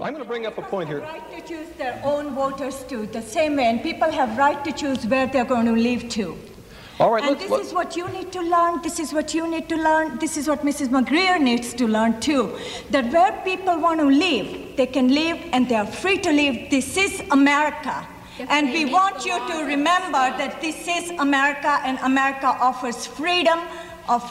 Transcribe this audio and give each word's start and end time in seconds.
I'm 0.00 0.12
going 0.12 0.16
to 0.16 0.24
bring 0.24 0.46
up 0.46 0.58
a 0.58 0.62
point 0.62 0.88
here. 0.88 1.00
Right 1.00 1.30
to 1.36 1.48
choose 1.48 1.68
their 1.76 2.00
own 2.04 2.34
voters 2.34 2.82
too, 2.84 3.06
the 3.06 3.22
same 3.22 3.56
way, 3.56 3.64
and 3.64 3.82
people 3.82 4.10
have 4.10 4.36
right 4.38 4.64
to 4.64 4.72
choose 4.72 5.06
where 5.06 5.26
they're 5.26 5.44
going 5.44 5.66
to 5.66 5.72
live 5.72 6.08
to. 6.10 6.38
All 7.00 7.12
right, 7.12 7.22
And 7.22 7.30
let's, 7.30 7.42
this 7.42 7.50
let- 7.50 7.60
is 7.60 7.72
what 7.72 7.96
you 7.96 8.08
need 8.08 8.32
to 8.32 8.40
learn. 8.40 8.82
This 8.82 8.98
is 8.98 9.12
what 9.12 9.32
you 9.32 9.46
need 9.48 9.68
to 9.68 9.76
learn. 9.76 10.18
This 10.18 10.36
is 10.36 10.48
what 10.48 10.62
Mrs. 10.62 10.88
McGreer 10.88 11.40
needs 11.40 11.72
to 11.74 11.86
learn 11.86 12.20
too. 12.20 12.58
That 12.90 13.12
where 13.12 13.32
people 13.44 13.78
want 13.78 14.00
to 14.00 14.06
live, 14.06 14.76
they 14.76 14.86
can 14.86 15.08
live 15.14 15.38
and 15.52 15.68
they 15.68 15.76
are 15.76 15.86
free 15.86 16.18
to 16.18 16.32
live. 16.32 16.70
This 16.70 16.96
is 16.96 17.22
America. 17.30 18.06
And 18.48 18.72
we 18.72 18.84
want 18.84 19.24
you 19.24 19.36
to 19.48 19.64
remember 19.64 20.24
that 20.38 20.60
this 20.60 20.88
is 20.88 21.10
America 21.18 21.80
and 21.84 21.98
America 22.00 22.46
offers 22.46 23.06
freedom 23.06 23.60
of 24.08 24.22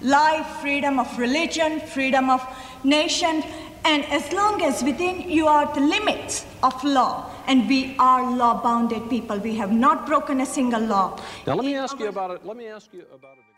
life, 0.00 0.46
freedom 0.60 0.98
of 1.00 1.18
religion, 1.18 1.80
freedom 1.80 2.30
of 2.30 2.40
nation. 2.84 3.42
And 3.84 4.04
as 4.06 4.32
long 4.32 4.62
as 4.62 4.82
within 4.82 5.28
you 5.28 5.46
are 5.46 5.72
the 5.74 5.80
limits 5.80 6.46
of 6.62 6.82
law, 6.84 7.30
and 7.46 7.68
we 7.68 7.94
are 7.98 8.30
law 8.34 8.62
bounded 8.62 9.10
people, 9.10 9.38
we 9.38 9.54
have 9.56 9.72
not 9.72 10.06
broken 10.06 10.40
a 10.40 10.46
single 10.46 10.80
law. 10.80 11.18
now 11.46 11.54
let 11.54 11.64
me 11.64 11.76
ask 11.76 11.98
you 11.98 12.08
about 12.08 12.30
it. 12.30 12.44
Let 12.44 12.56
me 12.56 12.66
ask 12.66 12.92
you 12.92 13.04
about 13.12 13.36
it. 13.36 13.53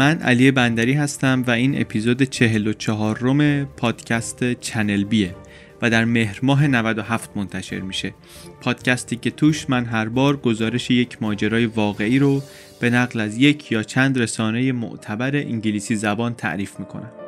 من 0.00 0.18
علی 0.18 0.50
بندری 0.50 0.92
هستم 0.92 1.44
و 1.46 1.50
این 1.50 1.80
اپیزود 1.80 2.22
44 2.22 3.18
روم 3.18 3.64
پادکست 3.64 4.52
چنل 4.52 5.04
بیه 5.04 5.34
و 5.82 5.90
در 5.90 6.04
مهر 6.04 6.38
ماه 6.42 6.66
97 6.66 7.30
منتشر 7.36 7.80
میشه. 7.80 8.14
پادکستی 8.60 9.16
که 9.16 9.30
توش 9.30 9.70
من 9.70 9.84
هر 9.84 10.08
بار 10.08 10.36
گزارش 10.36 10.90
یک 10.90 11.22
ماجرای 11.22 11.66
واقعی 11.66 12.18
رو 12.18 12.42
به 12.80 12.90
نقل 12.90 13.20
از 13.20 13.36
یک 13.38 13.72
یا 13.72 13.82
چند 13.82 14.18
رسانه 14.18 14.72
معتبر 14.72 15.36
انگلیسی 15.36 15.96
زبان 15.96 16.34
تعریف 16.34 16.80
می‌کنم. 16.80 17.19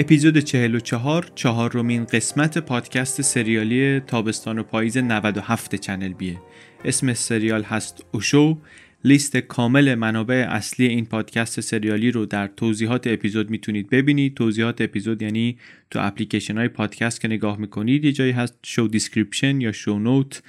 اپیزود 0.00 0.38
44 0.38 1.32
چهارمین 1.34 2.04
قسمت 2.04 2.58
پادکست 2.58 3.22
سریالی 3.22 4.00
تابستان 4.00 4.58
و 4.58 4.62
پاییز 4.62 4.98
97 4.98 5.74
Channel 5.74 6.12
B 6.12 6.21
ه. 6.21 6.38
اسم 6.84 7.14
سریال 7.14 7.62
هست 7.62 8.04
اوشو. 8.12 8.58
لیست 9.04 9.36
کامل 9.36 9.94
منابع 9.94 10.46
اصلی 10.48 10.86
این 10.86 11.06
پادکست 11.06 11.60
سریالی 11.60 12.10
رو 12.10 12.26
در 12.26 12.46
توضیحات 12.46 13.06
اپیزود 13.06 13.50
می‌تونید 13.50 13.90
ببینید. 13.90 14.34
توضیحات 14.34 14.80
اپیزود 14.80 15.22
یعنی 15.22 15.58
تو 15.90 15.98
اپلیکیشن 16.02 16.56
های 16.58 16.68
پادکست 16.68 17.20
که 17.20 17.28
نگاه 17.28 17.58
می‌کنید 17.58 18.04
یه 18.04 18.12
جایی 18.12 18.32
هست 18.32 18.54
show 18.62 18.88
description 18.92 19.60
یا 19.60 19.72
show 19.72 19.98
note 19.98 20.42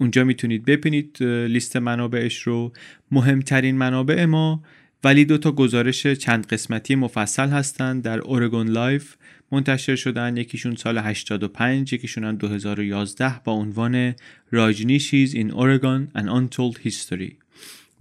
اونجا 0.00 0.24
می‌تونید 0.24 0.64
ببینید 0.64 1.22
لیست 1.22 1.76
منابعش 1.76 2.38
رو. 2.38 2.72
مهمترین 3.10 3.76
منابع 3.76 4.24
ما 4.24 4.62
ولی 5.04 5.24
دو 5.24 5.38
تا 5.38 5.52
گزارش 5.52 6.06
چند 6.06 6.46
قسمتی 6.46 6.94
مفصل 6.94 7.48
هستند. 7.48 8.02
در 8.02 8.18
OregonLive 8.18 9.14
منتشر 9.52 9.96
شدن 9.96 10.36
یکیشون 10.36 10.76
سال 10.76 10.98
85 10.98 11.92
یکیشون 11.92 12.24
هم 12.24 12.36
2011 12.36 13.40
با 13.44 13.52
عنوان 13.52 14.14
Rajneeshees 14.50 15.34
in 15.34 15.50
Oregon 15.50 16.08
an 16.14 16.24
untold 16.24 16.88
history 16.88 17.32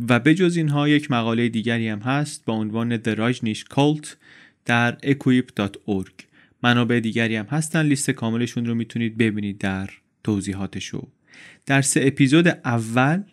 و 0.09 0.19
بجز 0.19 0.57
اینها 0.57 0.89
یک 0.89 1.11
مقاله 1.11 1.49
دیگری 1.49 1.87
هم 1.87 1.99
هست 1.99 2.45
با 2.45 2.53
عنوان 2.53 2.97
The 2.97 3.15
Rajneesh 3.17 3.63
Cult 3.73 4.07
در 4.65 4.97
equip.org 5.03 6.23
منابع 6.63 6.99
دیگری 6.99 7.35
هم 7.35 7.45
هستن. 7.45 7.85
لیست 7.85 8.11
کاملشون 8.11 8.65
رو 8.65 8.75
می‌تونید 8.75 9.17
ببینید 9.17 9.57
در 9.57 9.89
توضیحاتشو. 10.23 11.07
در 11.65 11.81
سه 11.81 12.01
اپیزود 12.03 12.47
اول 12.47 13.23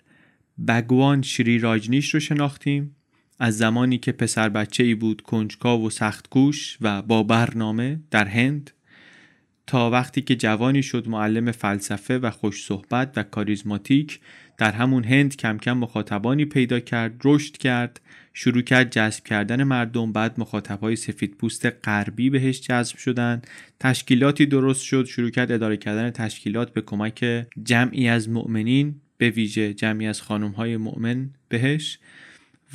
بگوان 0.68 1.22
شری 1.22 1.58
راجنیش 1.58 2.14
رو 2.14 2.20
شناختیم. 2.20 2.96
از 3.38 3.58
زمانی 3.58 3.98
که 3.98 4.12
پسر 4.12 4.48
بچه 4.48 4.84
ای 4.84 4.94
بود 4.94 5.20
کنجکاو 5.20 5.86
و 5.86 5.90
سختگوش 5.90 6.78
و 6.80 7.02
با 7.02 7.22
برنامه 7.22 8.00
در 8.10 8.24
هند 8.24 8.70
تا 9.66 9.90
وقتی 9.90 10.22
که 10.22 10.36
جوانی 10.36 10.82
شد 10.82 11.08
معلم 11.08 11.50
فلسفه 11.50 12.18
و 12.18 12.30
خوش 12.30 12.64
صحبت 12.64 13.12
و 13.16 13.22
کاریزماتیک 13.22 14.20
در 14.58 14.72
همون 14.72 15.04
هند 15.04 15.36
کم 15.36 15.58
کم 15.58 15.72
مخاطبانی 15.72 16.44
پیدا 16.44 16.80
کرد 16.80 17.20
رشد 17.24 17.56
کرد 17.56 18.00
شروع 18.34 18.62
کرد 18.62 18.90
جذب 18.90 19.24
کردن 19.24 19.62
مردم 19.62 20.12
بعد 20.12 20.40
مخاطبهای 20.40 20.96
سفید 20.96 21.36
پوست 21.36 21.66
غربی 21.66 22.30
بهش 22.30 22.60
جذب 22.60 22.96
شدن. 22.96 23.42
تشکیلاتی 23.80 24.46
درست 24.46 24.82
شد 24.82 25.04
شروع 25.04 25.30
کرد 25.30 25.52
اداره 25.52 25.76
کردن 25.76 26.10
تشکیلات 26.10 26.72
به 26.72 26.80
کمک 26.80 27.46
جمعی 27.62 28.08
از 28.08 28.28
مؤمنین 28.28 28.94
به 29.18 29.30
ویژه 29.30 29.74
جمعی 29.74 30.06
از 30.06 30.22
خانمهای 30.22 30.76
مؤمن 30.76 31.30
بهش. 31.48 31.98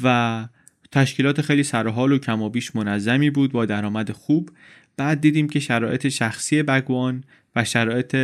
و 0.04 0.48
تشکیلات 0.92 1.42
خیلی 1.42 1.64
سرحال 1.64 2.12
و 2.12 2.18
کم 2.18 2.42
و 2.42 2.50
بیش 2.50 2.76
منظمی 2.76 3.30
بود 3.30 3.52
با 3.52 3.66
درآمد 3.66 4.12
خوب. 4.12 4.50
بعد 4.98 5.22
دیدیم 5.22 5.50
که 5.50 5.60
شرایط 5.60 6.08
شخصی 6.08 6.64
بگوان 6.64 7.24
و 7.56 7.64
شرایط 7.64 8.16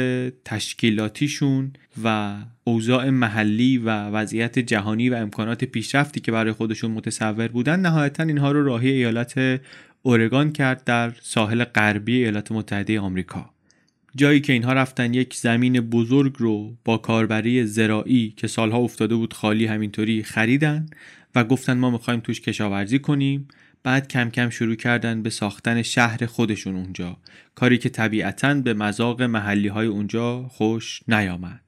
تشکیلاتیشون 0.45 1.73
و 2.03 2.35
اوضاع 2.63 3.09
محلی 3.09 3.77
و 3.77 3.89
وضعیت 3.89 4.59
جهانی 4.59 5.09
و 5.09 5.15
امکانات 5.15 5.63
پیشرفتی 5.63 6.19
که 6.19 6.31
برای 6.31 6.51
خودشون 6.51 6.91
متصور 6.91 7.47
بودن 7.47 7.79
نهایتا 7.79 8.23
اینها 8.23 8.51
رو 8.51 8.65
راهی 8.65 8.91
ایالت 8.91 9.61
اورگان 10.01 10.51
کرد 10.51 10.83
در 10.83 11.13
ساحل 11.21 11.63
غربی 11.63 12.15
ایالات 12.15 12.51
متحده 12.51 12.99
آمریکا. 12.99 13.49
جایی 14.15 14.41
که 14.41 14.53
اینها 14.53 14.73
رفتن 14.73 15.13
یک 15.13 15.35
زمین 15.35 15.79
بزرگ 15.79 16.35
رو 16.37 16.73
با 16.85 16.97
کاربری 16.97 17.65
زراعی 17.65 18.33
که 18.37 18.47
سالها 18.47 18.77
افتاده 18.77 19.15
بود 19.15 19.33
خالی 19.33 19.65
همینطوری 19.65 20.23
خریدن 20.23 20.85
و 21.35 21.43
گفتن 21.43 21.77
ما 21.77 21.89
می‌خوایم 21.89 22.19
توش 22.19 22.41
کشاورزی 22.41 22.99
کنیم. 22.99 23.47
بعد 23.83 24.07
کم 24.07 24.29
کم 24.29 24.49
شروع 24.49 24.75
کردن 24.75 25.23
به 25.23 25.29
ساختن 25.29 25.81
شهر 25.81 26.25
خودشون 26.25 26.75
اونجا. 26.75 27.17
کاری 27.55 27.77
که 27.77 27.89
طبیعتا 27.89 28.53
به 28.53 28.73
مذاق 28.73 29.21
محلی 29.21 29.67
های 29.67 29.87
اونجا 29.87 30.43
خوش 30.43 31.01
نیامد. 31.07 31.61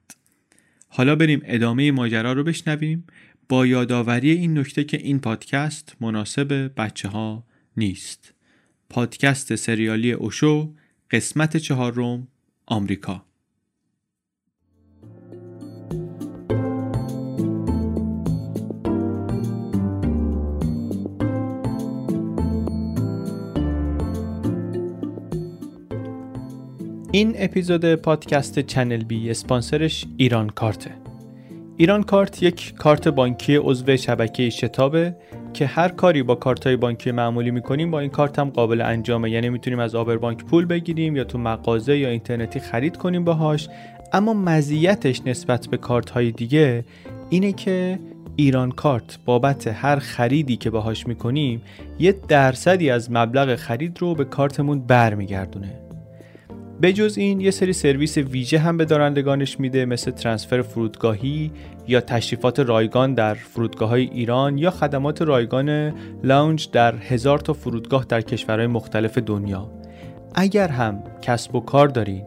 حالا 0.87 1.15
بریم 1.15 1.41
ادامه 1.45 1.91
ماجرا 1.91 2.33
رو 2.33 2.43
بشنویم. 2.43 3.07
با 3.49 3.65
یادآوری 3.65 4.31
این 4.31 4.57
نکته 4.57 4.83
که 4.83 4.97
این 4.97 5.19
پادکست 5.19 5.95
مناسب 6.01 6.71
بچه 6.77 7.07
ها 7.07 7.45
نیست. 7.77 8.33
پادکست 8.89 9.55
سریالی 9.55 10.11
اوشو 10.11 10.73
قسمت 11.11 11.57
چهارم 11.57 12.27
آمریکا. 12.65 13.25
این 27.15 27.33
اپیزود 27.37 27.95
پادکست 27.95 28.59
چنل 28.59 29.03
بی 29.03 29.29
اسپانسرش 29.29 30.05
ایران 30.17 30.49
کارته 30.49 30.91
ایران 31.77 32.03
کارت 32.03 32.43
یک 32.43 32.73
کارت 32.75 33.07
بانکی 33.07 33.55
عضو 33.55 33.97
شبکه 33.97 34.49
شتابه 34.49 35.15
که 35.53 35.65
هر 35.65 35.89
کاری 35.89 36.23
با 36.23 36.35
کارت 36.35 36.67
های 36.67 36.75
بانکی 36.75 37.11
معمولی 37.11 37.51
می‌کنیم 37.51 37.91
با 37.91 37.99
این 37.99 38.09
کارت 38.09 38.39
هم 38.39 38.49
قابل 38.49 38.81
انجامه. 38.81 39.31
یعنی 39.31 39.49
می‌تونیم 39.49 39.79
از 39.79 39.95
آبر 39.95 40.17
بانک 40.17 40.43
پول 40.43 40.65
بگیریم 40.65 41.15
یا 41.15 41.23
تو 41.23 41.37
مغازه 41.37 41.97
یا 41.97 42.09
اینترنتی 42.09 42.59
خرید 42.59 42.97
کنیم 42.97 43.23
باهاش. 43.23 43.69
اما 44.13 44.33
مزیتش 44.33 45.21
نسبت 45.25 45.67
به 45.67 45.77
کارت 45.77 46.09
های 46.09 46.31
دیگه 46.31 46.85
اینه 47.29 47.51
که 47.51 47.99
ایران 48.35 48.71
کارت 48.71 49.19
بابت 49.25 49.67
هر 49.67 49.99
خریدی 49.99 50.57
که 50.57 50.69
باهاش 50.69 51.07
می‌کنیم 51.07 51.61
یه 51.99 52.15
درصدی 52.27 52.89
از 52.89 53.11
مبلغ 53.11 53.55
خرید 53.55 54.01
رو 54.01 54.15
به 54.15 54.25
کارتمون 54.25 54.79
برمیگردونه. 54.79 55.84
بجز 56.81 57.17
این 57.17 57.41
یه 57.41 57.51
سری 57.51 57.73
سرویس 57.73 58.17
ویژه 58.17 58.59
هم 58.59 58.77
به 58.77 58.85
دارندگانش 58.85 59.59
میده 59.59 59.85
مثل 59.85 60.11
ترانسفر 60.11 60.61
فرودگاهی 60.61 61.51
یا 61.87 62.01
تشریفات 62.01 62.59
رایگان 62.59 63.13
در 63.13 63.33
فرودگاه 63.33 63.89
های 63.89 64.03
ایران 64.03 64.57
یا 64.57 64.71
خدمات 64.71 65.21
رایگان 65.21 65.93
لاونج 66.23 66.69
در 66.71 66.95
هزار 66.95 67.39
تا 67.39 67.53
فرودگاه 67.53 68.05
در 68.09 68.21
کشورهای 68.21 68.67
مختلف 68.67 69.17
دنیا. 69.17 69.71
اگر 70.35 70.67
هم 70.67 71.03
کسب 71.21 71.55
و 71.55 71.59
کار 71.59 71.87
دارین 71.87 72.23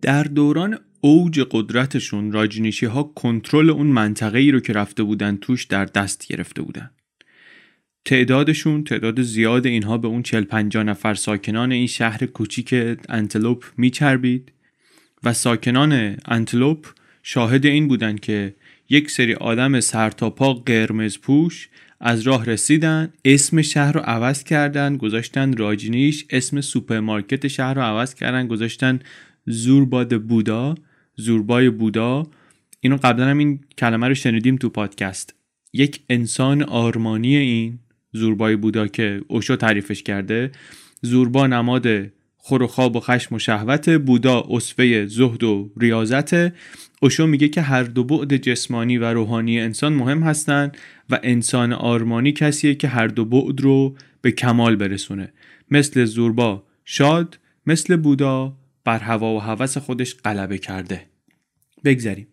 در 0.02 0.24
دوران 0.24 0.80
اوج 1.02 1.42
قدرتشون 1.52 2.32
راجنیشی 2.32 2.86
ها 2.86 3.04
کنترل 3.04 3.70
اون 3.70 3.88
منطقه 3.88 4.40
ای 4.40 4.52
رو 4.52 4.60
که 4.60 4.74
رفته 4.74 5.04
بودن 5.04 5.38
توش 5.38 5.66
در 5.66 5.86
دست 5.86 6.28
گرفته 6.28 6.62
بودن. 6.62 6.90
تعدادشون 8.06 8.84
تعداد 8.84 9.22
زیاد 9.22 9.66
اینها 9.66 9.98
به 9.98 10.08
اون 10.08 10.24
40 10.24 10.44
50 10.44 10.84
نفر 10.84 11.14
ساکنان 11.14 11.72
این 11.72 11.88
شهر 11.88 12.26
کوچیک 12.26 12.76
انتلوپ 13.10 13.64
میچربید 13.78 14.52
و 15.24 15.34
ساکنان 15.34 16.18
انتلوپ 16.26 16.88
شاهد 17.24 17.66
این 17.66 17.88
بودن 17.88 18.16
که 18.16 18.56
یک 18.90 19.12
سری 19.12 19.34
آدم 19.34 19.80
سرتاپا 19.80 20.54
قرمز 20.54 21.18
پوش 21.18 21.70
از 22.00 22.22
راه 22.22 22.46
رسیدن 22.46 23.14
اسم 23.26 23.62
شهر 23.62 23.92
رو 23.92 24.00
عوض 24.00 24.44
کردن 24.44 24.98
گذاشتن 24.98 25.58
راجنیش 25.58 26.26
اسم 26.30 26.62
سوپرمارکت 26.62 27.48
شهر 27.48 27.74
رو 27.74 27.82
عوض 27.82 28.16
کردن 28.16 28.48
گذاشتن 28.48 29.00
زورباد 29.48 30.22
بودا 30.22 30.76
زوربای 31.16 31.70
بودا. 31.70 32.28
اینو 32.80 32.98
قبلا 33.04 33.28
هم 33.28 33.38
این 33.38 33.60
کلمه 33.78 34.08
رو 34.08 34.14
شنیدیم 34.14 34.56
تو 34.56 34.70
پادکست. 34.70 35.36
یک 35.74 36.00
انسان 36.10 36.64
آرمانی 36.64 37.36
این 37.36 37.80
زوربای 38.12 38.56
بودا 38.56 38.88
که 38.88 39.22
اوشو 39.28 39.56
تعریفش 39.56 40.04
کرده 40.04 40.52
زوربا 41.02 41.48
نماد 41.48 41.88
خور 42.38 42.64
و 42.64 42.68
خواب 42.68 42.96
و 42.96 43.00
خشم 43.00 43.36
و 43.36 43.40
شهوت 43.40 43.90
بودا 43.90 44.48
اصفه 44.50 45.06
زهد 45.06 45.44
و 45.44 45.72
ریاضت. 45.78 46.54
اوشو 47.02 47.28
میگه 47.28 47.50
که 47.50 47.62
هر 47.62 47.84
دو 47.84 48.04
بعد 48.04 48.38
جسمانی 48.38 48.98
و 48.98 49.06
روحانی 49.06 49.60
انسان 49.60 49.94
مهم 49.94 50.24
هستند 50.24 50.78
و 51.10 51.20
انسان 51.24 51.74
آرمانی 51.74 52.32
کسیه 52.32 52.76
که 52.76 52.88
هر 52.88 53.08
دو 53.08 53.26
بعد 53.26 53.62
رو 53.62 53.96
به 54.22 54.32
کمال 54.32 54.76
برسونه. 54.76 55.34
مثل 55.72 56.06
زوربا 56.06 56.64
شاد 56.86 57.40
مثل 57.66 57.96
بودا 57.96 58.58
بر 58.88 59.00
هوا 59.00 59.36
و 59.36 59.40
هوس 59.40 59.78
خودش 59.78 60.16
غلبه 60.16 60.58
کرده. 60.58 61.02
بگذریم. 61.86 62.28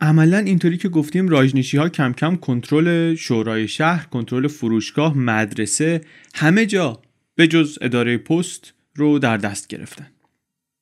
عملا 0.00 0.38
اینطوری 0.38 0.76
که 0.76 0.88
گفتیم 0.88 1.28
راجنشی 1.28 1.76
ها 1.76 1.88
کم 1.88 2.12
کم 2.12 2.36
کنترل 2.36 3.14
شورای 3.14 3.68
شهر 3.68 4.06
کنترل 4.06 4.48
فروشگاه 4.48 5.18
مدرسه 5.18 6.00
همه 6.34 6.66
جا 6.66 7.02
به 7.34 7.46
جز 7.48 7.78
اداره 7.80 8.18
پست 8.18 8.74
رو 8.94 9.18
در 9.18 9.36
دست 9.36 9.68
گرفتن. 9.68 10.06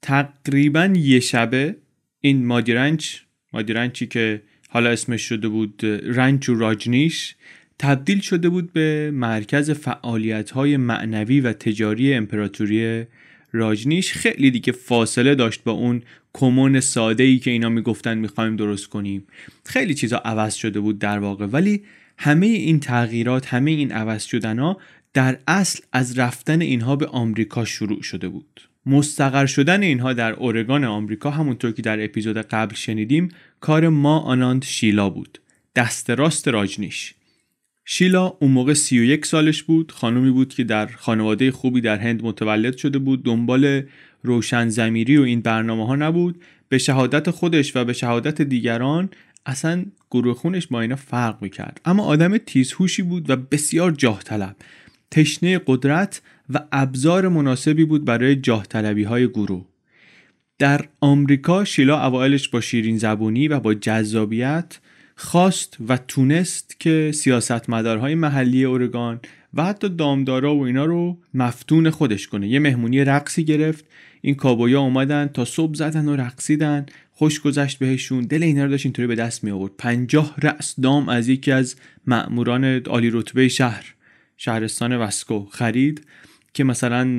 تقریبا 0.03 0.93
یه 0.97 1.21
شبه 1.21 1.77
این 2.21 2.47
مادیرنچ 2.47 3.17
مادیرنچی 3.53 4.07
که 4.07 4.43
حالا 4.69 4.91
اسمش 4.91 5.23
شده 5.23 5.49
بود 5.49 5.85
رنچ 6.05 6.49
و 6.49 6.55
راجنیش 6.55 7.35
تبدیل 7.79 8.21
شده 8.21 8.49
بود 8.49 8.73
به 8.73 9.11
مرکز 9.15 9.71
فعالیت 9.71 10.51
های 10.51 10.77
معنوی 10.77 11.41
و 11.41 11.53
تجاری 11.53 12.15
امپراتوری 12.15 13.07
راجنیش 13.53 14.13
خیلی 14.13 14.51
دیگه 14.51 14.73
فاصله 14.73 15.35
داشت 15.35 15.65
با 15.65 15.73
اون 15.73 16.03
کمون 16.35 16.81
ساده 16.81 17.23
ای 17.23 17.39
که 17.39 17.51
اینا 17.51 17.69
می‌گفتن 17.69 18.19
می‌خوایم 18.19 18.57
درست 18.57 18.87
کنیم. 18.87 19.27
خیلی 19.65 19.95
چیزا 19.95 20.17
عوض 20.17 20.55
شده 20.55 20.81
بود 20.81 20.99
در 20.99 21.19
واقع 21.19 21.47
ولی 21.47 21.83
همه 22.19 22.47
این 22.47 22.81
تغییرات 22.81 23.47
همه 23.47 23.71
این 23.71 23.93
عوض 23.93 24.25
شدن 24.25 24.59
ها 24.59 24.79
در 25.15 25.39
اصل 25.49 25.83
از 25.93 26.19
رفتن 26.19 26.61
اینها 26.61 26.97
به 26.97 27.07
آمریکا 27.07 27.65
شروع 27.65 28.03
شده 28.03 28.29
بود. 28.29 28.61
مستقر 28.87 29.47
شدن 29.47 29.83
اینها 29.83 30.13
در 30.13 30.33
اورگان 30.33 30.85
آمریکا 30.85 31.31
همونطور 31.31 31.73
که 31.73 31.83
در 31.83 32.05
اپیزود 32.05 32.37
قبل 32.37 32.75
شنیدیم 32.75 33.29
کار 33.61 33.89
ما 33.89 34.19
آناند 34.19 34.65
شیلا 34.65 35.11
بود. 35.11 35.39
دست 35.77 36.11
راست 36.11 36.49
راجنیش. 36.49 37.15
شیلا 37.85 38.27
اون 38.27 38.51
موقع 38.51 38.75
31 38.75 39.27
سالش 39.27 39.63
بود. 39.63 39.93
خانومی 39.93 40.31
بود 40.31 40.55
که 40.55 40.65
در 40.65 40.87
خانواده 40.87 41.51
خوبی 41.51 41.81
در 41.81 41.99
هند 41.99 42.25
متولد 42.25 42.77
شده 42.77 42.99
بود. 42.99 43.23
دنبال 43.23 43.83
روشن 44.23 44.69
زمیری 44.69 45.17
و 45.17 45.23
این 45.23 45.41
برنامه 45.41 45.87
ها 45.87 45.97
نبود. 45.97 46.43
به 46.69 46.79
شهادت 46.79 47.31
خودش 47.31 47.77
و 47.77 47.85
به 47.85 47.93
شهادت 47.93 48.43
دیگران 48.43 49.11
اصلا 49.47 49.85
گروه 50.11 50.35
خونش 50.35 50.67
با 50.67 50.81
اینا 50.81 50.97
فرق 50.97 51.43
می‌کرد. 51.43 51.81
اما 51.85 52.05
آدم 52.05 52.39
تیزهوشی 52.39 53.03
بود 53.03 53.31
و 53.31 53.37
بسیار 53.37 53.91
جاه 53.91 54.23
طلب 54.23 54.57
تشنه 55.11 55.61
قدرت 55.67 56.23
و 56.51 56.61
ابزار 56.73 57.29
مناسبی 57.29 57.85
بود 57.85 58.05
برای 58.05 58.37
جاه 58.37 58.67
طلبی 58.67 59.03
های 59.03 59.29
گروه. 59.29 59.65
در 60.59 60.89
آمریکا 61.01 61.65
شیلا 61.65 62.07
اوایلش 62.07 62.49
با 62.49 62.61
شیرین 62.61 62.99
زبونی 62.99 63.49
و 63.49 63.61
با 63.61 63.75
جذابیت 63.75 64.79
خواست 65.17 65.77
و 65.89 65.97
تونست 65.97 66.81
که 66.81 67.11
سیاستمدارهای 67.15 68.15
محلی 68.15 68.65
اورگان 68.65 69.21
و 69.55 69.65
حتی 69.65 69.89
دامدارا 69.89 70.57
و 70.57 70.63
اینا 70.63 70.85
رو 70.85 71.19
مفتون 71.35 71.91
خودش 71.91 72.27
کنه. 72.27 72.49
یه 72.49 72.59
مهمونی 72.59 73.05
رقصی 73.05 73.45
گرفت. 73.45 73.85
این 74.21 74.35
کابویا 74.35 74.81
اومدن 74.81 75.31
تا 75.35 75.45
صبح 75.45 75.75
زدن 75.75 76.09
و 76.09 76.17
رقصیدن. 76.17 76.87
خوش 77.11 77.41
گذشت 77.41 77.79
بهشون. 77.79 78.25
دل 78.25 78.43
اینا 78.43 78.65
رو 78.65 78.71
داشت 78.71 78.87
اینطوری 78.87 79.09
به 79.09 79.15
دست 79.15 79.45
می 79.45 79.51
آورد 79.51 79.73
پنجاه 79.79 80.35
رأس 80.43 80.81
دام 80.81 81.09
از 81.09 81.29
یکی 81.29 81.53
از 81.53 81.77
مأموران 82.07 82.65
عالی 82.65 83.11
رتبه 83.11 83.49
شهر 83.49 83.95
شهرستان 84.37 84.97
وسکو 84.97 85.47
خرید 85.51 86.07
که 86.55 86.65
مثلا 86.65 87.19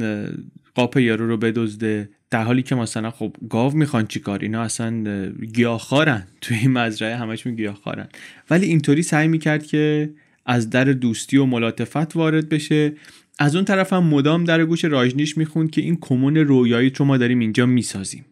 قاپ 0.75 0.97
یارو 0.97 1.27
رو 1.27 1.37
بدزده. 1.37 2.09
در 2.33 2.43
حالی 2.43 2.63
که 2.63 2.75
مثلا 2.75 3.11
خب 3.11 3.35
گاو 3.49 3.73
می‌خوان 3.73 4.07
چیکار 4.07 4.39
اینا 4.39 4.61
اصلا 4.61 5.29
گیاهخوارن. 5.53 6.27
توی 6.41 6.57
این 6.57 6.71
مزرعه 6.71 7.15
همشون 7.15 7.55
گیاهخوارن. 7.55 8.07
ولی 8.49 8.65
اینطوری 8.65 9.01
سعی 9.01 9.27
می‌کرد 9.27 9.65
که 9.65 10.09
از 10.45 10.69
در 10.69 10.83
دوستی 10.83 11.37
و 11.37 11.45
ملاتفت 11.45 12.15
وارد 12.15 12.49
بشه. 12.49 12.93
از 13.39 13.55
اون 13.55 13.65
طرف 13.65 13.93
هم 13.93 14.03
مدام 14.03 14.43
در 14.43 14.65
گوش 14.65 14.85
راجنیش 14.85 15.37
می‌خوند 15.37 15.71
که 15.71 15.81
این 15.81 15.97
کمون 16.01 16.37
رویایی 16.37 16.89
رو 16.89 17.05
ما 17.05 17.17
داریم 17.17 17.39
اینجا 17.39 17.65
می‌سازیم. 17.65 18.25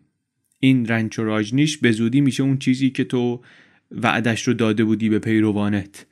این 0.59 0.85
رنچ 0.87 1.19
و 1.19 1.23
راجنیش 1.23 1.77
به 1.77 1.91
زودی 1.91 2.21
میشه 2.21 2.43
اون 2.43 2.57
چیزی 2.57 2.89
که 2.89 3.03
تو 3.03 3.41
وعدش 3.91 4.47
رو 4.47 4.53
داده 4.53 4.83
بودی 4.83 5.09
به 5.09 5.19
پیروانت. 5.19 6.05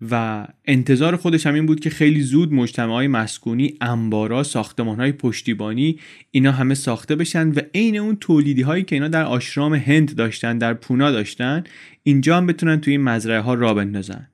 و 0.00 0.46
انتظار 0.64 1.16
خودش 1.16 1.46
هم 1.46 1.54
این 1.54 1.66
بود 1.66 1.80
که 1.80 1.90
خیلی 1.90 2.20
زود 2.20 2.52
مجتمع 2.52 2.92
های 2.92 3.08
مسکونی 3.08 3.76
انبارا 3.80 4.42
ساختمان 4.42 5.00
های 5.00 5.12
پشتیبانی 5.12 5.98
اینا 6.30 6.52
همه 6.52 6.74
ساخته 6.74 7.16
بشن 7.16 7.48
و 7.48 7.60
عین 7.74 7.98
اون 7.98 8.16
تولیدی 8.16 8.62
هایی 8.62 8.84
که 8.84 8.96
اینا 8.96 9.08
در 9.08 9.24
آشرام 9.24 9.74
هند 9.74 10.14
داشتن 10.14 10.58
در 10.58 10.74
پونا 10.74 11.10
داشتن 11.10 11.64
اینجا 12.02 12.36
هم 12.36 12.46
بتونن 12.46 12.80
توی 12.80 12.92
این 12.92 13.02
مزرعه 13.02 13.40
ها 13.40 13.54
را 13.54 13.74
بندازن. 13.74 14.28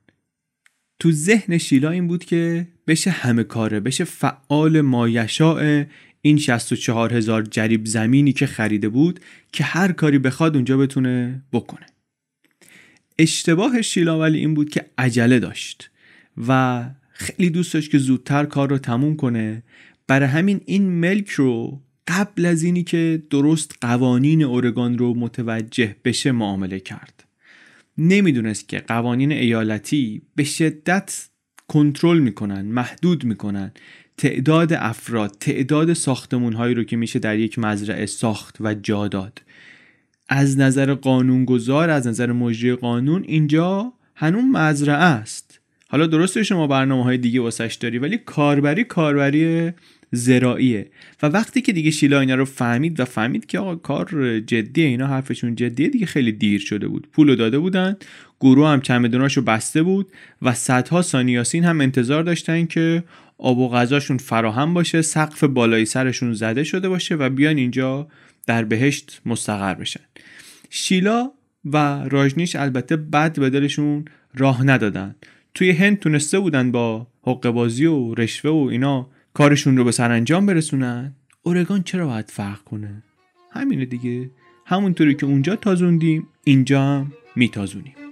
تو 0.99 1.11
ذهن 1.11 1.57
شیلا 1.57 1.89
این 1.91 2.07
بود 2.07 2.25
که 2.25 2.67
بشه 2.87 3.11
همه 3.11 3.43
کاره 3.43 3.79
بشه 3.79 4.03
فعال 4.03 4.81
مایشاء 4.81 5.83
این 6.21 6.37
64 6.37 7.13
هزار 7.13 7.41
جریب 7.41 7.85
زمینی 7.85 8.33
که 8.33 8.45
خریده 8.45 8.89
بود 8.89 9.19
که 9.51 9.63
هر 9.63 9.91
کاری 9.91 10.19
بخواد 10.19 10.55
اونجا 10.55 10.77
بتونه 10.77 11.41
بکنه. 11.53 11.85
اشتباه 13.19 13.81
شیلا 13.81 14.19
ولی 14.19 14.37
این 14.39 14.53
بود 14.53 14.69
که 14.69 14.85
عجله 14.97 15.39
داشت 15.39 15.89
و 16.47 16.83
خیلی 17.11 17.49
دوست 17.49 17.73
داشت 17.73 17.91
که 17.91 17.97
زودتر 17.97 18.45
کار 18.45 18.69
رو 18.69 18.77
تموم 18.77 19.15
کنه. 19.15 19.63
برای 20.07 20.29
همین 20.29 20.61
این 20.65 20.89
ملک 20.89 21.29
رو 21.29 21.81
قبل 22.07 22.45
از 22.45 22.63
اینی 22.63 22.83
که 22.83 23.23
درست 23.29 23.75
قوانین 23.81 24.43
اورگان 24.43 24.97
رو 24.97 25.13
متوجه 25.13 25.95
بشه 26.05 26.31
معامله 26.31 26.79
کرد. 26.79 27.23
نمی‌دونست 27.97 28.69
که 28.69 28.79
قوانین 28.79 29.31
ایالتی 29.31 30.21
به 30.35 30.43
شدت 30.43 31.27
کنترل 31.67 32.19
می‌کنن 32.19 32.61
محدود 32.61 33.23
می‌کنن. 33.23 33.71
تعداد 34.17 34.73
افراد 34.73 35.37
تعداد 35.39 35.93
ساختمون 35.93 36.53
هایی 36.53 36.75
رو 36.75 36.83
که 36.83 36.97
میشه 36.97 37.19
در 37.19 37.39
یک 37.39 37.59
مزرعه 37.59 38.05
ساخت 38.05 38.57
و 38.59 38.73
جا 38.73 39.07
داد. 39.07 39.41
از 40.29 40.59
نظر 40.59 40.93
قانونگذار 40.93 41.89
از 41.89 42.07
نظر 42.07 42.31
مجری 42.31 42.75
قانون 42.75 43.23
اینجا 43.27 43.93
هنوز 44.15 44.43
مزرعه 44.43 45.03
است. 45.03 45.59
حالا 45.87 46.07
درسته 46.07 46.43
شما 46.43 46.67
برنامه 46.67 47.03
های 47.03 47.17
دیگه 47.17 47.41
واسش 47.41 47.77
داری 47.81 47.97
ولی 47.97 48.17
کاربری 48.17 48.83
کاربری 48.83 49.71
زراییه 50.11 50.91
و 51.23 51.27
وقتی 51.27 51.61
که 51.61 51.73
دیگه 51.73 51.91
شیلا 51.91 52.19
اینا 52.19 52.35
رو 52.35 52.45
فهمید 52.45 52.99
و 52.99 53.05
فهمید 53.05 53.45
که 53.45 53.59
آقا 53.59 53.75
کار 53.75 54.39
جدیه 54.39 54.85
اینا 54.85 55.07
حرفشون 55.07 55.55
جدیه 55.55 55.87
دیگه 55.87 56.05
خیلی 56.05 56.31
دیر 56.31 56.59
شده 56.59 56.87
بود. 56.87 57.07
پولو 57.11 57.35
داده 57.35 57.59
بودن 57.59 57.95
گروه 58.39 58.67
هم 58.67 58.81
چمدوناشو 58.81 59.41
بسته 59.41 59.83
بود 59.83 60.11
و 60.41 60.53
صدها 60.53 61.01
سانیاسین 61.01 61.63
هم 61.63 61.81
انتظار 61.81 62.23
داشتن 62.23 62.65
که 62.65 63.03
آب 63.37 63.57
و 63.57 63.69
غذاشون 63.69 64.17
فراهم 64.17 64.73
باشه 64.73 65.01
سقف 65.01 65.43
بالای 65.43 65.85
سرشون 65.85 66.33
زده 66.33 66.63
شده 66.63 66.89
باشه 66.89 67.15
و 67.15 67.29
بیان 67.29 67.57
اینجا 67.57 68.07
در 68.45 68.63
بهشت 68.63 69.21
مستقر 69.25 69.73
بشن. 69.73 70.01
شیلا 70.75 71.31
و 71.65 71.77
راجنیش 72.09 72.55
البته 72.55 72.95
بد 72.97 73.39
به 73.39 73.49
دلشون 73.49 74.05
راه 74.33 74.63
ندادن. 74.63 75.15
توی 75.53 75.71
هند 75.71 75.99
تونسته 75.99 76.39
بودن 76.39 76.71
با 76.71 77.07
حقوق 77.21 77.47
بازی 77.47 77.85
و 77.85 78.13
رشوه 78.13 78.51
و 78.51 78.67
اینا 78.71 79.09
کارشون 79.33 79.77
رو 79.77 79.83
به 79.83 79.91
سرانجام 79.91 80.45
برسونن. 80.45 81.13
اورگان 81.43 81.83
چرا 81.83 82.07
باید 82.07 82.31
فرق 82.31 82.63
کنه؟ 82.63 83.03
همینه 83.51 83.85
دیگه. 83.85 84.29
همونطوری 84.65 85.15
که 85.15 85.25
اونجا 85.25 85.55
تازوندیم 85.55 86.27
اینجا 86.43 86.81
هم 86.81 87.11
میتازونیم. 87.35 88.04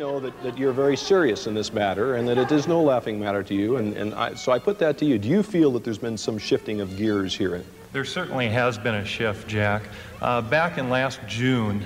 Know 0.00 0.18
that, 0.18 0.42
that 0.42 0.56
you're 0.56 0.72
very 0.72 0.96
serious 0.96 1.46
in 1.46 1.52
this 1.52 1.74
matter 1.74 2.14
and 2.14 2.26
that 2.26 2.38
it 2.38 2.50
is 2.50 2.66
no 2.66 2.80
laughing 2.80 3.20
matter 3.20 3.42
to 3.42 3.54
you. 3.54 3.76
And, 3.76 3.94
and 3.98 4.14
I, 4.14 4.32
so 4.32 4.50
I 4.50 4.58
put 4.58 4.78
that 4.78 4.96
to 4.98 5.04
you. 5.04 5.18
Do 5.18 5.28
you 5.28 5.42
feel 5.42 5.70
that 5.72 5.84
there's 5.84 5.98
been 5.98 6.16
some 6.16 6.38
shifting 6.38 6.80
of 6.80 6.96
gears 6.96 7.34
here? 7.36 7.62
There 7.92 8.06
certainly 8.06 8.48
has 8.48 8.78
been 8.78 8.94
a 8.94 9.04
shift, 9.04 9.46
Jack. 9.46 9.82
Uh, 10.22 10.40
back 10.40 10.78
in 10.78 10.88
last 10.88 11.20
June, 11.28 11.84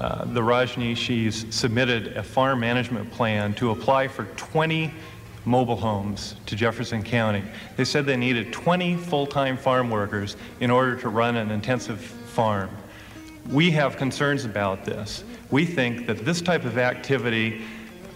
uh, 0.00 0.24
the 0.26 0.40
Rajneeshis 0.40 1.52
submitted 1.52 2.16
a 2.16 2.22
farm 2.22 2.60
management 2.60 3.10
plan 3.10 3.52
to 3.54 3.72
apply 3.72 4.06
for 4.06 4.26
20 4.36 4.94
mobile 5.44 5.76
homes 5.76 6.36
to 6.46 6.54
Jefferson 6.54 7.02
County. 7.02 7.42
They 7.76 7.84
said 7.84 8.06
they 8.06 8.16
needed 8.16 8.52
20 8.52 8.96
full-time 8.98 9.56
farm 9.56 9.90
workers 9.90 10.36
in 10.60 10.70
order 10.70 10.94
to 10.94 11.08
run 11.08 11.36
an 11.36 11.50
intensive 11.50 12.00
farm. 12.00 12.70
We 13.50 13.70
have 13.70 13.96
concerns 13.96 14.44
about 14.44 14.84
this. 14.84 15.24
We 15.50 15.64
think 15.64 16.06
that 16.06 16.22
this 16.24 16.42
type 16.42 16.66
of 16.66 16.76
activity, 16.76 17.64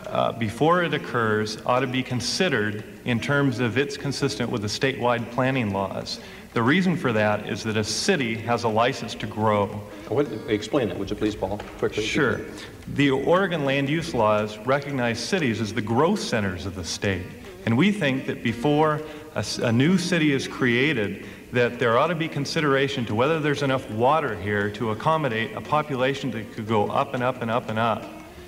uh, 0.06 0.32
before 0.32 0.82
it 0.82 0.92
occurs, 0.92 1.56
ought 1.64 1.80
to 1.80 1.86
be 1.86 2.02
considered 2.02 2.84
in 3.06 3.18
terms 3.18 3.58
of 3.58 3.78
it's 3.78 3.96
consistent 3.96 4.50
with 4.50 4.60
the 4.60 4.68
statewide 4.68 5.30
planning 5.30 5.72
laws. 5.72 6.20
The 6.52 6.62
reason 6.62 6.98
for 6.98 7.14
that 7.14 7.48
is 7.48 7.64
that 7.64 7.78
a 7.78 7.84
city 7.84 8.34
has 8.34 8.64
a 8.64 8.68
license 8.68 9.14
to 9.14 9.26
grow. 9.26 9.68
What, 10.08 10.30
explain 10.48 10.88
that, 10.90 10.98
would 10.98 11.08
you 11.08 11.16
please, 11.16 11.34
Paul, 11.34 11.58
quickly? 11.78 12.04
Sure. 12.04 12.42
The 12.88 13.10
Oregon 13.10 13.64
land 13.64 13.88
use 13.88 14.12
laws 14.12 14.58
recognize 14.58 15.18
cities 15.18 15.62
as 15.62 15.72
the 15.72 15.80
growth 15.80 16.20
centers 16.20 16.66
of 16.66 16.74
the 16.74 16.84
state. 16.84 17.24
And 17.64 17.78
we 17.78 17.90
think 17.90 18.26
that 18.26 18.42
before 18.42 19.00
a, 19.34 19.44
a 19.62 19.72
new 19.72 19.96
city 19.96 20.32
is 20.32 20.46
created, 20.46 21.24
that 21.52 21.78
there 21.78 21.98
ought 21.98 22.06
to 22.06 22.14
be 22.14 22.28
consideration 22.28 23.04
to 23.04 23.14
whether 23.14 23.38
there's 23.38 23.62
enough 23.62 23.88
water 23.90 24.34
here 24.34 24.70
to 24.70 24.90
accommodate 24.90 25.54
a 25.54 25.60
population 25.60 26.30
that 26.30 26.50
could 26.52 26.66
go 26.66 26.88
up 26.88 27.14
and 27.14 27.22
up 27.22 27.42
and 27.42 27.50
up 27.50 27.68
and 27.68 27.78
up. 27.78 28.04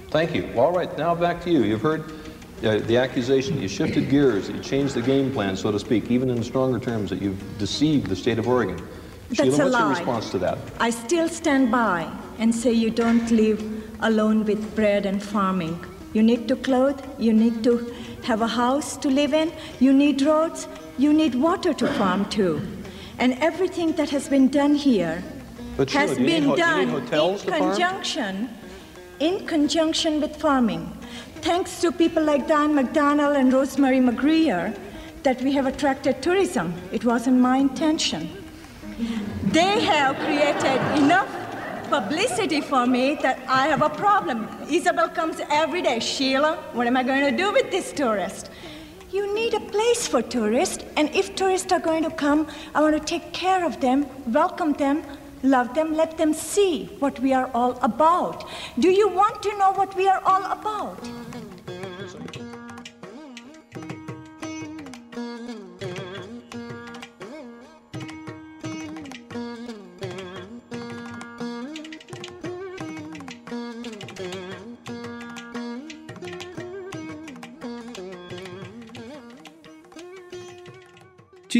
Thank 0.09 0.35
you. 0.35 0.51
All 0.57 0.73
right, 0.73 0.97
now 0.97 1.15
back 1.15 1.43
to 1.43 1.51
you. 1.51 1.63
You've 1.65 1.83
heard 1.83 2.11
uh, 2.65 2.79
the 2.79 2.97
accusation. 2.97 3.61
You 3.61 3.69
shifted 3.69 4.09
gears. 4.09 4.49
You 4.49 4.59
changed 4.61 4.95
the 4.95 5.03
game 5.03 5.33
plan, 5.33 5.57
so 5.57 5.71
to 5.71 5.79
speak, 5.79 6.11
even 6.11 6.31
in 6.31 6.43
stronger 6.43 6.79
terms, 6.79 7.11
that 7.11 7.21
you've 7.21 7.59
deceived 7.59 8.07
the 8.07 8.17
state 8.17 8.39
of 8.39 8.49
Oregon. 8.49 8.77
That's 9.29 9.41
Sheila, 9.41 9.57
a 9.57 9.65
what's 9.65 9.79
your 9.79 9.89
response 9.91 10.31
to 10.31 10.39
that? 10.39 10.59
I 10.81 10.91
still 10.91 11.29
stand 11.29 11.71
by 11.71 12.11
and 12.39 12.55
say 12.55 12.73
you 12.73 12.91
don't 12.91 13.31
live 13.31 13.63
alone 14.01 14.45
with 14.45 14.75
bread 14.75 15.05
and 15.05 15.23
farming. 15.23 15.85
You 16.15 16.23
need 16.23 16.47
to 16.49 16.57
clothe, 16.57 17.03
you 17.19 17.33
need 17.33 17.65
to 17.65 17.93
have 18.23 18.41
a 18.41 18.47
house 18.47 18.97
to 18.99 19.09
live 19.09 19.35
in, 19.35 19.53
you 19.81 19.93
need 19.93 20.23
roads, 20.23 20.69
you 20.97 21.13
need 21.13 21.35
water 21.35 21.75
to 21.75 21.87
farm 21.95 22.25
too. 22.27 22.63
And 23.19 23.35
everything 23.41 23.93
that 23.93 24.11
has 24.11 24.29
been 24.29 24.49
done 24.49 24.75
here 24.75 25.23
But 25.77 25.91
has 25.91 26.19
need 26.19 26.27
been 26.27 26.49
you 26.51 26.57
done 26.57 26.89
in 26.89 27.41
conjunction 27.41 28.49
in 29.21 29.47
conjunction 29.47 30.21
with 30.21 30.37
farming. 30.37 30.87
Thanks 31.37 31.81
to 31.81 31.93
people 31.93 32.23
like 32.23 32.49
Dan 32.49 32.75
McDonnell 32.75 33.39
and 33.39 33.53
Rosemary 33.53 34.01
McGreer 34.01 34.77
that 35.23 35.41
we 35.43 35.53
have 35.53 35.67
attracted 35.67 36.23
tourism. 36.23 36.75
It 36.93 37.05
wasn't 37.05 37.41
my 37.41 37.59
intention. 37.59 38.29
They 39.45 39.81
have 39.81 40.17
created 40.17 40.81
enough 41.03 41.29
publicity 41.89 42.61
for 42.61 42.87
me 42.87 43.15
that 43.23 43.39
I 43.49 43.67
have 43.69 43.83
a 43.83 43.91
problem. 43.91 44.49
Isabel 44.69 45.09
comes 45.09 45.41
every 45.51 45.83
day. 45.83 46.01
Sheila, 46.01 46.57
what 46.73 46.87
am 46.87 46.97
I 46.97 47.03
going 47.03 47.31
to 47.31 47.37
do 47.37 47.53
with 47.53 47.71
this 47.71 47.93
tourist? 47.93 48.51
You 49.15 49.33
need 49.33 49.55
a 49.55 49.61
place 49.61 50.09
for 50.09 50.23
tourists, 50.23 50.83
and 50.97 51.09
if 51.15 51.37
tourists 51.37 51.71
are 51.71 51.79
going 51.79 52.03
to 52.03 52.11
come, 52.11 52.49
I 52.75 52.81
want 52.81 52.97
to 52.97 53.01
take 53.01 53.33
care 53.33 53.65
of 53.65 53.81
them, 53.81 54.07
welcome 54.27 54.73
them, 54.73 55.05
love 55.45 55.73
them, 55.73 55.95
let 55.95 56.19
them 56.19 56.35
see 56.35 56.87
what 56.99 57.21
we 57.21 57.33
are 57.33 57.49
all 57.55 57.79
about. 57.81 58.45
Do 58.77 58.91
you 58.91 59.09
want 59.09 59.41
to 59.45 59.57
know 59.57 59.71
what 59.71 59.95
we 59.95 60.09
are 60.09 60.21
all 60.25 60.43
about? 60.51 60.99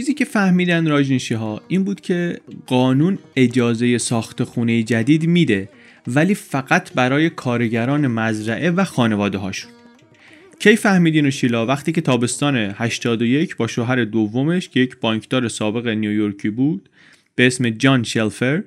چیزی 0.05 0.15
که 0.15 0.25
فهمیدن 0.25 0.89
راجنیشی 0.89 1.35
ها 1.35 1.63
این 1.69 1.85
بود 1.85 2.01
که 2.01 2.41
قانون 2.67 3.19
اجازه 3.37 3.99
ساخت 3.99 4.45
خونه 4.45 4.83
جدید 4.83 5.27
میده 5.27 5.69
ولی 6.07 6.35
فقط 6.35 6.93
برای 6.93 7.31
کارگران 7.31 8.07
مزرعه 8.07 8.71
و 8.71 8.85
خانواده 8.85 9.39
هاشون 9.39 9.71
کی 10.59 10.77
فهمید 10.77 11.27
اینو 11.27 11.31
شیلا؟ 11.31 11.67
وقتی 11.67 11.93
که 11.93 12.01
تابستان 12.01 12.57
81 12.57 13.57
با 13.57 13.67
شوهر 13.67 14.05
دومش 14.05 14.69
که 14.69 14.81
یک 14.81 14.97
بانکدار 15.01 15.49
سابق 15.49 15.87
نیویورکی 15.87 16.51
بود 16.51 16.89
به 17.35 17.47
اسم 17.47 17.71
جان 17.71 18.03
شلفر 18.03 18.63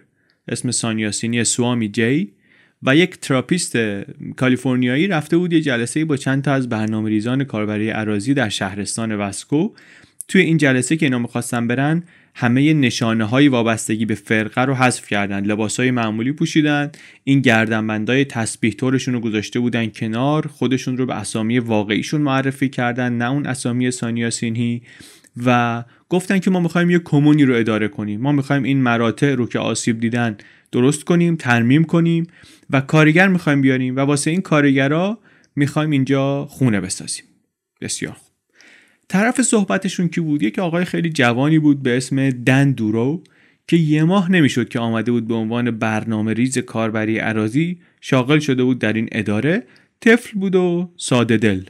اسم 0.48 0.72
سانیاسینی 0.72 1.44
سوامی 1.44 1.89
جی 1.89 2.32
و 2.84 2.96
یک 2.96 3.17
تراپیست 3.17 3.77
کالیفرنیایی 4.36 5.08
رفته 5.08 5.38
بود 5.38 5.53
یه 5.53 5.62
جلسه 5.62 6.06
با 6.06 6.17
چند 6.17 6.44
تا 6.44 6.53
از 6.53 6.70
برنامه 6.70 7.10
ریزان 7.10 7.44
کاربری 7.44 7.89
اراضی 7.90 8.34
در 8.34 8.50
شهرستان 8.50 9.15
وسکو 9.15 9.70
توی 10.28 10.42
این 10.42 10.58
جلسه 10.58 10.98
که 10.98 11.06
اینا 11.06 11.20
می‌خواستن 11.20 11.68
برن 11.68 12.04
همه 12.36 12.74
نشانه 12.74 13.26
های 13.26 13.48
وابستگی 13.48 14.06
به 14.06 14.16
فرقه 14.16 14.62
رو 14.62 14.74
حذف 14.74 15.08
کردن 15.08 15.46
لباس 15.46 15.80
های 15.80 15.92
معمولی 15.92 16.32
پوشیدن 16.32 16.92
این 17.24 17.40
گردنبندای 17.40 18.26
تسبیح 18.26 18.74
طورشون 18.74 19.14
رو 19.14 19.20
گذاشته 19.20 19.60
بودن 19.60 19.88
کنار 19.90 20.48
خودشون 20.48 20.98
رو 20.98 21.06
به 21.06 21.16
اسامی 21.16 21.60
واقعیشون 21.60 22.22
معرفی 22.22 22.70
کردن 22.70 23.14
نه 23.14 23.32
اون 23.32 23.46
اسامی 23.46 23.92
سانیاسینی 23.92 24.82
و 25.46 25.84
گفتن 26.10 26.40
که 26.40 26.50
ما 26.50 26.60
می‌خوایم 26.60 26.90
یه 26.90 27.00
کمونی 27.00 27.46
رو 27.46 27.56
اداره 27.56 27.88
کنیم. 27.88 28.22
ما 28.22 28.32
می‌خوایم 28.32 28.64
این 28.64 28.82
مراتع 28.82 29.36
رو 29.36 29.48
که 29.48 29.60
آسیب 29.60 30.00
دیدن 30.00 30.38
درست 30.72 31.04
کنیم 31.04 31.36
ترمیم 31.36 31.84
کنیم 31.84 32.28
و 32.70 32.82
کارگر 32.82 33.28
می‌خوایم 33.28 33.62
بیاریم 33.62 33.96
و 33.96 34.00
واسه 34.00 34.32
این 34.32 34.42
کارگرا 34.42 35.20
می‌خوایم 35.56 35.92
اینجا 35.92 36.46
خونه 36.46 36.82
بسازیم. 36.82 37.26
بسیار 37.82 38.27
طرف 39.08 39.42
صحبتشون 39.42 40.08
کی 40.08 40.22
بود؟ 40.22 40.44
یک 40.44 40.60
آقای 40.60 40.86
خیلی 40.86 41.10
جوانی 41.10 41.60
بود 41.60 41.84
به 41.84 41.98
اسم 41.98 42.30
دن 42.30 42.72
دورو 42.72 43.24
که 43.68 43.78
یه 43.78 44.04
ماه 44.04 44.32
نمی‌شد 44.32 44.70
که 44.70 44.80
آمده 44.80 45.12
بود 45.12 45.28
به 45.28 45.34
عنوان 45.34 45.72
برنامه 45.72 46.34
ریز 46.34 46.58
کاربری 46.58 47.18
عراضی 47.18 47.80
شاغل 48.02 48.40
شده 48.40 48.64
بود 48.64 48.80
در 48.80 48.94
این 48.94 49.10
اداره. 49.12 49.64
طفل 50.02 50.40
بود 50.40 50.56
و 50.56 50.92
ساده 50.98 51.38
دل. 51.38 51.64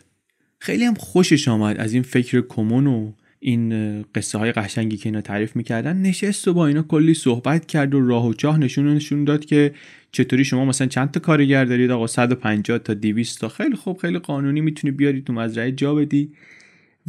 خیلی 0.59 0.83
هم 0.83 0.93
خوشش 0.93 1.47
آمد 1.47 1.77
از 1.77 1.93
این 1.93 2.03
فکر 2.03 2.41
کمون 2.41 2.87
و 2.87 3.11
این 3.39 4.01
قصه 4.15 4.37
های 4.37 4.51
قشنگی 4.51 4.97
که 4.97 5.09
اینا 5.09 5.21
تعریف 5.21 5.55
می‌کردن. 5.55 5.97
نشست 5.97 6.47
و 6.47 6.53
با 6.53 6.67
اینا 6.67 6.81
کلی 6.81 7.13
صحبت 7.13 7.65
کرد 7.65 7.95
و 7.95 8.07
راه 8.07 8.27
و 8.27 8.33
چاه 8.33 8.57
نشون 8.59 8.93
نشون 8.93 9.23
داد 9.23 9.45
که 9.45 9.73
چطوری 10.11 10.45
شما 10.45 10.65
مثلا 10.65 10.87
چند 10.87 11.11
تا 11.11 11.19
کارگر 11.19 11.65
دارید؟ 11.65 11.91
آقا 11.91 12.07
150 12.07 12.77
تا 12.77 12.93
200 12.93 13.41
تا. 13.41 13.49
خیلی 13.49 13.75
خوب 13.75 13.97
خیلی 13.97 14.19
قانونی 14.19 14.61
می‌تونی 14.61 14.91
بیاری 14.91 15.21
تو 15.21 15.33
مزرعه 15.33 15.71
جا 15.71 15.95
بدی. 15.95 16.31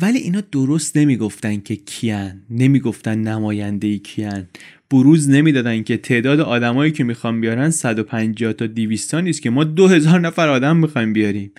ولی 0.02 0.18
اینا 0.18 0.40
درست 0.52 0.96
نمی‌گفتن 0.96 1.60
که 1.60 1.76
کیان 1.76 2.42
نمی‌گفتن 2.50 3.18
نماینده 3.18 3.98
کیان. 3.98 4.48
بروز 4.90 5.30
نمی‌دادن 5.30 5.82
که 5.82 5.96
تعداد 5.96 6.40
آدمایی 6.40 6.92
که 6.92 7.04
می‌خوام 7.04 7.40
بیارن 7.40 7.70
150 7.70 8.52
تا 8.52 8.66
200 8.66 9.10
تا 9.10 9.20
نیست 9.20 9.42
که 9.42 9.50
ما 9.50 9.64
2000 9.64 10.20
نفر 10.20 10.48
آدم 10.48 10.76
می‌خوایم 10.76 11.12
بیاریم. 11.12 11.52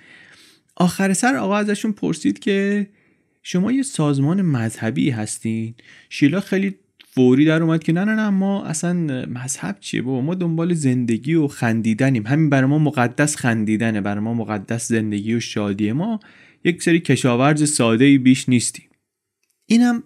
آخر 0.76 1.14
سر 1.14 1.36
آقا 1.36 1.58
ازشون 1.58 1.92
پرسید 1.92 2.40
که 2.40 2.88
شما 3.44 3.72
یه 3.72 3.84
سازمان 3.84 4.42
مذهبی 4.42 5.10
هستین؟ 5.10 5.74
شیلا 6.10 6.40
خیلی 6.40 6.76
فوری 7.12 7.46
در 7.46 7.64
اومد 7.64 7.84
که 7.84 7.94
نه 7.94 8.04
نه 8.04 8.16
نه 8.16 8.30
ما 8.30 8.66
اصلا 8.66 8.94
مذهب 9.28 9.78
چیه 9.80 10.02
بابا؟ 10.02 10.22
ما 10.22 10.36
دنبال 10.36 10.74
زندگی 10.74 11.34
و 11.34 11.48
خندیدنیم. 11.48 12.28
همین 12.28 12.50
برای 12.50 12.70
ما 12.70 12.80
مقدس 12.80 13.36
خندیدنه 13.36 14.02
برای 14.02 14.24
ما 14.24 14.34
مقدس 14.34 14.88
زندگی 14.88 15.34
و 15.34 15.40
شادیه. 15.40 15.94
ما 15.94 16.20
یک 16.64 16.84
سری 16.84 17.00
کشاورز 17.00 17.74
ساده 17.74 18.06
ای 18.06 18.18
بیش 18.18 18.50
نیستیم. 18.50 18.90
اینم 19.66 20.04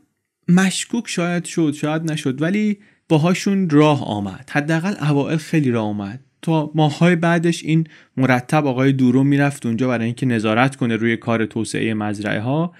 مشکوک 0.47 1.07
شاید 1.07 1.45
شد 1.45 1.73
شاید 1.73 2.11
نشد 2.11 2.41
ولی 2.41 2.77
باهاشون 3.09 3.69
راه 3.69 4.03
آمد. 4.05 4.49
حداقل 4.53 4.93
اوائل 5.09 5.37
خیلی 5.37 5.71
راه 5.71 5.85
آمد. 5.85 6.19
تا 6.41 6.71
ماهای 6.75 7.15
بعدش 7.15 7.63
این 7.63 7.87
مرتب 8.17 8.67
آقای 8.67 8.91
دورو 8.91 9.23
می‌رفت 9.23 9.65
اونجا 9.65 9.87
برای 9.87 10.05
اینکه 10.05 10.25
نظارت 10.25 10.75
کنه 10.75 10.95
روی 10.95 11.17
کار 11.17 11.45
توسعه 11.45 11.93
مزرعه 11.93 12.39
ها 12.39 12.73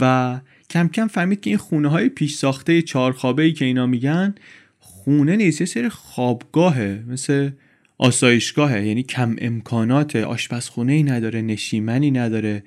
و 0.00 0.40
کم 0.70 0.88
کم 0.88 1.06
فهمید 1.06 1.40
که 1.40 1.50
این 1.50 1.56
خونه 1.56 1.88
های 1.88 2.08
پیش 2.08 2.34
ساخته 2.34 2.82
چهارخوابه 2.82 3.42
ای 3.42 3.52
که 3.52 3.64
اینا 3.64 3.86
میگن 3.86 4.34
خونه 4.78 5.36
نیست 5.36 5.60
یه 5.60 5.66
سری 5.66 5.88
خوابگاهه 5.88 7.04
مثل 7.08 7.50
آسایشگاهه. 7.98 8.86
یعنی 8.86 9.02
کم 9.02 9.36
امکانات 9.38 10.16
آشپزخونه 10.16 10.92
ای 10.92 11.02
نداره 11.02 11.42
نشیمنی 11.42 12.10
نداره. 12.10 12.62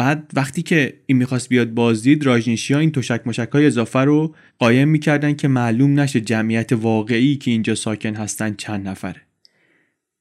بعد 0.00 0.30
وقتی 0.34 0.62
که 0.62 1.00
این 1.06 1.18
می‌خواست 1.18 1.48
بیاد 1.48 1.70
بازدید 1.70 2.26
راجنشی 2.26 2.74
ها 2.74 2.80
این 2.80 2.92
تشک 2.92 3.26
مشک 3.26 3.48
های 3.52 3.66
اضافه 3.66 3.98
رو 3.98 4.34
قایم 4.58 4.88
می‌کردن 4.88 5.34
که 5.34 5.48
معلوم 5.48 6.00
نشه 6.00 6.20
جمعیت 6.20 6.72
واقعی 6.72 7.36
که 7.36 7.50
اینجا 7.50 7.74
ساکن 7.74 8.14
هستن 8.14 8.54
چند 8.54 8.88
نفره. 8.88 9.20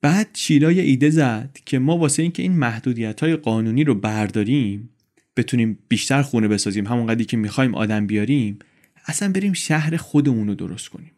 بعد 0.02 0.28
شیلا 0.34 0.72
یه 0.72 0.84
ایده 0.84 1.10
زد 1.10 1.58
که 1.66 1.80
ما 1.80 1.98
واسه 1.98 2.22
اینکه 2.24 2.44
این 2.44 2.52
محدودیت 2.52 3.20
های 3.20 3.36
قانونی 3.36 3.84
رو 3.84 3.96
برداریم 3.96 4.90
بتونیم 5.38 5.80
بیشتر 5.88 6.22
خونه 6.22 6.48
بسازیم 6.48 6.88
همون 6.88 7.08
قدری 7.08 7.26
که 7.26 7.38
می‌خوایم 7.38 7.76
آدم 7.76 8.08
بیاریم 8.08 8.60
اصلا 9.06 9.32
بریم 9.32 9.54
شهر 9.54 9.98
خودمون 9.98 10.48
رو 10.48 10.56
درست 10.56 10.90
کنیم. 10.90 11.12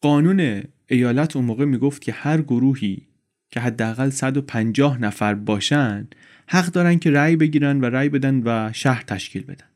قانون 0.00 0.62
ایالت 0.88 1.36
اون 1.36 1.44
موقع 1.44 1.64
می‌گفت 1.64 2.02
که 2.02 2.12
هر 2.12 2.42
گروهی 2.42 3.02
که 3.50 3.60
حداقل 3.60 4.10
150 4.10 5.00
نفر 5.00 5.34
باشن 5.34 6.08
حق 6.52 6.66
دارن 6.66 6.98
که 6.98 7.10
رأی 7.10 7.36
بگیرن 7.36 7.80
و 7.80 7.84
رأی 7.84 8.08
بدن 8.08 8.42
و 8.44 8.70
شهر 8.72 9.02
تشکیل 9.02 9.42
بدن. 9.42 9.66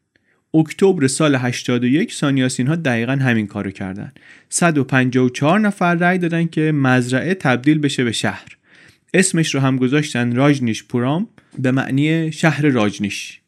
اکتبر 0.55 1.07
سال 1.07 1.35
81 1.35 2.13
سانیاسین 2.13 2.67
ها 2.67 2.77
دقیقا 2.77 3.13
همین 3.13 3.47
کارو 3.47 3.71
کردن. 3.71 4.13
154 4.49 5.61
نفر 5.61 5.95
رأی 5.95 6.19
دادن 6.19 6.47
که 6.47 6.73
مزرعه 6.73 7.35
تبدیل 7.35 7.79
بشه 7.79 8.05
به 8.05 8.13
شهر. 8.13 8.57
اسمش 9.15 9.55
رو 9.55 9.61
هم 9.61 9.77
گذاشتن 9.77 10.37
راجنیش 10.37 10.85
پورام 10.85 11.29
به 11.59 11.71
معنی 11.71 12.33
شهر 12.33 12.67
راجنیش. 12.67 13.41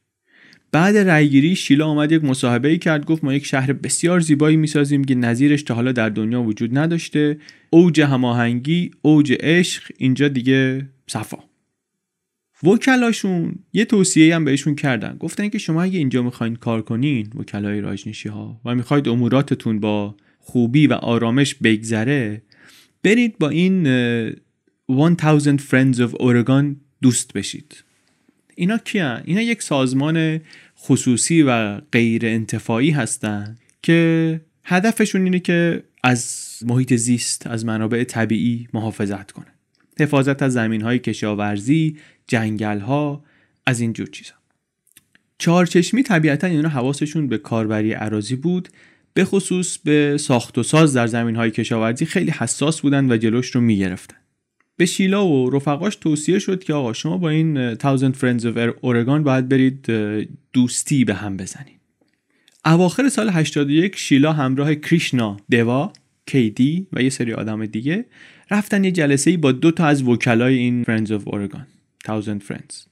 بعد 0.72 0.96
رأیگیری 0.96 1.56
شیلا 1.56 1.86
آمد 1.86 2.12
یک 2.12 2.24
مصاحبه 2.24 2.68
ای 2.68 2.78
کرد 2.78 3.04
گفت 3.04 3.24
ما 3.24 3.34
یک 3.34 3.46
شهر 3.46 3.72
بسیار 3.72 4.20
زیبایی 4.20 4.56
می‌سازیم 4.56 5.04
که 5.04 5.14
نظیرش 5.14 5.62
تا 5.62 5.74
حالا 5.74 5.92
در 5.92 6.08
دنیا 6.08 6.42
وجود 6.42 6.78
نداشته. 6.78 7.38
اوج 7.70 8.00
هماهنگی 8.00 8.90
اوج 9.02 9.36
عشق 9.40 9.82
اینجا 9.98 10.28
دیگه 10.28 10.88
صفا. 11.06 11.47
وکلاشون 12.62 13.54
یه 13.72 13.84
توصیه 13.84 14.34
هم 14.34 14.44
بهشون 14.44 14.74
کردن. 14.74 15.16
گفتن 15.16 15.48
که 15.48 15.58
شما 15.58 15.82
اگه 15.82 15.98
اینجا 15.98 16.22
می‌خواین 16.22 16.56
کار 16.56 16.82
کنین 16.82 17.30
وکلای 17.34 17.80
راجنشی 17.80 18.28
ها 18.28 18.60
و 18.64 18.74
می‌خواید 18.74 19.08
اموراتتون 19.08 19.80
با 19.80 20.16
خوبی 20.38 20.86
و 20.86 20.92
آرامش 20.92 21.54
بگذره 21.54 22.42
برید 23.02 23.38
با 23.38 23.48
این 23.48 23.86
1000 23.86 25.58
Friends 25.58 25.96
of 25.96 26.12
Oregon 26.12 26.76
دوست 27.02 27.32
بشید. 27.32 27.84
اینا 28.54 28.78
کیان؟ 28.78 29.22
اینا 29.24 29.40
یک 29.40 29.62
سازمان 29.62 30.40
خصوصی 30.78 31.42
و 31.42 31.80
غیر 31.80 32.26
انتفاعی 32.26 32.90
هستن 32.90 33.56
که 33.82 34.40
هدفشون 34.64 35.24
اینه 35.24 35.40
که 35.40 35.82
از 36.04 36.54
محیط 36.66 36.94
زیست 36.94 37.46
از 37.46 37.64
منابع 37.64 38.04
طبیعی 38.04 38.68
محافظت 38.72 39.32
کنه 39.32 39.57
حفاظت 40.02 40.42
از 40.42 40.52
زمین 40.52 40.82
های 40.82 40.98
کشاورزی 40.98 41.96
جنگل 42.26 42.80
ها 42.80 43.24
از 43.66 43.80
این 43.80 43.92
جور 43.92 44.06
چیزا. 44.06 44.34
چهارچشمی 45.38 46.02
طبیعتا 46.02 46.46
اینا 46.46 46.68
حواسشون 46.68 47.28
به 47.28 47.38
کاربری 47.38 47.92
عراضی 47.92 48.36
بود 48.36 48.68
به 49.14 49.24
خصوص 49.24 49.78
به 49.78 50.16
ساخت 50.20 50.58
و 50.58 50.62
ساز 50.62 50.94
در 50.94 51.06
زمین 51.06 51.36
های 51.36 51.50
کشاورزی 51.50 52.06
خیلی 52.06 52.30
حساس 52.30 52.80
بودن 52.80 53.12
و 53.12 53.16
جلوش 53.16 53.50
رو 53.50 53.60
می‌گرفتن. 53.60 54.16
به 54.76 54.86
شیلا 54.86 55.26
و 55.26 55.50
رفقاش 55.50 55.96
توصیه 55.96 56.38
شد 56.38 56.64
که 56.64 56.74
آقا 56.74 56.92
شما 56.92 57.18
با 57.18 57.28
این 57.28 57.74
Thousand 57.74 58.14
Friends 58.14 58.42
of 58.42 58.74
اورگان 58.80 59.22
باید 59.22 59.48
برید 59.48 59.86
دوستی 60.52 61.04
به 61.04 61.14
هم 61.14 61.36
بزنید 61.36 61.80
اواخر 62.64 63.08
سال 63.08 63.28
81 63.28 63.96
شیلا 63.96 64.32
همراه 64.32 64.74
کریشنا 64.74 65.36
دوا 65.50 65.92
کیدی 66.28 66.86
و 66.92 67.02
یه 67.02 67.10
سری 67.10 67.32
آدم 67.32 67.66
دیگه 67.66 68.04
رفتن 68.50 68.84
یه 68.84 68.90
جلسه 68.90 69.30
ای 69.30 69.36
با 69.36 69.52
دو 69.52 69.70
تا 69.70 69.86
از 69.86 70.02
وکلای 70.02 70.58
این 70.58 70.84
Friends 70.84 71.08
of 71.08 71.22
Oregon 71.24 71.66
Thousand 72.08 72.50
Friends. 72.50 72.86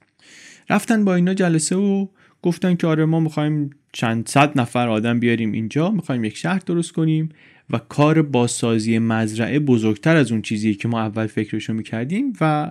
رفتن 0.70 1.04
با 1.04 1.14
اینا 1.14 1.34
جلسه 1.34 1.76
و 1.76 2.06
گفتن 2.42 2.74
که 2.74 2.86
آره 2.86 3.04
ما 3.04 3.20
می‌خوایم 3.20 3.70
چند 3.92 4.28
صد 4.28 4.60
نفر 4.60 4.88
آدم 4.88 5.20
بیاریم 5.20 5.52
اینجا 5.52 5.90
می‌خوایم 5.90 6.24
یک 6.24 6.36
شهر 6.36 6.62
درست 6.66 6.92
کنیم 6.92 7.28
و 7.70 7.78
کار 7.78 8.22
بازسازی 8.22 8.98
مزرعه 8.98 9.58
بزرگتر 9.58 10.16
از 10.16 10.32
اون 10.32 10.42
چیزی 10.42 10.74
که 10.74 10.88
ما 10.88 11.00
اول 11.00 11.26
فکرشو 11.26 11.72
می‌کردیم 11.72 12.32
و 12.40 12.70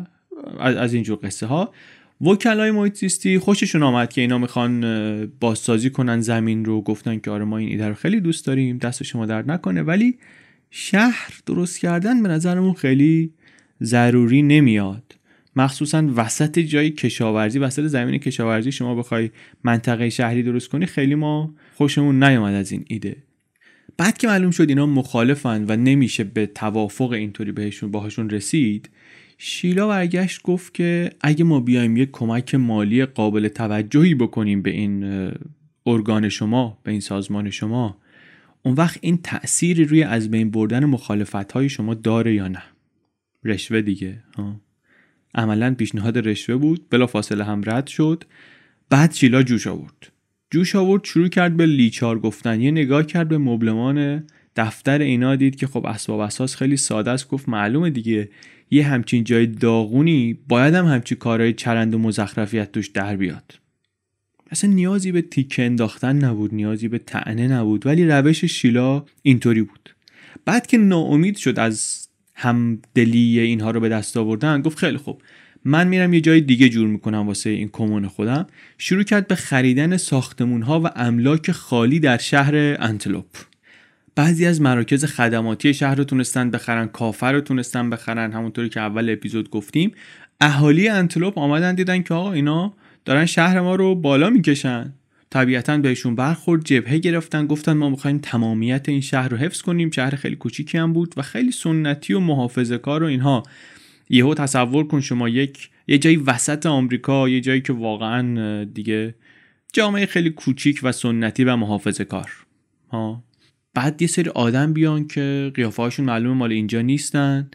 از 0.59 0.93
اینجور 0.93 1.19
قصه 1.23 1.45
ها 1.45 1.73
وکلای 2.21 2.71
محیط 2.71 2.97
زیستی 2.97 3.39
خوششون 3.39 3.83
آمد 3.83 4.13
که 4.13 4.21
اینا 4.21 4.37
می‌خوان 4.37 4.85
بازسازی 5.39 5.89
کنن 5.89 6.21
زمین 6.21 6.65
رو. 6.65 6.81
گفتن 6.81 7.19
که 7.19 7.31
آره 7.31 7.45
ما 7.45 7.57
این 7.57 7.69
ایده 7.69 7.87
رو 7.87 7.93
خیلی 7.93 8.19
دوست 8.19 8.45
داریم 8.45 8.77
دست 8.77 9.03
شما 9.03 9.25
درد 9.25 9.51
نکنه. 9.51 9.81
ولی 9.81 10.17
شهر 10.71 11.39
درست 11.45 11.79
کردن 11.79 12.23
به 12.23 12.29
نظرمون 12.29 12.73
خیلی 12.73 13.33
ضروری 13.83 14.41
نمیاد. 14.41 15.15
مخصوصا 15.55 16.09
وسط 16.15 16.59
جای 16.59 16.89
کشاورزی 16.91 17.59
وسط 17.59 17.83
زمین 17.83 18.17
کشاورزی 18.17 18.71
شما 18.71 18.95
بخوای 18.95 19.29
منطقه 19.63 20.09
شهری 20.09 20.43
درست 20.43 20.69
کنی 20.69 20.85
خیلی 20.85 21.15
ما 21.15 21.53
خوشمون 21.75 22.23
نیومد 22.23 22.53
از 22.53 22.71
این 22.71 22.85
ایده. 22.87 23.15
بعد 23.97 24.17
که 24.17 24.27
معلوم 24.27 24.51
شد 24.51 24.69
اینا 24.69 24.85
مخالفن 24.85 25.65
و 25.67 25.75
نمیشه 25.75 26.23
به 26.23 26.45
توافق 26.45 27.11
اینطوری 27.11 27.51
بهشون 27.51 27.91
باهاشون 27.91 28.29
رسید 28.29 28.89
شیلا 29.37 29.87
برگشت 29.87 30.41
گفت 30.43 30.73
که 30.73 31.09
اگه 31.21 31.43
ما 31.43 31.59
بیایم 31.59 31.97
یک 31.97 32.09
کمک 32.11 32.55
مالی 32.55 33.05
قابل 33.05 33.47
توجهی 33.47 34.15
بکنیم 34.15 34.61
به 34.61 34.71
این 34.71 35.31
ارگان 35.85 36.29
شما 36.29 36.77
به 36.83 36.91
این 36.91 36.99
سازمان 36.99 37.49
شما 37.49 37.97
اون 38.65 38.75
وقت 38.75 38.97
این 39.01 39.17
تأثیری 39.17 39.85
روی 39.85 40.03
از 40.03 40.31
بین 40.31 40.51
بردن 40.51 40.85
مخالفت 40.85 41.51
های 41.51 41.69
شما 41.69 41.93
داره 41.93 42.33
یا 42.33 42.47
نه؟ 42.47 42.63
رشوه 43.43 43.81
دیگه 43.81 44.23
ها. 44.37 44.61
عملا 45.35 45.75
پیشنهاد 45.75 46.27
رشوه 46.27 46.55
بود 46.55 46.89
بلا 46.89 47.07
فاصله 47.07 47.43
هم 47.43 47.61
رد 47.65 47.87
شد. 47.87 48.23
بعد 48.89 49.13
شیلا 49.13 49.43
جوش 49.43 49.67
آورد. 49.67 50.11
جوش 50.51 50.75
آورد 50.75 51.03
شروع 51.03 51.27
کرد 51.27 51.57
به 51.57 51.65
لیچار 51.65 52.19
گفتن. 52.19 52.61
یه 52.61 52.71
نگاه 52.71 53.05
کرد 53.05 53.29
به 53.29 53.37
مبلمان 53.37 54.23
دفتر 54.55 54.99
اینا 54.99 55.35
دید 55.35 55.55
که 55.55 55.67
خب 55.67 55.85
اسباب 55.85 56.19
اساس 56.19 56.55
خیلی 56.55 56.77
ساده 56.77 57.11
است. 57.11 57.27
گفت 57.27 57.49
معلومه 57.49 57.89
دیگه 57.89 58.29
یه 58.71 58.87
همچین 58.87 59.23
جای 59.23 59.45
داغونی 59.45 60.39
باید 60.47 60.73
هم 60.73 60.85
همچین 60.85 61.17
کارهای 61.17 61.53
چرند 61.53 61.93
و 61.95 61.99
مزخرفیت 61.99 62.71
توش 62.71 62.87
در 62.87 63.15
بیاد. 63.15 63.64
اصلا 64.51 64.69
نیازی 64.69 65.11
به 65.11 65.21
تیکه 65.21 65.63
انداختن 65.65 66.25
نبود 66.25 66.53
نیازی 66.53 66.87
به 66.87 66.97
تعنه 66.97 67.47
نبود 67.47 67.85
ولی 67.85 68.05
روش 68.05 68.45
شیلا 68.45 69.05
اینطوری 69.21 69.61
بود. 69.61 69.95
بعد 70.45 70.67
که 70.67 70.77
ناامید 70.77 71.37
شد 71.37 71.59
از 71.59 72.07
همدلی 72.35 73.39
اینها 73.39 73.71
رو 73.71 73.79
به 73.79 73.89
دست 73.89 74.17
آوردن 74.17 74.61
گفت 74.61 74.77
خیلی 74.77 74.97
خوب 74.97 75.21
من 75.65 75.87
میرم 75.87 76.13
یه 76.13 76.21
جای 76.21 76.41
دیگه 76.41 76.69
جور 76.69 76.87
می‌کنم 76.87 77.27
واسه 77.27 77.49
این 77.49 77.69
کمون 77.69 78.07
خودم. 78.07 78.47
شروع 78.77 79.03
کرد 79.03 79.27
به 79.27 79.35
خریدن 79.35 79.97
ساختمون 79.97 80.61
ها 80.61 80.81
و 80.81 80.89
املاک 80.95 81.51
خالی 81.51 81.99
در 81.99 82.17
شهر 82.17 82.55
انتلوپ. 82.79 83.25
بعضی 84.15 84.45
از 84.45 84.61
مراکز 84.61 85.05
خدماتی 85.05 85.73
شهر 85.73 85.95
رو 85.95 86.03
تونستن 86.03 86.51
بخرن 86.51 86.87
کافر 86.87 87.31
رو 87.31 87.41
تونستن 87.41 87.89
بخرن 87.89 88.31
همونطوری 88.31 88.69
که 88.69 88.79
اول 88.79 89.09
اپیزود 89.09 89.49
گفتیم. 89.49 89.91
اهالی 90.41 90.89
انتلوپ 90.89 91.37
آمدن 91.37 91.75
دیدن 91.75 92.01
که 92.01 92.13
آقا 92.13 92.33
اینا 92.33 92.73
دارن 93.05 93.25
شهر 93.25 93.61
ما 93.61 93.75
رو 93.75 93.95
بالا 93.95 94.29
می‌کشن. 94.29 94.93
طبیعتا 95.29 95.77
بهشون 95.77 96.15
برخورد 96.15 96.63
جبهه 96.63 96.97
گرفتن 96.97 97.47
گفتن 97.47 97.73
ما 97.73 97.89
می‌خوایم 97.89 98.17
تمامیت 98.17 98.89
این 98.89 99.01
شهر 99.01 99.29
رو 99.29 99.37
حفظ 99.37 99.61
کنیم. 99.61 99.91
شهر 99.91 100.15
خیلی 100.15 100.35
کوچیکی 100.35 100.77
هم 100.77 100.93
بود 100.93 101.13
و 101.17 101.21
خیلی 101.21 101.51
سنتی 101.51 102.13
و 102.13 102.19
محافظه 102.19 102.77
کار 102.77 103.03
و 103.03 103.05
اینها. 103.05 103.43
یهو 104.09 104.33
تصور 104.33 104.87
کن 104.87 105.01
شما 105.01 105.29
یک 105.29 105.69
یه 105.87 105.97
جایی 105.97 106.15
وسط 106.15 106.65
آمریکا 106.65 107.29
یه 107.29 107.41
جایی 107.41 107.61
که 107.61 107.73
واقعا 107.73 108.63
دیگه 108.63 109.15
جامعه 109.73 110.05
خیلی 110.05 110.29
کوچیک 110.29 110.79
و 110.83 110.91
سنتی 110.91 111.43
و 111.43 111.55
محافظه 111.55 112.05
کار 112.05 112.31
ها. 112.91 113.23
بعد 113.73 114.01
یه 114.01 114.07
سری 114.07 114.29
آدم 114.29 114.73
بیان 114.73 115.07
که 115.07 115.51
قیافه 115.55 116.01
معلومه 116.01 116.35
مال 116.35 116.51
اینجا 116.51 116.81
نیستن. 116.81 117.49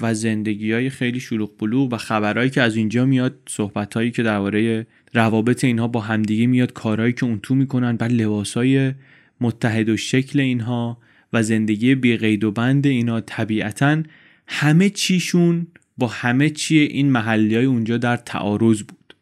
و 0.00 0.14
زندگی 0.14 0.72
های 0.72 0.90
خیلی 0.90 1.20
شلوغ 1.20 1.50
بلوغ 1.58 1.92
و 1.92 1.96
خبرهایی 1.96 2.50
که 2.50 2.62
از 2.62 2.76
اینجا 2.76 3.04
میاد 3.04 3.38
صحبت 3.48 3.94
هایی 3.94 4.10
که 4.10 4.22
درباره 4.22 4.86
روابط 5.14 5.64
اینها 5.64 5.88
با 5.88 6.00
همدیگه 6.00 6.46
میاد 6.46 6.72
کارهایی 6.72 7.12
که 7.12 7.24
اون 7.24 7.40
تو 7.42 7.54
می‌کنن 7.54 7.96
بعد 7.96 8.12
لباس 8.12 8.56
های 8.56 8.92
متحد 9.40 9.88
و 9.88 9.96
شکل 9.96 10.40
اینها 10.40 10.98
و 11.32 11.42
زندگی 11.42 11.94
بی 11.94 12.16
قید 12.16 12.44
و 12.44 12.50
بند 12.50 12.86
اینا 12.86 13.20
طبیعتا 13.20 14.02
همه 14.46 14.90
چیشون 14.90 15.66
با 15.98 16.06
همه 16.06 16.50
چی 16.50 16.78
این 16.78 17.10
محلی 17.10 17.54
های 17.54 17.64
اونجا 17.64 17.96
در 17.96 18.16
تعارض 18.16 18.82
بود. 18.82 19.14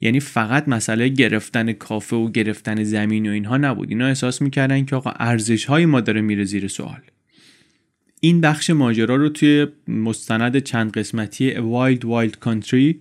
یعنی 0.00 0.20
فقط 0.20 0.68
مسئله 0.68 1.08
گرفتن 1.08 1.72
کافه 1.72 2.16
و 2.16 2.30
گرفتن 2.30 2.82
زمین 2.82 3.28
و 3.28 3.32
اینها 3.32 3.56
نبود. 3.56 3.88
اینا 3.90 4.06
احساس 4.06 4.42
می‌کردن 4.42 4.84
که 4.84 4.96
آقا 4.96 5.10
ارزش 5.10 5.64
های 5.64 5.86
ما 5.86 6.00
داره 6.00 6.20
میره 6.20 6.44
زیر 6.44 6.68
سوال. 6.68 7.00
این 8.24 8.40
بخش 8.40 8.70
ماجرا 8.70 9.16
رو 9.16 9.28
توی 9.28 9.66
مستند 9.88 10.58
چند 10.58 10.92
قسمتی 10.92 11.54
Wild 11.54 12.00
Wild 12.00 12.48
Country 12.48 12.94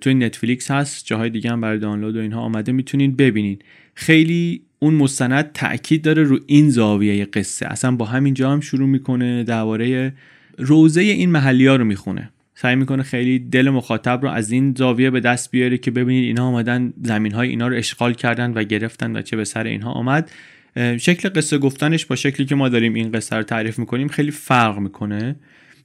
توی 0.00 0.14
نتفلیکس 0.14 0.70
هست 0.70 1.06
جاهای 1.06 1.30
دیگه 1.30 1.50
هم 1.50 1.60
برای 1.60 1.78
دانلود 1.78 2.16
و 2.16 2.20
اینها 2.20 2.40
آمده 2.40 2.72
می‌تونین 2.72 3.16
ببینین 3.16 3.58
خیلی 3.94 4.62
اون 4.78 4.94
مستند 4.94 5.52
تاکید 5.52 6.02
داره 6.02 6.22
رو 6.22 6.38
این 6.46 6.70
زاویه 6.70 7.24
قصه. 7.24 7.66
اصلا 7.66 7.96
با 7.96 8.04
همین 8.04 8.34
جا 8.34 8.50
هم 8.50 8.60
شروع 8.60 8.88
می‌کنه 8.88 9.44
درباره 9.44 10.12
روزه 10.58 11.00
این 11.00 11.30
محلی 11.30 11.66
ها 11.66 11.76
رو 11.76 11.84
می‌خونه. 11.84 12.30
سعی 12.54 12.76
می‌کنه 12.76 13.02
خیلی 13.02 13.38
دل 13.38 13.70
مخاطب 13.70 14.22
رو 14.22 14.28
از 14.28 14.50
این 14.50 14.74
زاویه 14.78 15.10
به 15.10 15.20
دست 15.20 15.50
بیاره 15.50 15.78
که 15.78 15.90
ببینید 15.90 16.24
اینا 16.24 16.46
آمدن 16.46 16.92
زمین 17.02 17.32
های 17.32 17.48
اینا 17.48 17.68
رو 17.68 17.76
اشغال 17.76 18.14
کردن 18.14 18.52
و 18.52 18.62
گرفتن 18.62 19.16
و 19.16 19.22
چه 19.22 19.36
به 19.36 19.44
سر 19.44 19.64
اینها 19.64 19.92
آمد. 19.92 20.30
شکل 20.76 21.28
قصه 21.28 21.58
گفتنش 21.58 22.06
با 22.06 22.16
شکلی 22.16 22.46
که 22.46 22.54
ما 22.54 22.68
داریم 22.68 22.94
این 22.94 23.12
قصه 23.12 23.36
رو 23.36 23.42
تعریف 23.42 23.78
می‌کنیم 23.78 24.08
خیلی 24.08 24.30
فرق 24.30 24.78
می‌کنه 24.78 25.36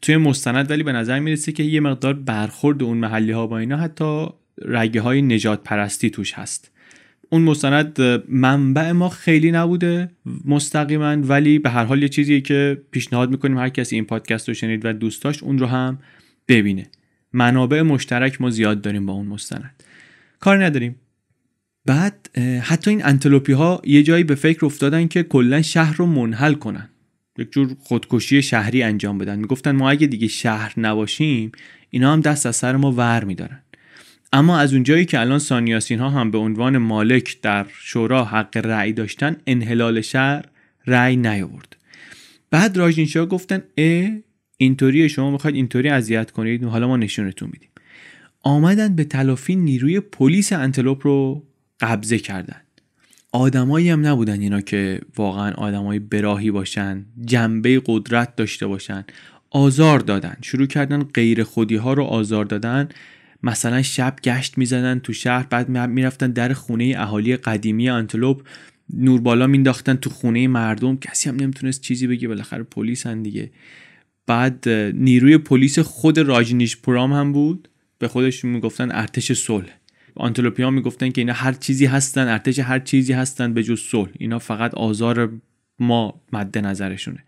توی 0.01 0.17
مستند 0.17 0.71
ولی 0.71 0.84
به 0.84 0.91
نظر 0.91 1.19
می‌رسه 1.19 1.51
که 1.51 1.63
یه 1.63 1.80
مقدار 1.80 2.13
برخورد 2.13 2.84
اون 2.84 2.97
محلی 2.97 3.32
ها 3.32 3.47
با 3.47 3.58
اینا 3.58 3.77
حتی 3.77 4.27
رگه 4.65 5.01
های 5.01 5.21
نجات 5.21 5.63
پرستی 5.63 6.10
توش 6.10 6.34
هست. 6.34 6.71
اون 7.30 7.41
مستند 7.41 8.01
منبع 8.30 8.91
ما 8.91 9.10
خیلی 9.10 9.51
نبوده 9.51 10.12
مستقیما 10.45 11.17
ولی 11.17 11.60
به 11.60 11.69
هر 11.69 11.84
حال 11.84 12.01
یه 12.01 12.10
چیزیه 12.10 12.41
که 12.41 12.82
پیشنهاد 12.91 13.32
می‌کنیم 13.32 13.58
هر 13.58 13.69
کسی 13.69 13.95
این 13.95 14.06
پادکست 14.06 14.47
رو 14.47 14.54
شنید 14.54 14.86
و 14.86 14.93
دوست 14.93 15.23
داشت 15.23 15.43
اون 15.43 15.60
رو 15.60 15.65
هم 15.65 15.99
ببینه. 16.47 16.88
منابع 17.34 17.82
مشترک 17.82 18.41
ما 18.41 18.49
زیاد 18.49 18.82
داریم 18.82 19.06
با 19.06 19.13
اون 19.13 19.27
مستند. 19.27 19.84
کار 20.39 20.65
نداریم. 20.65 20.95
بعد 21.86 22.38
حتی 22.62 22.89
این 22.89 23.06
انتلوپی 23.06 23.54
ها 23.54 23.82
یه 23.86 24.04
جایی 24.04 24.24
به 24.24 24.36
فکر 24.36 24.65
افتادن 24.65 25.08
که 25.08 25.24
کلا 25.24 25.62
شهر 25.62 25.96
رو 25.96 26.06
منحل 26.06 26.54
کنن. 26.54 26.89
یک 27.38 27.52
جور 27.52 27.76
خودکشی 27.80 28.41
شهری 28.41 28.84
انجام 28.84 29.17
بدن. 29.17 29.39
می‌گفتن 29.39 29.72
ما 29.72 29.89
اگه 29.89 30.08
دیگه 30.08 30.28
شهر 30.28 30.74
نباشیم 30.78 31.52
اینا 31.89 32.13
هم 32.13 32.22
دست 32.22 32.46
از 32.46 32.56
سر 32.56 32.76
ما 32.76 32.91
ور 32.91 33.24
میدارن. 33.24 33.63
اما 34.34 34.60
از 34.60 34.74
اونجایی 34.74 35.06
که 35.06 35.20
الان 35.20 35.39
سانیاسین 35.39 36.00
ها 36.00 36.10
هم 36.10 36.32
به 36.32 36.38
عنوان 36.38 36.78
مالک 36.78 37.41
در 37.41 37.65
شورا 37.80 38.26
حق 38.26 38.58
رأی 38.58 38.94
داشتن 38.94 39.36
انحلال 39.48 40.02
شهر 40.02 40.46
رأی 40.88 41.15
نیاورد. 41.15 41.78
بعد 42.52 42.78
راجینشا 42.78 43.26
گفتن 43.26 43.63
ا 43.78 44.08
اینطوری 44.58 45.10
شما 45.10 45.32
می‌خواید 45.32 45.56
اینطوری 45.56 45.89
اذیت 45.89 46.32
کنید 46.32 46.63
حالا 46.63 46.88
ما 46.88 46.98
نشونتون 46.98 47.50
میدیم. 47.54 47.70
آمدن 48.44 48.96
به 48.96 49.04
تلافی 49.04 49.56
نیروی 49.56 50.00
پلیس 50.00 50.54
انتلوپ 50.54 51.08
رو 51.08 51.44
قبضه 51.82 52.20
کردن. 52.20 52.62
آدمایی 53.32 53.89
هم 53.89 54.08
نبودن 54.08 54.41
اینا 54.41 54.62
که 54.62 55.02
واقعا 55.17 55.52
آدمای 55.52 56.00
براهی 56.00 56.52
باشن 56.52 57.06
جنبه 57.26 57.82
قدرت 57.86 58.36
داشته 58.36 58.67
باشن 58.67 59.04
آزار 59.50 60.00
دادن. 60.00 60.38
شروع 60.41 60.67
کردن 60.67 61.04
غیر 61.04 61.44
خودی 61.44 61.76
ها 61.76 61.94
رو 61.94 62.04
آزار 62.04 62.46
دادن. 62.46 62.89
مثلا 63.44 63.82
شب 63.82 64.15
گشت 64.24 64.58
می‌زدن 64.58 65.00
تو 65.00 65.13
شهر 65.13 65.48
بعد 65.50 65.70
می‌رفتن 65.70 66.32
در 66.32 66.54
خونه 66.54 66.94
اهالی 66.98 67.38
قدیمی 67.38 67.89
انتلوپ 67.89 68.48
نور 68.94 69.22
بالا 69.22 69.48
مینداختن 69.48 69.96
تو 69.96 70.10
خونه 70.10 70.48
مردم. 70.48 70.98
کسی 70.98 71.30
هم 71.30 71.36
نمی‌تونست 71.36 71.82
چیزی 71.82 72.08
بگه 72.08 72.28
بالاخره 72.28 72.63
پلیس 72.63 73.08
هن 73.08 73.22
دیگه. 73.22 73.52
بعد 74.28 74.70
نیروی 74.96 75.38
پلیس 75.38 75.80
خود 75.80 76.20
راجنیش 76.20 76.78
پرام 76.78 77.13
هم 77.13 77.34
بود. 77.34 77.70
به 78.00 78.08
خودشون 78.08 78.52
می‌گفتن 78.52 78.91
ارتش 78.91 79.32
صلح. 79.32 79.78
آنتلوپیا 80.15 80.69
می‌گفتن 80.69 81.10
که 81.10 81.21
اینا 81.21 81.34
هر 81.34 81.54
چیزی 81.54 81.86
هستن 81.86 82.28
ارتش 82.28 82.60
هر 82.60 82.80
چیزی 82.80 83.13
هستن 83.13 83.54
به 83.54 83.63
جز 83.63 83.80
صلح. 83.80 84.12
اینا 84.19 84.39
فقط 84.39 84.74
آزار 84.74 85.32
ما 85.80 86.21
مد 86.34 86.58
نظرشونه. 86.58 87.24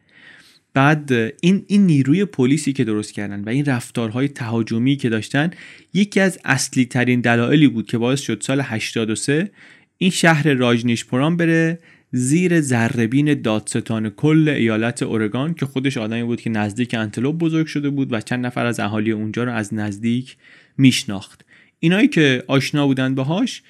بعد 0.73 1.11
این 1.41 1.63
این 1.67 1.85
نیروی 1.85 2.25
پلیسی 2.25 2.73
که 2.73 2.83
درست 2.83 3.13
کردن 3.13 3.43
و 3.43 3.49
این 3.49 3.65
رفتارهای 3.65 4.27
تهاجمی 4.27 4.95
که 4.95 5.09
داشتن 5.09 5.51
یکی 5.93 6.19
از 6.19 6.39
اصلی 6.45 6.85
ترین 6.85 7.21
دلایلی 7.21 7.67
بود 7.67 7.87
که 7.87 7.97
باعث 7.97 8.21
شد 8.21 8.41
سال 8.41 8.61
83 8.63 9.51
این 9.97 10.09
شهر 10.09 10.53
راجنیشپوران 10.53 11.37
بره 11.37 11.79
زیر 12.11 12.61
زربین 12.61 13.41
دادستان 13.41 14.09
کل 14.09 14.49
ایالت 14.49 15.03
اورگان 15.03 15.53
که 15.53 15.65
خودش 15.65 15.97
آدمی 15.97 16.23
بود 16.23 16.41
که 16.41 16.49
نزدیک 16.49 16.93
انتلوپ 16.93 17.37
بزرگ 17.37 17.67
شده 17.67 17.89
بود 17.89 18.13
و 18.13 18.21
چند 18.21 18.45
نفر 18.45 18.65
از 18.65 18.79
اهالی 18.79 19.11
اونجا 19.11 19.43
رو 19.43 19.51
از 19.51 19.73
نزدیک 19.73 20.37
میشناخت. 20.77 21.45
اینایی 21.83 22.07
که 22.07 22.43
آشنا 22.47 22.87
بودن 22.87 23.15
باهاش 23.15 23.63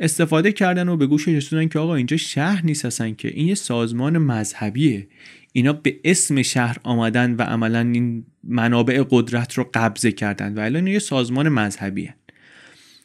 استفاده 0.00 0.52
کردن 0.52 0.88
و 0.88 0.96
به 0.96 1.06
گوشش 1.06 1.28
رسوندن 1.28 1.68
که 1.68 1.78
آقا 1.78 1.94
اینجا 1.94 2.16
شهر 2.16 2.64
نیست 2.64 2.84
هستن 2.84 3.14
که 3.14 3.28
این 3.28 3.48
یه 3.48 3.54
سازمان 3.54 4.18
مذهبیه. 4.18 5.08
اینا 5.52 5.72
به 5.72 6.00
اسم 6.04 6.42
شهر 6.42 6.76
آمدن 6.82 7.34
و 7.34 7.42
عملا 7.42 7.80
این 7.80 8.24
منابع 8.44 9.04
قدرت 9.10 9.54
رو 9.54 9.70
قبضه 9.74 10.12
کردن 10.12 10.54
و 10.54 10.60
الان 10.60 10.86
یه 10.86 10.98
سازمان 10.98 11.48
مذهبیه. 11.48 12.14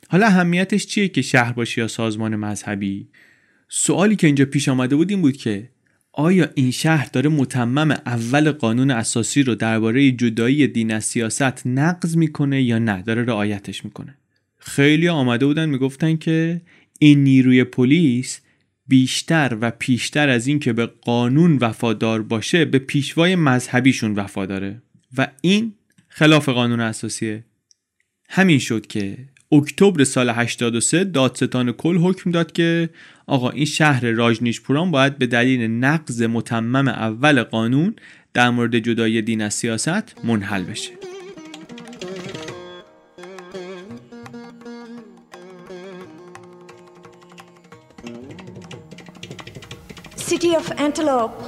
حالا 0.09 0.25
اهمیتش 0.25 0.85
چیه 0.85 1.07
که 1.07 1.21
شهر 1.21 1.53
باشه 1.53 1.81
یا 1.81 1.87
سازمان 1.87 2.35
مذهبی؟ 2.35 3.07
سوالی 3.69 4.15
که 4.15 4.27
اینجا 4.27 4.45
پیش 4.45 4.69
آمده 4.69 4.95
بود 4.95 5.09
این 5.09 5.21
بود 5.21 5.37
که 5.37 5.69
آیا 6.13 6.49
این 6.55 6.71
شهر 6.71 7.09
داره 7.13 7.29
متمم 7.29 7.91
اول 7.91 8.51
قانون 8.51 8.91
اساسی 8.91 9.43
رو 9.43 9.55
درباره 9.55 10.11
جدایی 10.11 10.67
دین 10.67 10.93
از 10.93 11.05
سیاست 11.05 11.67
نقض 11.67 12.17
می‌کنه 12.17 12.61
یا 12.61 12.79
نه؟ 12.79 13.01
داره 13.01 13.23
رعایتش 13.23 13.85
می‌کنه. 13.85 14.17
خیلی 14.61 15.07
آمده 15.07 15.45
بودن 15.45 15.69
می‌گفتن 15.69 16.17
که 16.17 16.61
این 16.99 17.23
نیروی 17.23 17.63
پلیس 17.63 18.41
بیشتر 18.87 19.57
و 19.61 19.71
پیشتر 19.71 20.29
از 20.29 20.47
این 20.47 20.59
که 20.59 20.73
به 20.73 20.85
قانون 20.85 21.57
وفادار 21.57 22.21
باشه 22.21 22.65
به 22.65 22.79
پیشوای 22.79 23.35
مذهبیشون 23.35 24.15
وفاداره. 24.15 24.81
و 25.17 25.27
این 25.41 25.73
خلاف 26.07 26.49
قانون 26.49 26.79
اساسیه. 26.79 27.45
همین 28.29 28.59
شد 28.59 28.87
که 28.87 29.17
اکتبر 29.51 30.03
سال 30.03 30.29
83 30.29 31.03
دادستان 31.03 31.71
کل 31.71 31.97
حکم 31.97 32.31
داد 32.31 32.51
که 32.51 32.89
آقا 33.27 33.49
این 33.49 33.65
شهر 33.65 34.11
راجنیشپوران 34.11 34.91
باید 34.91 35.17
به 35.17 35.27
دلیل 35.27 35.61
نقض 35.61 36.21
متمم 36.21 36.87
اول 36.87 37.43
قانون 37.43 37.95
در 38.33 38.49
مورد 38.49 38.79
جدای 38.79 39.21
دین 39.21 39.41
از 39.41 39.53
سیاست 39.53 40.15
منحل 40.23 40.63
بشه. 40.63 41.10
City 50.31 50.55
of 50.55 50.71
Antelope, 50.77 51.43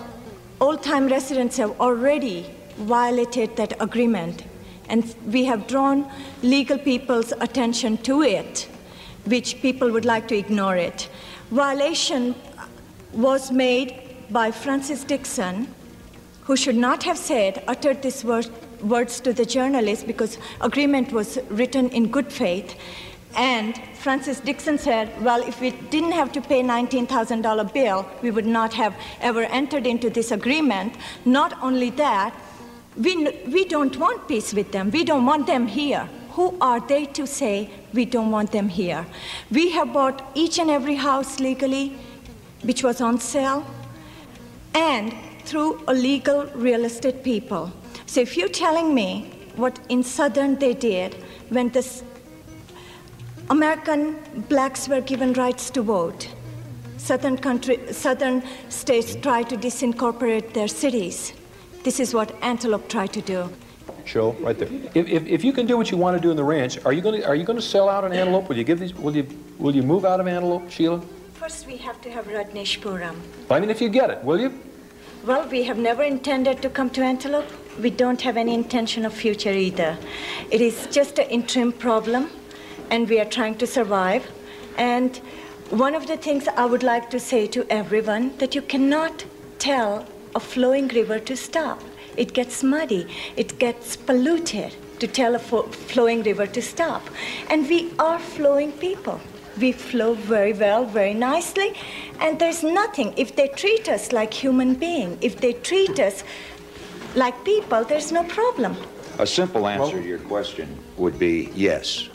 old-time 0.59 1.07
residents 1.07 1.55
have 1.55 1.71
already 1.79 2.45
violated 2.79 3.55
that 3.55 3.81
agreement, 3.81 4.43
and 4.89 5.15
we 5.27 5.45
have 5.45 5.67
drawn 5.67 6.05
legal 6.41 6.77
people's 6.77 7.31
attention 7.39 7.95
to 7.99 8.23
it, 8.23 8.67
which 9.23 9.61
people 9.61 9.89
would 9.89 10.03
like 10.03 10.27
to 10.27 10.35
ignore 10.35 10.75
it. 10.75 11.07
Violation 11.49 12.35
was 13.13 13.53
made 13.53 14.17
by 14.29 14.51
Francis 14.51 15.05
Dixon, 15.05 15.73
who 16.41 16.57
should 16.57 16.75
not 16.75 17.03
have 17.03 17.17
said, 17.17 17.63
uttered 17.69 18.01
these 18.01 18.25
word, 18.25 18.49
words 18.81 19.21
to 19.21 19.31
the 19.31 19.45
journalist 19.45 20.05
because 20.05 20.37
agreement 20.59 21.13
was 21.13 21.39
written 21.47 21.87
in 21.91 22.11
good 22.11 22.29
faith. 22.33 22.75
And 23.37 23.79
Francis 24.03 24.41
Dixon 24.41 24.77
said, 24.77 25.09
well, 25.23 25.41
if 25.41 25.61
we 25.61 25.71
didn't 25.71 26.11
have 26.11 26.29
to 26.33 26.41
pay 26.41 26.61
$19,000 26.61 27.71
bill, 27.73 28.05
we 28.21 28.31
would 28.31 28.45
not 28.45 28.73
have 28.73 28.93
ever 29.21 29.43
entered 29.43 29.87
into 29.87 30.09
this 30.09 30.31
agreement. 30.31 30.95
Not 31.23 31.57
only 31.63 31.89
that, 31.91 32.35
we, 32.97 33.15
we 33.47 33.63
don't 33.63 33.95
want 33.95 34.27
peace 34.27 34.53
with 34.53 34.73
them. 34.73 34.91
We 34.91 35.05
don't 35.05 35.25
want 35.25 35.47
them 35.47 35.67
here. 35.67 36.09
Who 36.31 36.57
are 36.59 36.81
they 36.81 37.05
to 37.17 37.25
say 37.25 37.69
we 37.93 38.03
don't 38.03 38.29
want 38.29 38.51
them 38.51 38.67
here? 38.67 39.05
We 39.49 39.69
have 39.69 39.93
bought 39.93 40.21
each 40.35 40.59
and 40.59 40.69
every 40.69 40.95
house 40.95 41.39
legally, 41.39 41.95
which 42.63 42.83
was 42.83 42.99
on 42.99 43.21
sale, 43.21 43.65
and 44.75 45.13
through 45.45 45.81
illegal 45.87 46.47
real 46.55 46.83
estate 46.83 47.23
people. 47.23 47.71
So 48.05 48.19
if 48.19 48.35
you're 48.35 48.49
telling 48.49 48.93
me 48.93 49.31
what 49.55 49.79
in 49.87 50.03
Southern 50.03 50.55
they 50.59 50.73
did 50.73 51.15
when 51.47 51.69
this 51.69 52.03
American 53.49 54.15
blacks 54.47 54.87
were 54.87 55.01
given 55.01 55.33
rights 55.33 55.69
to 55.71 55.81
vote. 55.81 56.29
Southern, 56.97 57.37
country, 57.37 57.79
southern 57.91 58.41
states 58.69 59.15
tried 59.15 59.49
to 59.49 59.57
disincorporate 59.57 60.53
their 60.53 60.69
cities. 60.69 61.33
This 61.83 61.99
is 61.99 62.13
what 62.13 62.33
Antelope 62.41 62.87
tried 62.87 63.11
to 63.13 63.21
do. 63.21 63.49
show 64.05 64.31
right 64.39 64.57
there. 64.57 64.69
If, 64.93 65.07
if, 65.07 65.25
if 65.27 65.43
you 65.43 65.51
can 65.51 65.65
do 65.65 65.75
what 65.75 65.91
you 65.91 65.97
want 65.97 66.15
to 66.15 66.21
do 66.21 66.31
in 66.31 66.37
the 66.37 66.43
ranch, 66.43 66.77
are 66.85 66.93
you 66.93 67.01
going 67.01 67.21
to 67.21 67.27
are 67.27 67.35
you 67.35 67.43
going 67.43 67.59
to 67.59 67.65
sell 67.65 67.89
out 67.89 68.05
an 68.05 68.13
antelope? 68.13 68.47
Will 68.47 68.57
you 68.57 68.63
give 68.63 68.79
these? 68.79 68.93
Will 68.93 69.15
you 69.15 69.27
will 69.59 69.75
you 69.75 69.83
move 69.83 70.05
out 70.05 70.19
of 70.19 70.27
antelope, 70.27 70.69
Sheila? 70.69 71.01
First, 71.33 71.67
we 71.67 71.75
have 71.77 71.99
to 72.01 72.09
have 72.11 72.25
Radneshpuram. 72.27 73.15
I 73.49 73.59
mean, 73.59 73.69
if 73.69 73.81
you 73.81 73.89
get 73.89 74.09
it, 74.09 74.23
will 74.23 74.39
you? 74.39 74.53
Well, 75.25 75.47
we 75.49 75.63
have 75.63 75.77
never 75.77 76.03
intended 76.03 76.61
to 76.61 76.69
come 76.69 76.89
to 76.91 77.01
Antelope. 77.01 77.49
We 77.81 77.89
don't 77.89 78.21
have 78.21 78.35
any 78.35 78.53
intention 78.53 79.05
of 79.05 79.13
future 79.13 79.53
either. 79.53 79.97
It 80.51 80.59
is 80.59 80.87
just 80.91 81.17
an 81.17 81.29
interim 81.29 81.71
problem, 81.71 82.29
and 82.89 83.09
we 83.09 83.19
are 83.19 83.25
trying 83.25 83.55
to 83.55 83.67
survive. 83.67 84.29
And 84.77 85.17
one 85.69 85.95
of 85.95 86.07
the 86.07 86.17
things 86.17 86.47
I 86.47 86.65
would 86.65 86.83
like 86.83 87.09
to 87.11 87.19
say 87.19 87.47
to 87.47 87.65
everyone 87.69 88.37
that 88.37 88.55
you 88.55 88.61
cannot 88.61 89.25
tell 89.59 90.05
a 90.35 90.39
flowing 90.39 90.87
river 90.89 91.19
to 91.19 91.35
stop. 91.35 91.81
It 92.17 92.33
gets 92.33 92.63
muddy, 92.63 93.07
it 93.35 93.59
gets 93.59 93.95
polluted 93.95 94.75
to 94.99 95.07
tell 95.07 95.35
a 95.35 95.39
fo- 95.39 95.63
flowing 95.63 96.23
river 96.23 96.47
to 96.47 96.61
stop. 96.61 97.01
And 97.49 97.67
we 97.67 97.91
are 97.99 98.19
flowing 98.19 98.71
people. 98.73 99.19
We 99.59 99.71
flow 99.71 100.13
very 100.13 100.53
well, 100.53 100.85
very 100.85 101.13
nicely, 101.13 101.73
and 102.19 102.39
there's 102.39 102.63
nothing. 102.63 103.13
If 103.17 103.35
they 103.35 103.49
treat 103.49 103.87
us 103.87 104.11
like 104.11 104.33
human 104.33 104.73
beings, 104.73 105.17
if 105.21 105.39
they 105.39 105.53
treat 105.53 105.99
us 105.99 106.23
like 107.15 107.43
people, 107.45 107.83
there's 107.83 108.11
no 108.11 108.23
problem. 108.23 108.75
A 109.19 109.27
simple 109.27 109.67
answer 109.67 110.01
to 110.01 110.07
your 110.07 110.19
question 110.19 110.75
would 110.97 111.19
be 111.19 111.51
yes. 111.53 112.09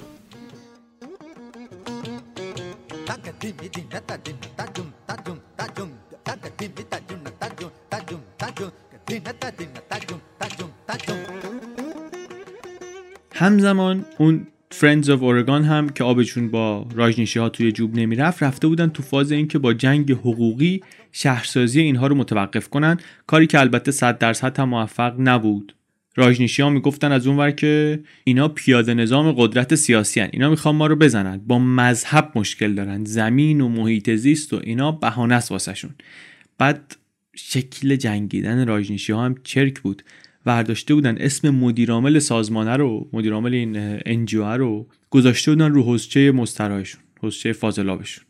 همزمان 13.34 14.04
اون 14.18 14.46
Friends 14.70 15.10
of 15.10 15.22
Oregon 15.22 15.64
هم 15.64 15.88
که 15.88 16.04
آبشون 16.04 16.50
با 16.50 16.86
راجنیشی 16.94 17.38
ها 17.38 17.48
توی 17.48 17.72
جوب 17.72 17.94
نمی‌رفت 17.94 18.42
رفته 18.42 18.68
بودن 18.68 18.88
تو 18.88 19.02
فاز 19.02 19.32
اینکه 19.32 19.58
با 19.58 19.72
جنگ 19.72 20.12
حقوقی 20.12 20.80
شهرسازی 21.12 21.80
اینها 21.80 22.06
رو 22.06 22.14
متوقف 22.14 22.68
کنن. 22.68 23.00
کاری 23.26 23.46
که 23.46 23.60
البته 23.60 23.90
100 23.90 24.18
درصد 24.18 24.58
هم 24.60 24.68
موفق 24.68 25.14
نبود. 25.18 25.77
راجنیشی 26.18 26.62
ها 26.62 26.70
می‌گفتن 26.70 27.12
از 27.12 27.26
اونور 27.26 27.50
که 27.50 28.00
اینا 28.24 28.48
پیاده 28.48 28.94
نظام 28.94 29.32
قدرت 29.32 29.74
سیاسی 29.74 30.20
هن. 30.20 30.28
اینا 30.32 30.50
می‌خوان 30.50 30.74
ما 30.74 30.86
رو 30.86 30.96
بزنن. 30.96 31.40
با 31.46 31.58
مذهب 31.58 32.32
مشکل 32.34 32.74
دارن. 32.74 33.04
زمین 33.04 33.60
و 33.60 33.68
محیط 33.68 34.10
زیست 34.10 34.52
و 34.52 34.60
اینا 34.64 34.92
بهانه 34.92 35.34
است 35.34 35.52
واسهشون. 35.52 35.90
بعد 36.58 36.96
شکل 37.36 37.96
جنگیدن 37.96 38.66
راجنیشی 38.66 39.12
ها 39.12 39.24
هم 39.24 39.34
چرک 39.44 39.80
بود. 39.80 40.02
برداشته 40.44 40.94
بودن 40.94 41.16
اسم 41.18 41.50
مدیرعامل 41.50 42.18
سازمانه 42.18 42.76
رو 42.76 43.08
مدیرعامل 43.12 43.54
این 43.54 44.00
انجیو 44.06 44.44
رو 44.44 44.86
گذاشته 45.10 45.50
بودن 45.50 45.72
رو 45.72 45.82
حوزچه 45.82 46.32
مسترایشون 46.32 47.00
حوزچه 47.20 47.52
فاضلابشون. 47.52 48.27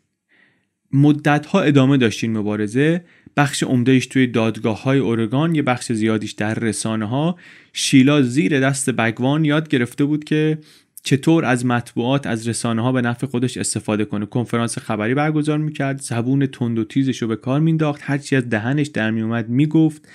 مدت 0.93 1.45
ها 1.45 1.61
ادامه 1.61 1.97
داشت 1.97 2.23
این 2.23 2.37
مبارزه 2.37 3.03
بخش 3.37 3.63
عمدهش 3.63 4.07
توی 4.07 4.27
دادگاه 4.27 4.83
های 4.83 4.99
اورگان 4.99 5.55
یه 5.55 5.61
بخش 5.61 5.91
زیادیش 5.91 6.31
در 6.31 6.53
رسانه 6.53 7.05
ها 7.05 7.37
شیلا 7.73 8.21
زیر 8.21 8.59
دست 8.59 8.89
بگوان 8.89 9.45
یاد 9.45 9.67
گرفته 9.67 10.05
بود 10.05 10.23
که 10.23 10.57
چطور 11.03 11.45
از 11.45 11.65
مطبوعات 11.65 12.27
از 12.27 12.47
رسانه 12.47 12.81
ها 12.81 12.91
به 12.91 13.01
نفع 13.01 13.27
خودش 13.27 13.57
استفاده 13.57 14.05
کنه. 14.05 14.25
کنفرانس 14.25 14.77
خبری 14.77 15.13
برگزار 15.13 15.57
می‌کرد 15.57 16.01
زبون 16.01 16.45
تند 16.45 16.79
و 16.79 16.83
تیزش 16.83 17.21
رو 17.21 17.27
به 17.27 17.35
کار 17.35 17.59
مینداخت 17.59 18.01
هرچی 18.03 18.35
از 18.35 18.49
دهنش 18.49 18.87
در 18.87 19.11
میومد 19.11 19.49
می‌گفت. 19.49 20.07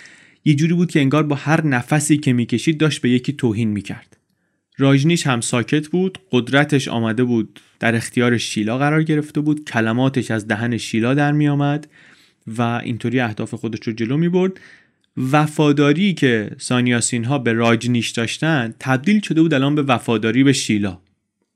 یه 0.45 0.55
جوری 0.55 0.75
بود 0.75 0.91
که 0.91 1.01
انگار 1.01 1.23
با 1.23 1.37
هر 1.37 1.67
نفسی 1.67 2.17
که 2.17 2.33
می‌کشید 2.33 2.79
داشت 2.79 3.03
به 3.03 3.11
یکی 3.11 3.33
توهین 3.33 3.69
می‌کرد. 3.69 4.17
راجنیش 4.79 5.27
هم 5.27 5.41
ساکت 5.41 5.89
بود 5.89 6.19
قدرتش 6.31 6.89
آمده 6.89 7.25
بود 7.25 7.61
در 7.81 7.95
اختیار 7.95 8.39
شیلا 8.39 8.79
قرار 8.79 9.03
گرفته 9.03 9.41
بود 9.41 9.65
کلماتش 9.65 10.31
از 10.31 10.49
دهن 10.49 10.77
شیلا 10.77 11.15
در 11.15 11.33
میآمد 11.33 11.87
و 12.47 12.63
اینطوری 12.63 13.21
اهداف 13.21 13.55
خودش 13.55 13.87
رو 13.87 13.93
جلو 13.93 14.17
می 14.17 14.29
برد. 14.29 14.53
وفاداری 15.17 16.15
که 16.15 16.51
سانیاسین 16.59 17.25
ها 17.25 17.39
به 17.39 17.53
راجنیش 17.53 18.11
داشتن 18.11 18.75
تبدیل 18.81 19.21
شده 19.21 19.43
بود 19.43 19.55
الان 19.55 19.75
به 19.75 19.83
وفاداری 19.83 20.45
به 20.45 20.53
شیلا. 20.53 20.99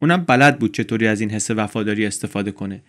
اونم 0.03 0.25
بلد 0.25 0.59
بود 0.59 0.75
چطوری 0.75 1.07
از 1.07 1.21
این 1.21 1.31
حس 1.31 1.51
وفاداری 1.51 2.07
استفاده 2.07 2.51
کنه. 2.51 2.83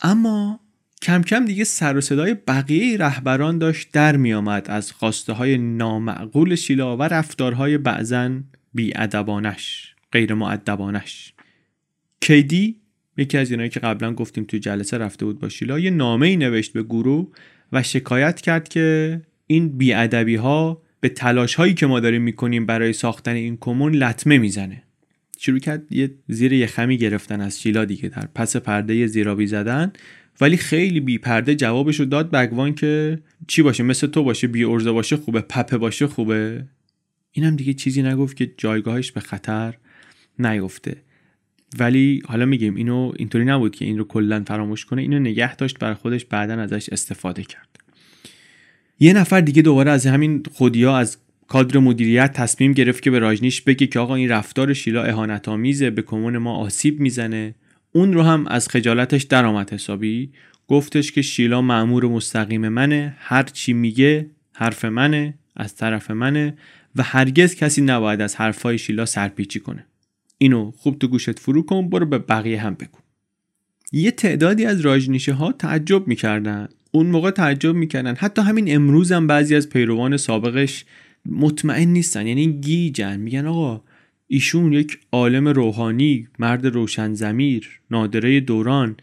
اما 0.00 0.60
کم 1.02 1.22
کم 1.22 1.44
دیگه 1.44 1.64
سر 1.64 1.96
و 1.96 2.00
صدای 2.00 2.34
بقیه 2.34 2.98
رهبران 2.98 3.58
داشت 3.58 3.88
در 3.92 4.16
می 4.16 4.32
آمد 4.32 4.70
از 4.70 4.92
خواسته 4.92 5.32
های 5.32 5.58
نامعقول 5.58 6.54
شیلا 6.54 6.96
و 6.96 7.02
رفتارهای 7.02 7.78
بعضا 7.78 8.30
بیادبانش 8.74 9.94
غیر 10.12 10.34
معدبانش 10.34 11.32
کیدی؟ 12.20 12.76
یکی 13.16 13.38
از 13.38 13.50
اینایی 13.50 13.70
که 13.70 13.80
قبلا 13.80 14.14
گفتیم 14.14 14.44
توی 14.44 14.60
جلسه 14.60 14.98
رفته 14.98 15.24
بود 15.24 15.38
با 15.38 15.48
شیلا 15.48 15.78
یه 15.78 15.90
نامه 15.90 16.26
ای 16.26 16.36
نوشت 16.36 16.72
به 16.72 16.82
گروه 16.82 17.28
و 17.72 17.82
شکایت 17.82 18.40
کرد 18.40 18.68
که 18.68 19.20
این 19.46 19.78
بیادبی 19.78 20.34
ها 20.34 20.82
به 21.00 21.08
تلاش 21.08 21.54
هایی 21.54 21.74
که 21.74 21.86
ما 21.86 22.00
داریم 22.00 22.22
می‌کنیم 22.22 22.66
برای 22.66 22.92
ساختن 22.92 23.34
این 23.34 23.58
کمون 23.60 23.94
لطمه 23.94 24.38
می‌زنه. 24.38 24.82
شروع 25.38 25.58
کرد 25.58 25.92
یه 25.92 26.10
زیر 26.28 26.52
یه 26.52 26.66
خمی 26.66 26.98
گرفتن 26.98 27.40
از 27.40 27.60
شیلا 27.60 27.84
دیگه 27.84 28.08
در 28.08 28.28
پس 28.34 28.56
پرده 28.56 29.06
زیرابی 29.06 29.46
زدن 29.46 29.92
ولی 30.40 30.56
خیلی 30.56 31.00
بی 31.00 31.18
پرده 31.18 31.54
جوابشو 31.54 32.04
داد 32.04 32.30
بگوان 32.30 32.74
که 32.74 33.18
چی 33.46 33.62
باشه 33.62 33.82
مثل 33.82 34.06
تو 34.06 34.22
باشه 34.22 34.46
بی 34.46 34.64
ارزه 34.64 34.92
باشه 34.92 35.16
خوبه 35.16 35.40
پپه 35.40 35.78
باشه 35.78 36.06
خوبه. 36.06 36.64
اینم 37.32 37.56
دیگه 37.56 37.74
چیزی 37.74 38.02
نگفت 38.02 38.36
که 38.36 38.52
جایگاهش 38.56 39.12
به 39.12 39.20
خطر 39.20 39.74
نیفته. 40.38 40.96
ولی 41.78 42.22
حالا 42.26 42.46
میگیم 42.46 42.74
اینو 42.74 43.12
اینطوری 43.16 43.44
نبود 43.44 43.76
که 43.76 43.84
این 43.84 43.98
رو 43.98 44.04
کلا 44.04 44.44
فراموش 44.46 44.84
کنه 44.84 45.02
اینو 45.02 45.18
نگه 45.18 45.56
داشت 45.56 45.78
برای 45.78 45.94
خودش 45.94 46.24
بعدا 46.24 46.54
ازش 46.54 46.88
استفاده 46.88 47.42
کرد. 47.42 47.68
یه 49.00 49.12
نفر 49.12 49.40
دیگه 49.40 49.62
دوباره 49.62 49.90
از 49.90 50.06
همین 50.06 50.42
خودیا 50.52 50.96
از 50.96 51.18
کادر 51.48 51.78
مدیریت 51.78 52.32
تصمیم 52.32 52.72
گرفت 52.72 53.02
که 53.02 53.10
به 53.10 53.18
راجنیش 53.18 53.62
بگه 53.62 53.86
که 53.86 53.98
آقا 53.98 54.14
این 54.14 54.28
رفتار 54.28 54.72
شیلا 54.72 55.02
اهانت 55.02 55.48
آمیزه 55.48 55.90
به 55.90 56.02
کمون 56.02 56.38
ما 56.38 56.56
آسیب 56.56 57.00
می‌زنه. 57.00 57.54
اون 57.92 58.12
رو 58.12 58.22
هم 58.22 58.46
از 58.46 58.68
خجالتش 58.68 59.22
درآمد 59.22 59.72
حسابی. 59.72 60.30
گفتش 60.68 61.12
که 61.12 61.22
شیلا 61.22 61.62
معمور 61.62 62.04
مستقیم 62.04 62.68
منه 62.68 63.16
هر 63.18 63.42
چی 63.42 63.72
میگه 63.72 64.30
حرف 64.52 64.84
منه 64.84 65.34
از 65.56 65.76
طرف 65.76 66.10
منه. 66.10 66.54
و 66.96 67.02
هرگز 67.02 67.54
کسی 67.54 67.82
نباید 67.82 68.20
از 68.20 68.36
حرفای 68.36 68.78
شیلا 68.78 69.06
سرپیچی 69.06 69.60
کنه. 69.60 69.86
اینو 70.38 70.70
خوب 70.70 70.98
تو 70.98 71.08
گوشت 71.08 71.38
فرو 71.38 71.62
کن 71.62 71.88
برو 71.90 72.06
به 72.06 72.18
بقیه 72.18 72.60
هم 72.60 72.74
بگو. 72.74 72.98
یه 73.92 74.10
تعدادی 74.10 74.64
از 74.64 74.80
راجنیشه 74.80 75.32
ها 75.32 75.52
تعجب 75.52 76.08
می‌کردن. 76.08 76.68
اون 76.90 77.06
موقع 77.06 77.30
تعجب 77.30 77.74
می‌کردن. 77.74 78.14
حتی 78.14 78.42
همین 78.42 78.74
امروز 78.74 79.12
هم 79.12 79.26
بعضی 79.26 79.54
از 79.54 79.68
پیروان 79.68 80.16
سابقش 80.16 80.84
مطمئن 81.26 81.88
نیستن. 81.88 82.26
یعنی 82.26 82.52
گیجن. 82.52 83.20
میگن 83.20 83.46
آقا 83.46 83.82
ایشون 84.26 84.72
یک 84.72 84.98
عالم 85.12 85.48
روحانی 85.48 86.28
مرد 86.38 86.66
روشن 86.66 87.14
زمیر 87.14 87.80
نادره 87.90 88.40
دوران. 88.40 88.96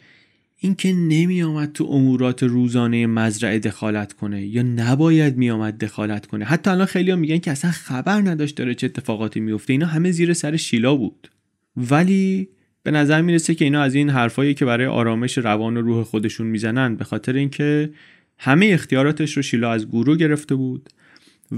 اینکه 0.65 0.93
نمی 0.93 1.43
آمد 1.43 1.71
تو 1.71 1.83
امورات 1.83 2.43
روزانه 2.43 3.07
مزرعه 3.07 3.59
دخالت 3.59 4.13
کنه 4.13 4.45
یا 4.45 4.63
نباید 4.63 5.37
می 5.37 5.49
آمد 5.49 5.77
دخالت 5.77 6.25
کنه. 6.25 6.45
حتی 6.45 6.69
الان 6.69 6.85
خیلی 6.85 7.11
ها 7.11 7.17
میگن 7.17 7.37
که 7.37 7.51
اصلا 7.51 7.71
خبر 7.71 8.21
نداشت 8.21 8.55
داره 8.55 8.75
چه 8.75 8.85
اتفاقاتی 8.85 9.39
میفته 9.39 9.73
اینا 9.73 9.85
همه 9.85 10.11
زیر 10.11 10.33
سر 10.33 10.55
شیلا 10.55 10.95
بود. 10.95 11.31
ولی 11.77 12.49
به 12.83 12.91
نظر 12.91 13.21
می‌رسه 13.21 13.55
که 13.55 13.65
اینا 13.65 13.81
از 13.81 13.95
این 13.95 14.09
حرفایی 14.09 14.53
که 14.53 14.65
برای 14.65 14.85
آرامش 14.85 15.37
روان 15.37 15.77
و 15.77 15.81
روح 15.81 16.03
خودشون 16.03 16.47
می‌زنن 16.47 16.95
به 16.95 17.03
خاطر 17.03 17.33
اینکه 17.33 17.89
همه 18.37 18.65
اختیاراتش 18.65 19.37
رو 19.37 19.43
شیلا 19.43 19.71
از 19.71 19.87
گورو 19.87 20.15
گرفته 20.15 20.55
بود 20.55 20.89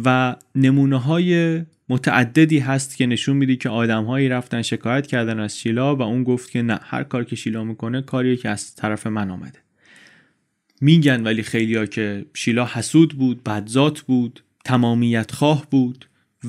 و 0.05 0.35
نمونه 0.55 0.97
های 0.97 1.61
متعددی 1.89 2.60
هست 2.60 2.97
که 2.97 3.06
نشون 3.06 3.38
میده 3.38 3.56
که 3.56 3.69
آدمهایی 3.69 4.30
رفتن 4.30 4.62
شکایت 4.62 5.08
کردن 5.08 5.39
از 5.39 5.60
شیلا 5.60 5.95
و 5.95 6.02
اون 6.02 6.23
گفت 6.23 6.52
که 6.52 6.62
نه 6.62 6.80
هر 6.84 7.04
کار 7.04 7.23
که 7.23 7.36
شیلا 7.36 7.63
می‌کنه 7.63 8.02
کاریه 8.02 8.36
که 8.36 8.50
از 8.50 8.76
طرف 8.76 9.08
من 9.08 9.32
آمده. 9.32 9.60
میگن 10.82 11.23
ولی 11.23 11.43
خیلیا 11.43 11.86
که 11.86 12.26
شیلا 12.34 12.65
حسود 12.65 13.13
بود 13.13 13.43
بدذات 13.43 14.02
بود 14.02 14.43
تمامیت 14.65 15.32
خواه 15.32 15.67
بود 15.69 16.06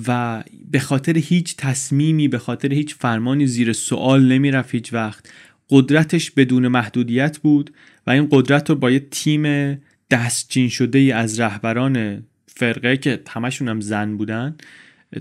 و 0.08 0.42
به 0.70 0.78
خاطر 0.78 1.18
هیچ 1.18 1.56
تصمیمی 1.56 2.28
به 2.28 2.38
خاطر 2.38 2.72
هیچ 2.72 2.94
فرمانی 2.94 3.46
زیر 3.46 3.72
سوال 3.72 4.32
نمی‌رفت 4.32 4.74
هیچ 4.74 4.92
وقت. 4.92 5.32
قدرتش 5.70 6.30
بدون 6.30 6.68
محدودیت 6.68 7.38
بود 7.38 7.70
و 8.06 8.10
این 8.10 8.28
قدرت 8.30 8.70
رو 8.70 8.76
با 8.76 8.90
یه 8.90 9.06
تیم 9.10 9.74
دستچین 10.10 10.68
شده 10.68 10.98
از 10.98 11.40
رهبران 11.40 12.24
فرقه 12.46 12.96
که 12.96 13.20
همشون 13.28 13.68
هم 13.68 13.80
زن 13.80 14.16
بودن 14.16 14.56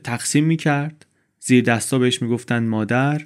تقسیم 0.04 0.44
می‌کرد. 0.44 1.06
زیر 1.40 1.64
دستا 1.64 2.00
بهش 2.00 2.22
می‌گفتن 2.22 2.64
مادر 2.64 3.22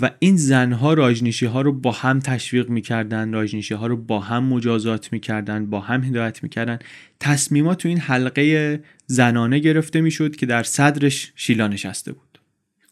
و 0.00 0.10
این 0.18 0.36
زنها 0.36 0.94
راجنیشی 0.94 1.46
ها 1.46 1.60
رو 1.60 1.72
با 1.72 1.92
هم 1.92 2.20
تشویق 2.20 2.68
می‌کردن 2.68 3.32
راجنیشی 3.32 3.74
ها 3.74 3.86
رو 3.86 3.96
با 3.96 4.20
هم 4.20 4.44
مجازات 4.44 5.12
می‌کردن 5.12 5.66
با 5.66 5.80
هم 5.80 6.04
هدایت 6.04 6.42
می‌کردن. 6.42 6.78
تصمیمات 7.20 7.78
تو 7.78 7.88
این 7.88 7.98
حلقه 7.98 8.80
زنانه 9.06 9.58
گرفته 9.58 10.00
می‌شد 10.00 10.36
که 10.36 10.46
در 10.46 10.62
صدرش 10.62 11.32
شیلا 11.36 11.68
نشسته 11.68 12.12
بود. 12.12 12.38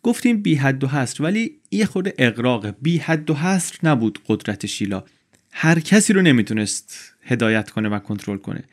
گفتیم 0.02 0.42
بی 0.42 0.54
حد 0.54 0.84
و 0.84 0.88
حصر 0.88 1.22
ولی 1.22 1.52
یه 1.70 1.84
خود 1.84 2.08
اقراق 2.18 2.74
بی 2.82 2.98
حد 2.98 3.30
و 3.30 3.34
حصر 3.34 3.78
نبود 3.82 4.18
قدرت 4.26 4.66
شیلا. 4.66 5.04
هر 5.52 5.80
کسی 5.80 6.12
رو 6.12 6.22
نمی‌تونست 6.22 7.14
هدایت 7.22 7.70
کنه 7.70 7.88
و 7.88 7.98
کنترل 7.98 8.38
کنه. 8.38 8.64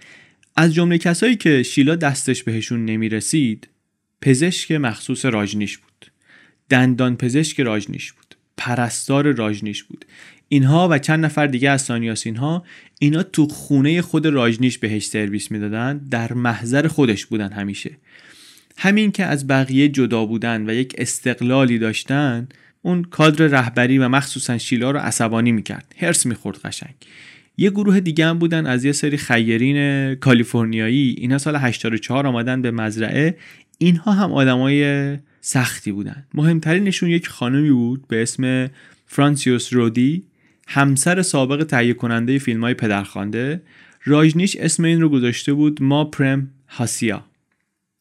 از 0.55 0.73
جمله 0.73 0.97
کسایی 0.97 1.35
که 1.35 1.63
شیلا 1.63 1.95
دستش 1.95 2.43
بهشون 2.43 2.85
نمی‌رسید 2.85 3.67
پزشک 4.21 4.71
مخصوص 4.71 5.25
راجنیش 5.25 5.77
بود. 5.77 6.11
دندان 6.69 7.17
پزشک 7.17 7.59
راجنیش 7.59 8.11
بود. 8.11 8.35
پرستار 8.57 9.31
راجنیش 9.35 9.83
بود. 9.83 10.05
اینها 10.49 10.87
و 10.91 10.97
چند 10.97 11.25
نفر 11.25 11.47
دیگه 11.47 11.69
از 11.69 11.81
سانیاسین 11.81 12.35
ها 12.35 12.63
اینا 12.99 13.23
تو 13.23 13.47
خونه 13.47 14.01
خود 14.01 14.25
راجنیش 14.25 14.77
بهش 14.77 15.05
سرویس 15.05 15.51
می‌دادن. 15.51 15.97
در 15.97 16.33
محضر 16.33 16.87
خودش 16.87 17.25
بودن 17.25 17.51
همیشه. 17.51 17.91
همین 18.77 19.11
که 19.11 19.25
از 19.25 19.47
بقیه 19.47 19.89
جدا 19.89 20.25
بودن 20.25 20.69
و 20.69 20.73
یک 20.73 20.95
استقلالی 20.97 21.79
داشتن 21.79 22.47
اون 22.81 23.03
کادر 23.03 23.47
رهبری 23.47 23.97
و 23.97 24.09
مخصوصا 24.09 24.57
شیلا 24.57 24.91
رو 24.91 24.99
عصبانی 24.99 25.51
می‌کرد. 25.51 25.95
هرس 25.97 26.25
می‌خورد 26.25 26.57
قشنگ. 26.57 26.95
یه 27.57 27.69
گروه 27.69 27.99
دیگه 27.99 28.25
هم 28.25 28.39
بودن 28.39 28.65
از 28.65 28.85
یه 28.85 28.91
سری 28.91 29.17
خیرین 29.17 30.15
کالیفرنیایی. 30.15 31.15
اینا 31.17 31.37
سال 31.37 31.55
84 31.55 32.27
آمدن 32.27 32.61
به 32.61 32.71
مزرعه. 32.71 33.37
اینها 33.81 34.11
هم 34.11 34.33
آدمای 34.33 35.17
سختی 35.41 35.91
بودن. 35.91 36.25
مهمترینشون 36.33 37.09
یک 37.09 37.27
خانمی 37.27 37.71
بود 37.71 38.07
به 38.07 38.21
اسم 38.21 38.69
فرانسیوس 39.05 39.73
رودی 39.73 40.23
همسر 40.67 41.21
سابق 41.21 41.63
تهیه 41.63 41.93
کننده 41.93 42.37
فیلم 42.37 42.61
های 42.61 42.73
پدرخوانده. 42.73 43.61
راجنیش 44.03 44.55
اسم 44.55 44.83
این 44.83 45.01
رو 45.01 45.09
گذاشته 45.09 45.53
بود 45.53 45.83
ما 45.83 46.05
پرم 46.05 46.51
هاسیا. 46.69 47.25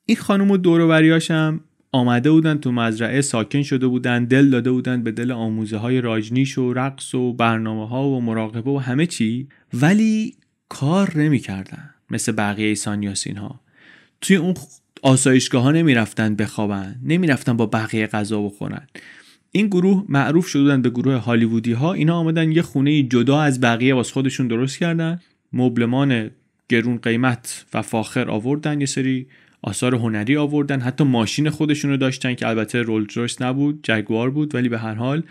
این 0.07 0.17
خانم 0.17 0.51
و 0.51 0.57
دور 0.57 1.03
هم 1.31 1.61
آمده 1.93 2.31
بودن 2.31 2.59
تو 2.59 2.73
مزرعه 2.73 3.21
ساکن 3.21 3.63
شده 3.63 3.87
بودن 3.87 4.25
دل 4.25 4.51
داده 4.51 4.71
بودن 4.71 5.03
به 5.03 5.13
دل 5.13 5.33
آموزه 5.33 5.77
های 5.77 6.01
راجنیش 6.01 6.59
و 6.59 6.73
رقص 6.73 7.15
و 7.15 7.33
برنامه 7.33 7.89
ها 7.89 8.09
و 8.09 8.21
مراقبه 8.21 8.71
و 8.71 8.79
همه 8.79 9.07
چی. 9.07 9.49
ولی 9.75 10.35
کار 10.69 11.19
نمی‌کردن 11.19 11.91
مثل 12.11 12.33
بقیه 12.33 12.75
سانیاسین 12.75 13.37
ها 13.37 13.61
توی 14.21 14.37
اون 14.37 14.55
آسایشگاه 15.03 15.63
ها 15.63 15.71
نمی‌رفتن 15.71 16.35
بخوابن 16.35 16.97
نمی‌رفتن 17.05 17.57
با 17.57 17.67
بقیه 17.67 18.07
غذا 18.07 18.43
بخورن. 18.43 18.87
این 19.53 19.67
گروه 19.67 20.05
معروف 20.09 20.47
شدن 20.47 20.83
به 20.83 20.91
گروه 20.91 21.15
هالیوودی 21.15 21.73
ها 21.73 21.93
اینا 21.93 22.17
آمدن 22.17 22.53
یه 22.53 22.63
خونه 22.63 23.03
جدا 23.03 23.41
از 23.41 23.61
بقیه 23.61 23.95
واس 23.95 24.13
خودشون 24.13 24.49
درست 24.49 24.79
کردن. 24.79 25.21
مبلمان 25.53 26.31
گرون 26.69 26.97
قیمت 26.97 27.65
و 27.75 27.83
فاخر 27.83 28.31
آوردن 28.31 28.81
یه 28.81 28.87
سری 28.87 29.27
آثار 29.63 29.95
هنری 29.95 30.37
آوردن. 30.37 30.81
حتی 30.81 31.05
ماشین 31.05 31.51
خودشون 31.51 31.91
رو 31.91 31.97
داشتن 31.97 32.35
که 32.35 32.49
البته 32.49 32.83
رولز 32.83 33.17
رویس 33.17 33.43
نبود 33.43 33.81
جگوار 33.83 34.31
بود 34.31 34.55
ولی 34.55 34.69
به 34.69 34.79
هر 34.79 34.95
حال 34.95 35.23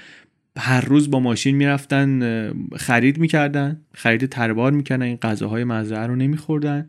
هر 0.58 0.82
روز 0.82 1.12
با 1.12 1.19
ماشین 1.19 1.55
می‌رفتن 1.55 2.53
خرید 2.75 3.17
می‌کردن 3.17 3.82
خرید 3.93 4.25
تربار 4.25 4.71
می‌کردن. 4.71 5.01
این 5.01 5.17
غذاهای 5.17 5.63
مزرعه 5.63 6.08
رو 6.08 6.15
نمیخوردن. 6.15 6.88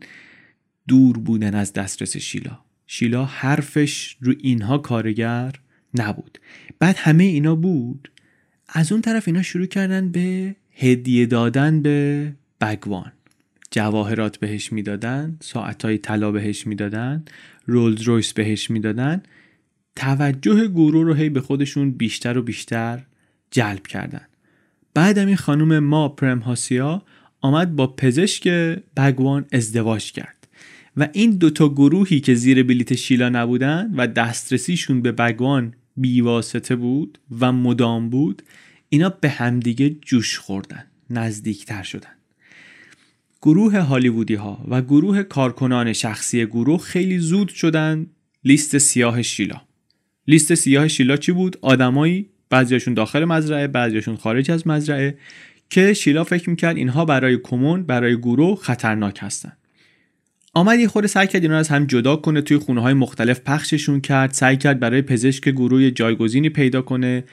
دور 0.87 1.17
بودن 1.17 1.55
از 1.55 1.73
دسترس 1.73 2.17
شیلا. 2.17 2.59
شیلا 2.93 3.25
حرفش 3.25 4.17
رو 4.21 4.33
اینها 4.39 4.77
کارگر 4.77 5.51
نبود. 5.93 6.37
بعد 6.79 6.95
همه 6.97 7.23
اینا 7.23 7.55
بود. 7.55 8.11
از 8.69 8.91
اون 8.91 9.01
طرف 9.01 9.27
اینا 9.27 9.41
شروع 9.41 9.65
کردن 9.65 10.11
به 10.11 10.55
هدیه 10.71 11.25
دادن 11.25 11.81
به 11.81 12.33
بگوان. 12.61 13.11
جواهرات 13.71 14.37
بهش 14.37 14.71
می‌دادن 14.71 15.37
ساعتهای 15.39 15.97
طلا 15.97 16.31
بهش 16.31 16.67
می‌دادن 16.67 17.25
رولز 17.65 18.01
رویس 18.01 18.33
بهش 18.33 18.69
می‌دادن. 18.69 19.23
توجه 19.95 20.67
گروه 20.67 21.03
رو 21.03 21.13
هی 21.13 21.29
به 21.29 21.41
خودشون 21.41 21.91
بیشتر 21.91 22.37
و 22.37 22.41
بیشتر 22.41 23.03
جلب 23.51 23.87
کردن. 23.87 24.27
بعد 24.93 25.19
این 25.19 25.35
خانم 25.35 25.79
ما 25.79 26.09
پرم 26.09 26.39
هاسیا 26.39 27.03
آمد 27.41 27.75
با 27.75 27.87
پزشک 27.87 28.47
بگوان 28.97 29.45
ازدواج 29.51 30.11
کرد. 30.11 30.40
و 30.97 31.07
این 31.13 31.31
دوتا 31.31 31.69
گروهی 31.69 32.19
که 32.19 32.35
زیر 32.35 32.63
بلیت 32.63 32.95
شیلا 32.95 33.29
نبودن 33.29 33.93
و 33.97 34.07
دسترسیشون 34.07 35.01
به 35.01 35.11
بگوان 35.11 35.73
بیواسطه 35.97 36.75
بود 36.75 37.19
و 37.39 37.51
مدام 37.51 38.09
بود 38.09 38.41
اینا 38.89 39.09
به 39.09 39.29
همدیگه 39.29 39.89
جوش 39.89 40.37
خوردن 40.37 40.83
نزدیکتر 41.09 41.83
شدن. 41.83 42.11
گروه 43.41 43.79
هالیوودی 43.79 44.35
ها 44.35 44.65
و 44.67 44.81
گروه 44.81 45.23
کارکنان 45.23 45.93
شخصی 45.93 46.45
گروه 46.45 46.79
خیلی 46.79 47.19
زود 47.19 47.49
شدن 47.49 48.07
لیست 48.43 48.77
سیاه 48.77 49.21
شیلا. 49.21 49.61
لیست 50.27 50.55
سیاه 50.55 50.87
شیلا 50.87 51.17
چی 51.17 51.31
بود؟ 51.31 51.57
آدمایی 51.61 52.29
بعضیاشون 52.49 52.93
داخل 52.93 53.25
مزرعه 53.25 53.67
بعضیاشون 53.67 54.15
خارج 54.15 54.51
از 54.51 54.67
مزرعه 54.67 55.17
که 55.69 55.93
شیلا 55.93 56.23
فکر 56.23 56.49
می‌کرد 56.49 56.77
اینها 56.77 57.05
برای 57.05 57.37
کمون 57.37 57.83
برای 57.83 58.17
گروه 58.17 58.59
خطرناک 58.61 59.19
هستن. 59.21 59.51
آمد 60.53 60.79
یه 60.79 60.87
خورده 60.87 61.07
سعی 61.07 61.27
کرد 61.27 61.41
اینا 61.41 61.57
از 61.57 61.69
هم 61.69 61.85
جدا 61.85 62.15
کنه 62.15 62.41
توی 62.41 62.57
خونه 62.57 62.81
های 62.81 62.93
مختلف 62.93 63.39
پخششون 63.39 64.01
کرد 64.01 64.31
سعی 64.31 64.57
کرد 64.57 64.79
برای 64.79 65.01
پزشک 65.01 65.49
گروه 65.49 65.91
جایگزینی 65.91 66.49
پیدا 66.49 66.81
کنه. 66.81 67.23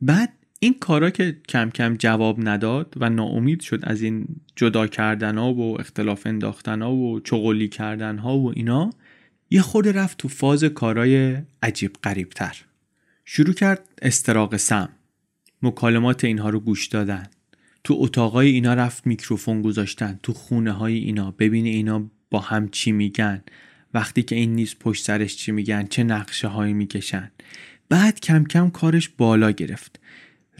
بعد 0.00 0.32
این 0.60 0.74
کارا 0.80 1.10
که 1.10 1.36
کم 1.48 1.70
کم 1.70 1.96
جواب 1.96 2.48
نداد 2.48 2.94
و 2.96 3.10
ناامید 3.10 3.60
شد 3.60 3.80
از 3.82 4.02
این 4.02 4.26
جدا 4.56 4.86
کردن 4.86 5.38
ها 5.38 5.54
و 5.54 5.80
اختلاف 5.80 6.26
انداختن 6.26 6.82
ها 6.82 6.92
و 6.92 7.20
چغلی 7.20 7.68
کردن 7.68 8.18
ها 8.18 8.38
و 8.38 8.52
اینا 8.56 8.90
یه 9.50 9.62
خورده 9.62 9.92
رفت 9.92 10.18
تو 10.18 10.28
فاز 10.28 10.64
کارای 10.64 11.36
عجیب 11.62 11.92
قریب 12.02 12.28
تر 12.28 12.56
شروع 13.24 13.54
کرد 13.54 13.88
استراق 14.02 14.56
سم. 14.56 14.88
مکالمات 15.62 16.24
اینها 16.24 16.50
رو 16.50 16.60
گوش 16.60 16.86
دادن. 16.86 17.26
تو 17.84 17.96
اتاقای 17.98 18.48
اینا 18.48 18.74
رفت 18.74 19.06
میکروفون 19.06 19.62
گذاشتن. 19.62 20.20
تو 20.22 20.32
خونه 20.32 20.72
های 20.72 20.98
اینا. 20.98 21.30
ببینه 21.38 21.68
اینا 21.68 22.10
با 22.30 22.40
هم 22.40 22.68
چی 22.68 22.92
میگن؟ 22.92 23.42
وقتی 23.94 24.22
که 24.22 24.36
این 24.36 24.54
نیست 24.54 24.78
پشت 24.78 25.04
سرش 25.04 25.36
چی 25.36 25.52
میگن؟ 25.52 25.86
چه 25.86 26.04
نقشه 26.04 26.48
هایی 26.48 26.72
می‌کشن؟ 26.72 27.30
بعد 27.88 28.20
کم 28.20 28.44
کم 28.44 28.70
کارش 28.70 29.08
بالا 29.08 29.50
گرفت. 29.50 30.00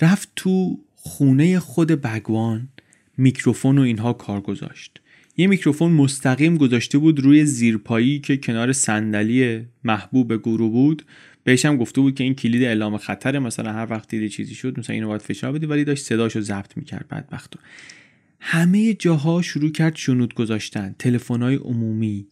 رفت 0.00 0.28
تو 0.36 0.78
خونه 0.94 1.58
خود 1.58 1.88
بگوان. 1.88 2.68
میکروفون 3.16 3.78
و 3.78 3.82
اینها 3.82 4.12
کار 4.12 4.40
گذاشت. 4.40 5.00
یه 5.36 5.46
میکروفون 5.46 5.92
مستقیم 5.92 6.56
گذاشته 6.56 6.98
بود 6.98 7.20
روی 7.20 7.44
زیرپایی 7.44 8.18
که 8.18 8.36
کنار 8.36 8.72
صندلی 8.72 9.66
محبوب 9.84 10.36
گروه 10.36 10.70
بود. 10.70 11.04
بهش 11.44 11.64
هم 11.64 11.76
گفته 11.76 12.00
بود 12.00 12.14
که 12.14 12.24
این 12.24 12.34
کلید 12.34 12.62
اعلام 12.62 12.98
خطر 12.98 13.38
مثلا 13.38 13.72
هر 13.72 13.86
وقت 13.90 14.08
دیده 14.08 14.28
چیزی 14.28 14.54
شد 14.54 14.78
مثلا 14.78 14.94
اینو 14.94 15.08
باید 15.08 15.22
فشار 15.22 15.52
بدی 15.52 15.66
ولی 15.66 15.84
داشت 15.84 16.04
صداشو 16.04 16.40
ضبط 16.40 16.76
می‌کرد 16.76 17.08
بدبختو 17.08 17.58
همه 18.40 18.94
جاها 18.94 19.42
شروع 19.42 19.72
کرد 19.72 19.96
شنود 19.96 20.34
گذاشتن. 20.34 20.94
های 21.40 21.54
عمومی. 21.54 22.26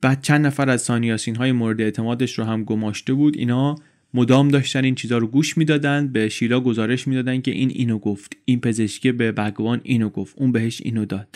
بعد 0.00 0.22
چند 0.22 0.46
نفر 0.46 0.70
از 0.70 0.82
سانیاسین 0.82 1.36
های 1.36 1.52
مورد 1.52 1.80
اعتمادش 1.80 2.38
رو 2.38 2.44
هم 2.44 2.64
گماشته 2.64 3.14
بود. 3.14 3.36
اینا 3.38 3.74
مدام 4.14 4.48
داشتن 4.48 4.84
این 4.84 4.94
چیزها 4.94 5.18
رو 5.18 5.26
گوش 5.26 5.58
می‌دادن 5.58 6.08
به 6.08 6.28
شیلا 6.28 6.60
گزارش 6.60 7.08
می‌دادن 7.08 7.40
که 7.40 7.50
این 7.50 7.70
اینو 7.70 7.98
گفت. 7.98 8.36
این 8.44 8.60
پزشکی 8.60 9.12
به 9.12 9.32
بگوان 9.32 9.80
اینو 9.82 10.08
گفت. 10.08 10.34
اون 10.38 10.52
بهش 10.52 10.80
اینو 10.84 11.04
داد. 11.04 11.28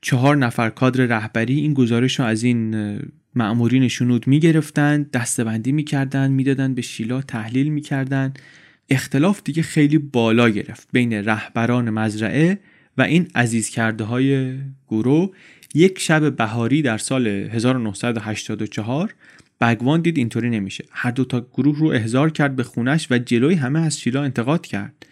چهار 0.00 0.36
نفر 0.36 0.70
کادر 0.70 1.06
رهبری 1.06 1.60
این 1.60 1.74
گزارش 1.74 2.18
رو 2.20 2.24
از 2.24 2.42
این 2.42 2.98
معمورین 3.34 3.88
شنود 3.88 4.26
می‌گرفتن 4.26 5.02
دستبندی 5.02 5.72
می‌کردن 5.72 6.30
می‌دادن 6.30 6.74
به 6.74 6.82
شیلا 6.82 7.22
تحلیل 7.22 7.68
می‌کردن. 7.68 8.34
اختلاف 8.88 9.40
دیگه 9.44 9.62
خیلی 9.62 9.98
بالا 9.98 10.48
گرفت 10.48 10.88
بین 10.92 11.12
رهبران 11.12 11.90
مزرعه 11.90 12.58
و 12.98 13.02
این 13.02 13.28
عزیز 13.34 13.70
کرده 13.70 14.04
های 14.04 14.54
گروه 14.88 15.30
یک 15.74 15.98
شب 15.98 16.36
بهاری 16.36 16.82
در 16.82 16.98
سال 16.98 17.26
1984 17.26 19.14
بگوان 19.60 20.00
دید 20.00 20.18
اینطوری 20.18 20.50
نمیشه. 20.50 20.84
هر 20.90 21.10
دو 21.10 21.24
تا 21.24 21.40
گروه 21.40 21.78
رو 21.78 21.86
احضار 21.86 22.30
کرد 22.30 22.56
به 22.56 22.62
خونش 22.62 23.06
و 23.10 23.18
جلوی 23.18 23.54
همه 23.54 23.80
از 23.80 24.00
شیلا 24.00 24.22
انتقاد 24.22 24.66
کرد. 24.66 25.06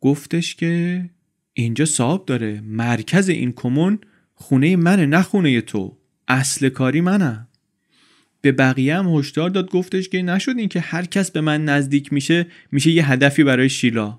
گفتش 0.00 0.54
که 0.54 1.04
اینجا 1.52 1.84
صاحب 1.84 2.24
داره. 2.24 2.60
مرکز 2.60 3.28
این 3.28 3.52
کمون 3.52 3.98
خونه 4.34 4.76
منه 4.76 5.06
نه 5.06 5.22
خونه 5.22 5.60
تو. 5.60 5.96
اصل 6.28 6.68
کاری 6.68 7.00
منم 7.00 7.48
به 8.40 8.52
بقیه 8.52 8.96
هم 8.96 9.06
هشدار 9.06 9.50
داد. 9.50 9.70
گفتش 9.70 10.08
که 10.08 10.22
نشد 10.22 10.58
این 10.58 10.68
که 10.68 10.80
هر 10.80 11.04
کس 11.04 11.30
به 11.30 11.40
من 11.40 11.64
نزدیک 11.64 12.12
میشه 12.12 12.46
میشه 12.72 12.90
یه 12.90 13.10
هدفی 13.10 13.44
برای 13.44 13.68
شیلا. 13.68 14.18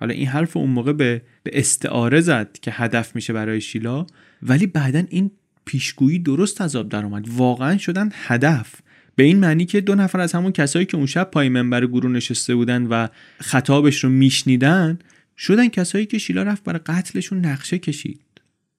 حالا 0.00 0.14
این 0.14 0.26
حرف 0.26 0.56
اون 0.56 0.70
موقع 0.70 0.92
به, 0.92 1.22
به 1.42 1.50
استعاره 1.54 2.20
زد 2.20 2.58
که 2.62 2.70
هدف 2.70 3.14
میشه 3.14 3.32
برای 3.32 3.60
شیلا 3.60 4.06
ولی 4.42 4.66
بعدا 4.66 5.02
این 5.08 5.30
پیشگویی 5.64 6.18
درست 6.18 6.60
از 6.60 6.76
آب 6.76 6.88
در 6.88 7.04
اومد. 7.04 7.28
واقعا 7.28 7.78
شدن 7.78 8.10
هدف. 8.12 8.74
به 9.16 9.22
این 9.22 9.38
معنی 9.38 9.64
که 9.64 9.80
دو 9.80 9.94
نفر 9.94 10.20
از 10.20 10.32
همون 10.32 10.52
کسایی 10.52 10.86
که 10.86 10.96
اون 10.96 11.06
شب 11.06 11.30
پای 11.30 11.48
منبر 11.48 11.86
گروه 11.86 12.10
نشسته 12.10 12.54
بودن 12.54 12.86
و 12.86 13.08
خطابش 13.40 14.04
رو 14.04 14.10
میشنیدن 14.10 14.98
شدن 15.38 15.68
کسایی 15.68 16.06
که 16.06 16.18
شیلا 16.18 16.42
رفت 16.42 16.64
برای 16.64 16.80
قتلشون 16.86 17.44
نقشه 17.44 17.78
کشید. 17.78 18.20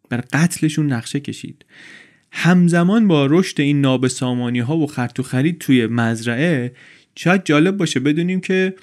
برای 0.10 0.24
قتلشون 0.34 0.94
نقشه 0.94 1.20
کشید. 1.20 1.66
همزمان 2.32 3.08
با 3.08 3.26
رشد 3.26 3.62
این 3.62 3.82
نابسامانی 3.82 4.60
ها 4.60 4.78
و 4.78 4.88
خرط 4.88 5.22
خرید 5.22 5.60
توی 5.60 5.88
مزرعه 5.88 6.74
شاید 7.16 7.46
جالب 7.46 7.78
باشه 7.78 8.00
بدونیم 8.00 8.42
که 8.42 8.76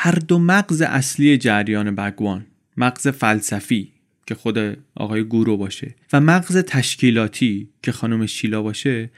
هر 0.00 0.14
دو 0.28 0.38
مغز 0.38 0.82
اصلی 0.82 1.38
جریان 1.38 1.94
بگوان 1.94 2.46
مغز 2.76 3.08
فلسفی 3.08 3.92
که 4.26 4.34
خود 4.34 4.78
آقای 4.94 5.24
گورو 5.24 5.56
باشه 5.56 5.94
و 6.12 6.20
مغز 6.20 6.56
تشکیلاتی 6.56 7.68
که 7.82 7.92
خانم 7.92 8.26
شیلا 8.26 8.62
باشه 8.62 9.10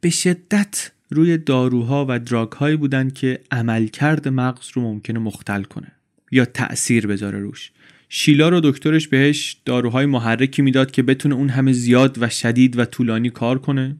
به 0.00 0.10
شدت 0.10 0.90
روی 1.10 1.38
داروها 1.38 2.06
و 2.08 2.18
دراگ 2.18 2.52
هایی 2.52 2.76
بودن 2.76 3.10
که 3.10 3.40
عملکرد 3.50 4.28
مغز 4.28 4.68
رو 4.74 4.82
ممکنه 4.82 5.18
مختل 5.18 5.62
کنه 5.62 5.92
یا 6.30 6.44
تأثیر 6.44 7.06
بذاره 7.06 7.38
روش. 7.38 7.70
شیلا 8.08 8.48
رو 8.48 8.60
دکترش 8.64 9.08
بهش 9.08 9.56
داروهای 9.64 10.06
محرکی 10.06 10.62
می‌داد 10.62 10.90
که 10.90 11.02
بتونه 11.02 11.34
اون 11.34 11.48
همه 11.48 11.72
زیاد 11.72 12.22
و 12.22 12.28
شدید 12.28 12.78
و 12.78 12.84
طولانی 12.84 13.30
کار 13.30 13.58
کنه. 13.58 13.96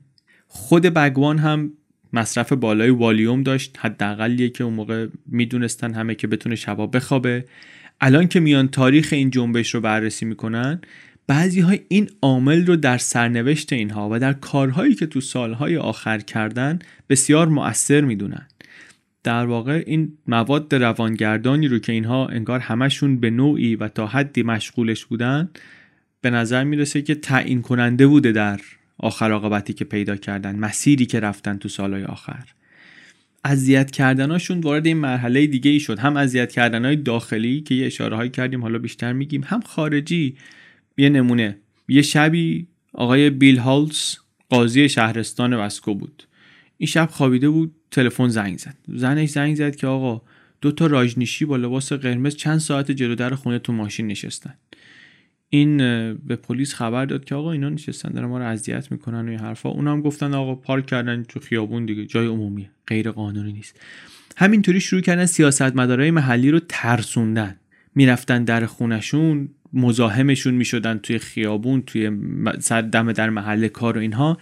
خود 0.47 0.83
بگوان 0.83 1.39
هم 1.39 1.73
مصرف 2.13 2.53
بالای 2.53 2.91
والیوم 2.91 3.43
داشت. 3.43 3.79
حداقلیه 3.81 4.49
که 4.49 4.65
اون 4.65 4.75
موقع 4.75 5.07
می‌دونستن 5.27 5.95
همه 5.95 6.15
که 6.15 6.27
بتونه 6.27 6.55
شبا 6.55 6.87
بخوابه. 6.87 7.45
الان 8.01 8.29
که 8.29 8.41
میان 8.41 8.69
تاریخ 8.69 9.09
این 9.13 9.31
جنبش 9.31 9.75
رو 9.75 9.81
بررسی 9.81 10.25
می‌کنن 10.25 10.81
بعضی 11.27 11.61
های 11.61 11.81
این 11.89 12.11
عامل 12.23 12.67
رو 12.67 12.77
در 12.77 12.99
سرنوشت 12.99 13.73
اینها 13.73 14.09
و 14.13 14.19
در 14.19 14.33
کارهایی 14.33 14.95
که 14.95 15.07
تو 15.07 15.21
سالهای 15.21 15.77
آخر 15.77 16.19
کردن 16.19 16.79
بسیار 17.09 17.49
مؤثر 17.49 18.01
می‌دونن. 18.01 18.47
در 19.25 19.47
واقع 19.47 19.83
این 19.87 20.13
مواد 20.27 20.75
روانگردانی 20.75 21.69
رو 21.69 21.79
که 21.79 21.93
اینها 21.93 22.27
انگار 22.27 22.61
همشون 22.61 23.21
به 23.21 23.31
نوعی 23.31 23.77
و 23.77 23.89
تا 23.89 24.07
حدی 24.07 24.43
مشغولش 24.43 25.05
بودن 25.05 25.51
به 26.21 26.31
نظر 26.31 26.65
می‌رسه 26.65 27.03
که 27.03 27.15
تعیین 27.15 27.63
کننده 27.63 28.07
بوده 28.07 28.33
در 28.33 28.61
آخر 28.99 29.31
عاقبتی 29.31 29.73
که 29.73 29.85
پیدا 29.85 30.17
کردن 30.17 30.57
مسیری 30.57 31.07
که 31.07 31.21
رفتن 31.21 31.57
تو 31.57 31.69
سالهای 31.69 32.05
آخر. 32.05 32.45
اذیت 33.45 33.91
کردناشون 33.91 34.61
وارد 34.61 34.87
این 34.87 34.97
مرحله 34.97 35.47
دیگه 35.47 35.71
ای 35.71 35.81
شد. 35.81 35.99
هم 35.99 36.17
اذیت 36.17 36.53
کردنهای 36.53 36.97
داخلی 36.97 37.61
که 37.61 37.75
یه 37.75 37.87
اشاره 37.87 38.29
کردیم 38.29 38.63
حالا 38.63 38.79
بیشتر 38.79 39.13
میگیم 39.13 39.43
هم 39.47 39.61
خارجی. 39.61 40.37
یه 40.97 41.09
نمونه 41.09 41.57
یه 41.89 42.03
شبی 42.03 42.67
آقای 42.93 43.31
بیل 43.31 43.59
هالز 43.59 44.17
قاضی 44.49 44.89
شهرستان 44.89 45.55
وسکو 45.55 45.95
بود. 45.95 46.23
این 46.79 46.87
شب 46.87 47.09
خوابیده 47.13 47.49
بود 47.49 47.75
تلفن 47.91 48.29
زنگ 48.29 48.59
زد. 48.59 48.75
زنش 48.89 49.29
زنگ 49.29 49.57
زد 49.57 49.77
که 49.77 49.87
آقا 49.87 50.23
دو 50.61 50.73
تا 50.73 50.87
راجنیشی 50.87 51.45
با 51.45 51.57
لباس 51.57 51.93
قرمز 51.93 52.37
چند 52.37 52.59
ساعت 52.59 52.91
جلو 52.91 53.15
در 53.15 53.35
خونه 53.35 53.59
تو 53.59 53.73
ماشین 53.73 54.07
نشستن. 54.07 54.55
این 55.51 55.77
به 56.15 56.37
پلیس 56.37 56.75
خبر 56.75 57.05
داد 57.05 57.25
که 57.25 57.35
آقا 57.35 57.53
اینا 57.53 57.69
نشستن 57.69 58.09
دارن 58.09 58.27
ما 58.27 58.39
رو 58.39 58.45
اذیت 58.45 58.93
می‌کنن 58.93 59.27
و 59.27 59.31
این 59.31 59.39
حرفا. 59.39 59.69
اونا 59.69 59.93
هم 59.93 60.01
گفتن 60.01 60.35
آقا 60.35 60.55
پارک 60.55 60.87
کردن 60.87 61.23
تو 61.23 61.41
خیابون 61.41 61.87
دیگه 61.87 62.07
جای 62.07 62.27
عمومی 62.27 62.69
غیر 62.87 63.11
قانونی 63.11 63.53
نیست. 63.53 63.81
همینطوری 64.37 64.81
شروع 64.81 65.03
کردن 65.03 65.27
سیاستمدارای 65.27 66.11
محلی 66.11 66.51
رو 66.51 66.61
ترسوندن. 66.69 67.57
می‌رفتن 67.95 68.45
در 68.45 68.67
خونشون 68.67 69.49
مزاحمشون 69.73 70.55
می‌شدن 70.55 70.99
توی 70.99 71.19
خیابون 71.19 71.83
توی 71.83 72.11
سر 72.59 72.83
دم 72.83 73.13
در 73.13 73.31
محل 73.31 73.69
کار 73.69 73.99
و 73.99 74.01
اینها. 74.01 74.39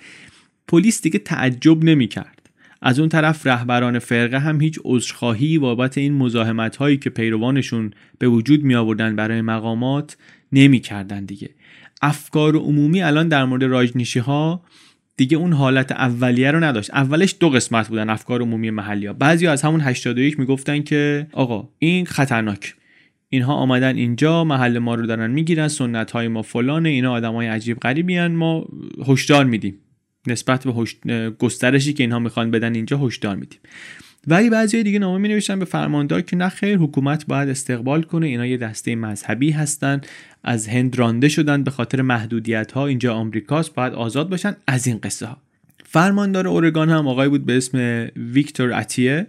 پلیس 0.69 1.03
دیگه 1.03 1.19
تعجب 1.19 1.85
نمی‌کرد. 1.85 2.51
از 2.83 2.99
اون 2.99 3.09
طرف 3.09 3.47
رهبران 3.47 3.99
فرقه 3.99 4.39
هم 4.39 4.61
هیچ 4.61 4.79
عذرخواهی 4.85 5.59
بابت 5.59 5.99
این 5.99 6.15
مزاحمت 6.15 6.77
هایی 6.77 6.97
که 6.97 7.11
پیروانشون 7.11 7.91
به 8.19 8.29
وجود 8.29 8.65
می 8.65 8.75
آوردن 8.75 9.17
برای 9.17 9.41
مقامات 9.41 10.17
نمی‌کردن 10.53 11.25
دیگه. 11.25 11.51
افکار 12.03 12.57
عمومی 12.57 13.03
الان 13.03 13.29
در 13.29 13.45
مورد 13.45 13.65
راجنیشی 13.65 14.19
ها 14.19 14.63
دیگه 15.17 15.37
اون 15.37 15.53
حالت 15.53 15.93
اولیه 15.93 16.51
رو 16.51 16.65
نداشت. 16.65 16.91
اولش 16.91 17.37
دو 17.41 17.51
قسمت 17.51 17.89
بودن 17.89 18.11
افکار 18.11 18.43
عمومی 18.43 18.71
محلی 18.71 19.07
ها 19.07 19.13
بعضی 19.13 19.47
از 19.47 19.63
همون 19.63 19.81
81 19.81 20.39
می‌گفتن 20.39 20.83
که 20.83 21.27
آقا 21.33 21.69
این 21.79 22.07
خطرناک. 22.07 22.75
اینها 23.29 23.55
آمدن 23.55 23.97
اینجا 23.97 24.45
محل 24.45 24.79
ما 24.79 24.95
رو 24.95 25.07
دارن 25.07 25.31
می‌گیرن 25.31 25.69
سنت 25.69 26.11
های 26.11 26.29
ما 26.29 26.43
فلانه 26.43 26.89
اینا 26.89 27.13
آدمای 27.13 27.47
عجیب 27.47 27.79
غریبی 27.79 28.27
ما 28.27 28.67
هشدار 29.07 29.45
میدیم. 29.45 29.79
نسبت 30.27 30.67
به 30.67 31.31
گسترشی 31.31 31.93
که 31.93 32.03
اینها 32.03 32.19
می‌خوان 32.19 32.51
بدن 32.51 32.75
اینجا 32.75 32.99
هشدار 32.99 33.37
میدیم. 33.37 33.59
ولی 34.27 34.51
بعضی 34.51 34.83
دیگه 34.83 34.99
نامه 34.99 35.19
می 35.19 35.29
نوشتن 35.29 35.59
به 35.59 35.65
فرماندار 35.65 36.21
که 36.21 36.37
نه 36.37 36.49
خیر 36.49 36.79
حکومت 36.79 37.27
باید 37.27 37.49
استقبال 37.49 38.03
کنه 38.03 38.27
اینا 38.27 38.47
یه 38.47 38.57
دسته 38.57 38.95
مذهبی 38.95 39.51
هستن 39.51 40.01
از 40.45 40.69
هند 40.69 40.99
رانده 40.99 41.29
شدن 41.29 41.63
به 41.63 41.71
خاطر 41.71 42.03
محدودیت 42.03 42.73
ها 42.73 42.87
اینجا 42.87 43.15
آمریکاست 43.15 43.75
باید 43.75 43.93
آزاد 43.93 44.29
باشن. 44.29 44.57
از 44.67 44.87
این 44.87 44.99
قصه 44.99 45.27
ها 45.27 45.37
فرماندار 45.85 46.49
اورگان 46.49 46.91
هم 46.91 47.09
آقای 47.09 47.29
بود 47.29 47.47
به 47.47 47.57
اسم 47.57 48.07
ویکتور 48.17 48.73
اتیه. 48.73 49.27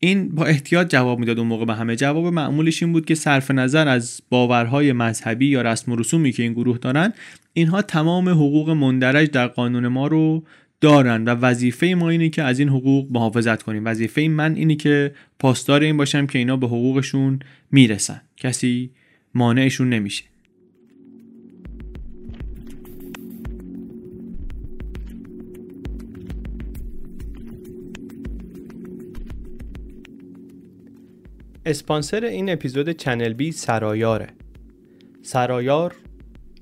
این 0.00 0.28
با 0.28 0.44
احتیاط 0.44 0.90
جواب 0.90 1.18
می‌داد 1.18 1.38
اون 1.38 1.48
موقع 1.48 1.64
به 1.64 1.74
همه 1.74 1.96
جواب. 1.96 2.26
معمولش 2.26 2.82
این 2.82 2.92
بود 2.92 3.06
که 3.06 3.14
صرف 3.14 3.50
نظر 3.50 3.88
از 3.88 4.22
باورهای 4.30 4.92
مذهبی 4.92 5.46
یا 5.46 5.62
رسم 5.62 5.92
و 5.92 5.96
رسومی 5.96 6.32
که 6.32 6.42
این 6.42 6.52
گروه 6.52 6.78
دارن 6.78 7.12
اینها 7.52 7.82
تمام 7.82 8.28
حقوق 8.28 8.70
مندرج 8.70 9.30
در 9.30 9.46
قانون 9.46 9.88
ما 9.88 10.06
رو 10.06 10.44
دارن 10.80 11.24
و 11.24 11.28
وظیفه 11.28 11.86
ما 11.86 12.10
اینه 12.10 12.28
که 12.28 12.42
از 12.42 12.58
این 12.58 12.68
حقوق 12.68 13.12
محافظت 13.12 13.62
کنیم. 13.62 13.82
وظیفه 13.84 14.28
من 14.28 14.54
اینه 14.54 14.74
که 14.74 15.14
پاسدار 15.38 15.80
این 15.80 15.96
باشم 15.96 16.26
که 16.26 16.38
اینا 16.38 16.56
به 16.56 16.66
حقوقشون 16.66 17.38
می‌رسن. 17.70 18.20
کسی 18.36 18.90
مانعشون 19.34 19.88
نمیشه. 19.88 20.24
اسپانسر 31.66 32.24
این 32.24 32.50
اپیزود 32.50 32.90
چنل 32.90 33.32
بی 33.32 33.52
سرایاره. 33.52 34.26
سرایار 35.22 35.94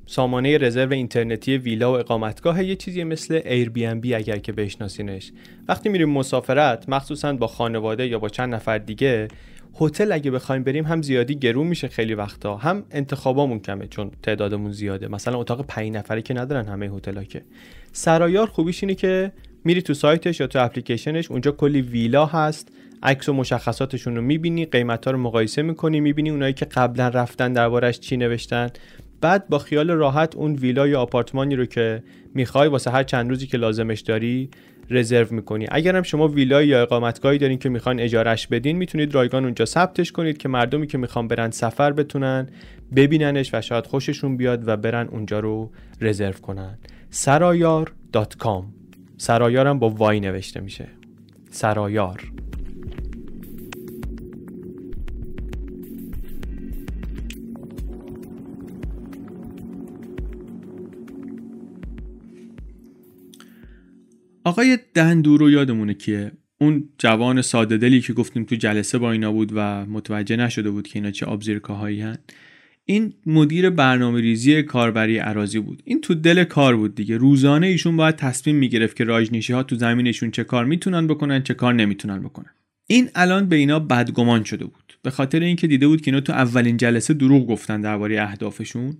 سامانه 0.06 0.58
رزرو 0.58 0.92
اینترنتی 0.92 1.58
ویلا 1.58 1.92
و 1.92 1.98
اقامتگاه 1.98 2.64
یه 2.64 2.76
چیزی 2.76 3.04
مثل 3.04 3.64
بی 3.94 4.14
اگر 4.14 4.38
که 4.38 4.52
بشناسینش. 4.52 5.32
وقتی 5.68 5.88
میریم 5.88 6.10
مسافرت 6.10 6.88
مخصوصا 6.88 7.32
با 7.32 7.46
خانواده 7.46 8.06
یا 8.06 8.18
با 8.18 8.28
چند 8.28 8.54
نفر 8.54 8.78
دیگه 8.78 9.28
هتل 9.80 10.12
اگه 10.12 10.30
بخوایم 10.30 10.62
بریم 10.62 10.84
هم 10.84 11.02
زیادی 11.02 11.34
گرون 11.34 11.66
میشه 11.66 11.88
خیلی 11.88 12.14
وقتا. 12.14 12.56
هم 12.56 12.84
انتخابامون 12.90 13.58
کمه 13.58 13.86
چون 13.86 14.10
تعدادمون 14.22 14.72
زیاده. 14.72 15.08
مثلا 15.08 15.38
اتاق 15.38 15.66
5 15.66 15.96
نفره 15.96 16.22
که 16.22 16.34
ندارن 16.34 16.66
همه 16.66 16.86
هتل‌ها 16.86 17.24
که. 17.24 17.42
سرایار 17.92 18.46
خوبیش 18.46 18.82
اینه 18.82 18.94
که 18.94 19.32
میری 19.64 19.82
تو 19.82 19.94
سایتش 19.94 20.40
یا 20.40 20.46
تو 20.46 20.64
اپلیکیشنش 20.64 21.30
اونجا 21.30 21.50
کلی 21.50 21.82
ویلا 21.82 22.26
هست. 22.26 22.68
عکس 23.02 23.28
و 23.28 23.32
مشخصاتشون 23.32 24.16
رو 24.16 24.22
می‌بینی 24.22 24.66
قیمت 24.66 25.04
ها 25.04 25.10
رو 25.10 25.18
مقایسه 25.18 25.62
می‌کنی 25.62 26.00
می‌بینی 26.00 26.30
اونایی 26.30 26.52
که 26.52 26.64
قبلا 26.64 27.08
رفتن 27.08 27.52
دربارش 27.52 28.00
چی 28.00 28.16
نوشتن. 28.16 28.70
بعد 29.20 29.48
با 29.48 29.58
خیال 29.58 29.90
راحت 29.90 30.36
اون 30.36 30.54
ویلا 30.54 30.86
یا 30.86 31.00
آپارتمانی 31.00 31.56
رو 31.56 31.64
که 31.66 32.02
می‌خوای 32.34 32.68
واسه 32.68 32.90
هر 32.90 33.02
چند 33.02 33.28
روزی 33.28 33.46
که 33.46 33.58
لازمش 33.58 34.00
داری 34.00 34.50
رزرو 34.90 35.34
می‌کنی. 35.34 35.66
اگر 35.70 35.96
هم 35.96 36.02
شما 36.02 36.28
ویلای 36.28 36.68
یا 36.68 36.82
اقامتگاهی 36.82 37.38
دارین 37.38 37.58
که 37.58 37.68
می‌خواین 37.68 38.00
اجارش 38.00 38.46
بدین 38.46 38.76
می‌تونید 38.76 39.14
رایگان 39.14 39.44
اونجا 39.44 39.64
ثبتش 39.64 40.12
کنید 40.12 40.38
که 40.38 40.48
مردمی 40.48 40.86
که 40.86 40.98
می‌خوان 40.98 41.28
برن 41.28 41.50
سفر 41.50 41.92
بتونن 41.92 42.48
ببیننش 42.96 43.54
و 43.54 43.60
شاید 43.60 43.86
خوششون 43.86 44.36
بیاد 44.36 44.68
و 44.68 44.76
برن 44.76 45.08
اونجا 45.08 45.40
رو 45.40 45.70
رزرو 46.00 46.32
کنن. 46.32 46.78
سرایار.com 47.10 48.64
سرایارم 49.18 49.78
با 49.78 49.90
وای 49.90 50.20
نوشته 50.20 50.60
میشه. 50.60 50.88
سرایار. 51.50 52.32
آقای 64.56 64.78
دندورو 64.94 65.50
یادمونه 65.50 65.94
کیه؟ 65.94 66.32
اون 66.60 66.88
جوان 66.98 67.42
ساده 67.42 67.76
دلی 67.76 68.00
که 68.00 68.12
گفتیم 68.12 68.44
تو 68.44 68.56
جلسه 68.56 68.98
با 68.98 69.12
اینا 69.12 69.32
بود 69.32 69.52
و 69.54 69.86
متوجه 69.86 70.36
نشده 70.36 70.70
بود 70.70 70.88
که 70.88 70.98
اینا 70.98 71.10
چه 71.10 71.26
آبزیرکاهایی 71.26 72.00
هن. 72.00 72.18
این 72.84 73.12
مدیر 73.26 73.70
برنامه 73.70 74.20
ریزی 74.20 74.62
کاربری 74.62 75.18
عراضی 75.18 75.58
بود. 75.58 75.82
این 75.84 76.00
تو 76.00 76.14
دل 76.14 76.44
کار 76.44 76.76
بود 76.76 76.94
دیگه. 76.94 77.16
روزانه 77.16 77.66
ایشون 77.66 77.96
باید 77.96 78.16
تصمیم 78.16 78.56
می‌گرفت 78.56 78.96
که 78.96 79.04
راجنیشی 79.04 79.52
ها 79.52 79.62
تو 79.62 79.76
زمینشون 79.76 80.30
چه 80.30 80.44
کار 80.44 80.64
می‌تونن 80.64 81.06
بکنن 81.06 81.42
چه 81.42 81.54
کار 81.54 81.74
نمی‌تونن 81.74 82.22
بکنن. 82.22 82.50
این 82.86 83.08
الان 83.14 83.48
به 83.48 83.56
اینا 83.56 83.78
بدگمان 83.78 84.44
شده 84.44 84.64
بود. 84.64 84.98
به 85.02 85.10
خاطر 85.10 85.40
اینکه 85.40 85.66
دیده 85.66 85.88
بود 85.88 86.00
که 86.00 86.10
اینا 86.10 86.20
تو 86.20 86.32
اولین 86.32 86.76
جلسه 86.76 87.14
دروغ 87.14 87.46
گفتن 87.46 87.80
درباره 87.80 88.22
اهدافشون. 88.22 88.96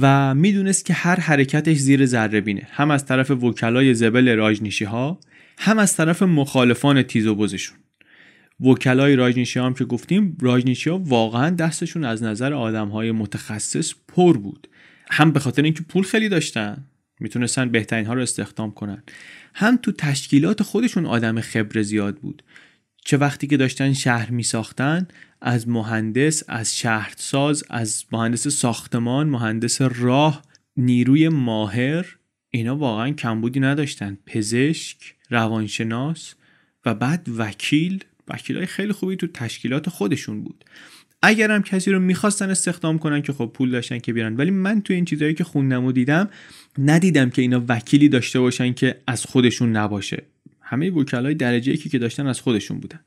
و 0.00 0.34
می‌دونست 0.34 0.84
که 0.84 0.92
هر 0.94 1.20
حرکتش 1.20 1.76
زیر 1.76 2.06
ذره 2.06 2.40
بینه. 2.40 2.68
هم 2.70 2.90
از 2.90 3.06
طرف 3.06 3.30
وکلای 3.30 3.94
زبل 3.94 4.36
راجنیشی 4.36 4.84
ها 4.84 5.20
هم 5.58 5.78
از 5.78 5.96
طرف 5.96 6.22
مخالفان 6.22 7.02
تیز 7.02 7.26
و 7.26 7.34
بزشون. 7.34 7.76
وکلای 8.60 9.16
راجنیشی 9.16 9.58
هم 9.58 9.74
که 9.74 9.84
گفتیم 9.84 10.36
راجنیشی 10.40 10.90
ها 10.90 10.98
واقعا 10.98 11.50
دستشون 11.50 12.04
از 12.04 12.22
نظر 12.22 12.52
آدم 12.52 12.88
های 12.88 13.12
متخصص 13.12 13.94
پر 14.08 14.38
بود. 14.38 14.68
هم 15.10 15.32
به 15.32 15.40
خاطر 15.40 15.62
اینکه 15.62 15.82
پول 15.82 16.04
خیلی 16.04 16.28
داشتن 16.28 16.84
می‌تونستن 17.20 17.68
بهترین 17.68 18.06
ها 18.06 18.14
رو 18.14 18.20
استخدام 18.20 18.70
کنن. 18.70 19.02
هم 19.54 19.76
تو 19.76 19.92
تشکیلات 19.92 20.62
خودشون 20.62 21.06
آدم 21.06 21.40
خبره 21.40 21.82
زیاد 21.82 22.16
بود. 22.16 22.42
چه 23.04 23.16
وقتی 23.16 23.46
که 23.46 23.56
داشتن 23.56 23.92
شهر 23.92 24.30
می 24.30 24.42
ساختن 24.42 25.08
از 25.46 25.68
مهندس 25.68 26.42
از 26.48 26.78
شهرساز 26.78 27.64
از 27.70 28.04
مهندس 28.12 28.48
ساختمان 28.48 29.28
مهندس 29.28 29.80
راه 29.80 30.42
نیروی 30.76 31.28
ماهر 31.28 32.16
اینا 32.50 32.76
واقعا 32.76 33.10
کمبودی 33.10 33.60
نداشتن. 33.60 34.18
پزشک 34.26 35.14
روانشناس 35.30 36.34
و 36.86 36.94
بعد 36.94 37.28
وکیل. 37.36 38.04
وکیل 38.28 38.56
های 38.56 38.66
خیلی 38.66 38.92
خوبی 38.92 39.16
تو 39.16 39.26
تشکیلات 39.26 39.88
خودشون 39.88 40.42
بود. 40.42 40.64
اگر 41.22 41.50
هم 41.50 41.62
کسی 41.62 41.90
رو 41.90 42.00
می‌خواستن 42.00 42.50
استخدام 42.50 42.98
کنن 42.98 43.22
که 43.22 43.32
خب 43.32 43.50
پول 43.54 43.70
داشتن 43.70 43.98
که 43.98 44.12
بیارن. 44.12 44.36
ولی 44.36 44.50
من 44.50 44.82
تو 44.82 44.92
این 44.92 45.04
چیزهایی 45.04 45.34
که 45.34 45.44
خوندم 45.44 45.84
و 45.84 45.92
دیدم 45.92 46.28
ندیدم 46.78 47.30
که 47.30 47.42
اینا 47.42 47.64
وکیلی 47.68 48.08
داشته 48.08 48.40
باشن 48.40 48.72
که 48.72 49.00
از 49.06 49.24
خودشون 49.24 49.76
نباشه. 49.76 50.22
همه 50.60 50.90
وکلای 50.90 51.34
درجه 51.34 51.72
یکی 51.72 51.88
که 51.88 51.98
داشتن 51.98 52.26
از 52.26 52.40
خودشون 52.40 52.80
بودن. 52.80 53.00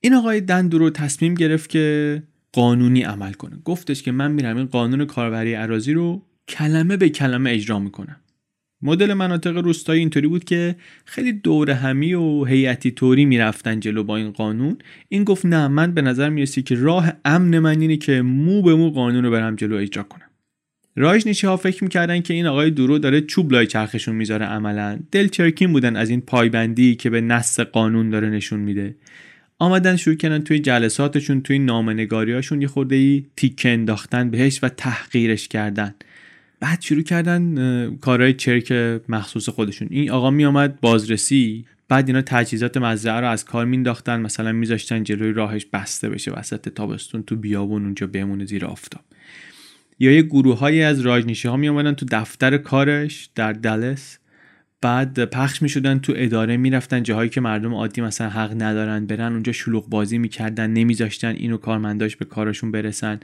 این 0.00 0.14
آقای 0.14 0.40
دندورو 0.40 0.90
تصمیم 0.90 1.34
گرفت 1.34 1.70
که 1.70 2.22
قانونی 2.52 3.02
عمل 3.02 3.32
کنه. 3.32 3.56
گفتش 3.64 4.02
که 4.02 4.12
من 4.12 4.32
میرم 4.32 4.56
این 4.56 4.66
قانون 4.66 5.04
کاربری 5.04 5.54
عراضی 5.54 5.92
رو 5.92 6.22
کلمه 6.48 6.96
به 6.96 7.08
کلمه 7.08 7.50
اجرا 7.50 7.78
می‌کنم. 7.78 8.16
مدل 8.82 9.14
مناطق 9.14 9.56
روستایی 9.56 10.00
اینطوری 10.00 10.28
بود 10.28 10.44
که 10.44 10.76
خیلی 11.04 11.32
دور 11.32 11.70
همی 11.70 12.14
و 12.14 12.44
هیئتی 12.44 12.90
طوری 12.90 13.24
می‌رفتن 13.24 13.80
جلو 13.80 14.04
با 14.04 14.16
این 14.16 14.30
قانون. 14.30 14.78
این 15.08 15.24
گفت 15.24 15.46
نه 15.46 15.68
من 15.68 15.92
به 15.92 16.02
نظر 16.02 16.28
می‌رسی 16.28 16.62
که 16.62 16.74
راه 16.74 17.12
امن 17.24 17.58
من 17.58 17.80
اینه 17.80 17.96
که 17.96 18.22
مو 18.22 18.62
به 18.62 18.74
مو 18.74 18.90
قانون 18.90 19.24
رو 19.24 19.30
برم 19.30 19.56
جلو 19.56 19.76
اجرا 19.76 20.02
کنم. 20.02 20.30
رایج 20.96 21.26
نیشی 21.26 21.46
ها 21.46 21.56
فکر 21.56 21.84
می‌کردن 21.84 22.20
که 22.20 22.34
این 22.34 22.46
آقای 22.46 22.70
دورو 22.70 22.98
داره 22.98 23.20
چوب 23.20 23.52
لای 23.52 23.66
چرخشون 23.66 24.14
می‌ذاره 24.14 24.46
عملا. 24.46 24.98
دل 25.12 25.28
چرکین 25.28 25.72
بودن 25.72 25.96
از 25.96 26.10
این 26.10 26.20
پایبندی 26.20 26.94
که 26.94 27.10
به 27.10 27.20
نص 27.20 27.60
قانون 27.60 28.10
داره 28.10 28.30
نشون 28.30 28.60
میده. 28.60 28.94
آمدن 29.58 29.96
شروع 29.96 30.16
کردن 30.16 30.38
توی 30.38 30.58
جلساتشون 30.58 31.42
توی 31.42 31.58
نامنگاریاشون 31.58 32.62
یه 32.62 32.68
خورده 32.68 32.96
ای 32.96 33.24
تیکه 33.36 33.68
انداختن 33.68 34.30
بهش 34.30 34.64
و 34.64 34.68
تحقیرش 34.68 35.48
کردن. 35.48 35.94
بعد 36.60 36.80
شروع 36.80 37.02
کردن 37.02 37.96
کارهای 38.00 38.32
چرک 38.32 38.72
مخصوص 39.08 39.48
خودشون. 39.48 39.88
این 39.90 40.10
آقا 40.10 40.30
می 40.30 40.44
آمد 40.44 40.80
بازرسی 40.80 41.64
بعد 41.88 42.08
اینا 42.08 42.22
تجهیزات 42.22 42.76
مزرعه 42.76 43.20
رو 43.20 43.28
از 43.28 43.44
کار 43.44 43.64
مینداختن 43.64 44.20
مثلا 44.20 44.52
میذاشتن 44.52 45.02
جلوی 45.02 45.32
راهش 45.32 45.66
بسته 45.72 46.08
بشه 46.08 46.30
وسط 46.32 46.68
تابستون 46.68 47.22
تو 47.22 47.36
بیابون 47.36 47.84
اونجا 47.84 48.06
بمونه 48.06 48.44
زیر 48.44 48.64
آفتاب. 48.64 49.02
یا 49.98 50.12
یه 50.12 50.22
گروه 50.22 50.72
از 50.72 51.00
راجنیشی 51.00 51.48
ها 51.48 51.56
می 51.56 51.68
آمدن 51.68 51.92
تو 51.92 52.06
دفتر 52.10 52.56
کارش 52.56 53.30
در 53.34 53.52
دلس. 53.52 54.18
بعد 54.80 55.24
پخش 55.24 55.62
می 55.62 55.68
شدن 55.68 55.98
تو 55.98 56.12
اداره 56.16 56.56
می‌رفتن. 56.56 57.02
جاهایی 57.02 57.30
که 57.30 57.40
مردم 57.40 57.74
عادی 57.74 58.00
مثلا 58.00 58.28
حق 58.28 58.62
ندارن 58.62 59.06
برن 59.06 59.32
اونجا 59.32 59.52
شلوغ 59.52 59.88
بازی 59.88 60.18
می‌کردن 60.18 60.70
نمیذاشتن 60.70 61.34
اینو 61.34 61.56
کارمنداش 61.56 62.16
به 62.16 62.24
کارشون 62.24 62.70
برسن. 62.70 63.20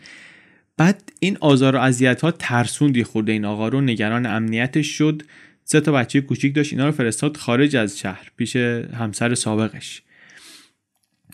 بعد 0.76 1.12
این 1.20 1.38
آزار 1.40 1.76
و 1.76 1.78
اذیت 1.78 2.20
ها 2.20 2.30
ترسوندی 2.30 3.04
خورده 3.04 3.32
این 3.32 3.44
آقا 3.44 3.68
رو. 3.68 3.80
نگران 3.80 4.26
امنیتش 4.26 4.86
شد. 4.86 5.22
سه 5.64 5.80
تا 5.80 5.92
بچه 5.92 6.20
کوچیک 6.20 6.54
داشت. 6.54 6.72
اینا 6.72 6.86
رو 6.86 6.92
فرستاد 6.92 7.36
خارج 7.36 7.76
از 7.76 7.98
شهر 7.98 8.30
پیش 8.36 8.56
همسر 8.56 9.34
سابقش. 9.34 10.02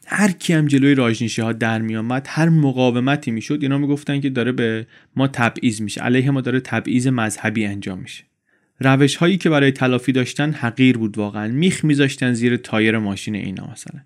هر 0.06 0.30
کی 0.30 0.52
هم 0.52 0.66
جلوی 0.66 0.94
راجنیشی 0.94 1.42
ها 1.42 1.52
در 1.52 1.80
می 1.80 1.96
آمد 1.96 2.26
هر 2.28 2.48
مقاومتی 2.48 3.30
می‌شد 3.30 3.58
اینا 3.62 3.78
می‌گفتن 3.78 4.20
که 4.20 4.30
داره 4.30 4.52
به 4.52 4.86
ما 5.16 5.28
تبعیض 5.28 5.80
میشه. 5.80 6.00
علیه 6.00 6.30
ما 6.30 6.40
داره 6.40 6.60
تبعیض 6.60 7.06
مذهبی 7.06 7.66
انجام 7.66 7.98
میشه. 7.98 8.24
روش 8.80 9.16
هایی 9.16 9.36
که 9.36 9.50
برای 9.50 9.70
تلافی 9.70 10.12
داشتن 10.12 10.52
حقیر 10.52 10.98
بود 10.98 11.18
واقعا. 11.18 11.48
میخ 11.48 11.84
میذاشتن 11.84 12.32
زیر 12.32 12.56
تایر 12.56 12.98
ماشین 12.98 13.34
اینا 13.34 13.68
مثلا. 13.72 14.00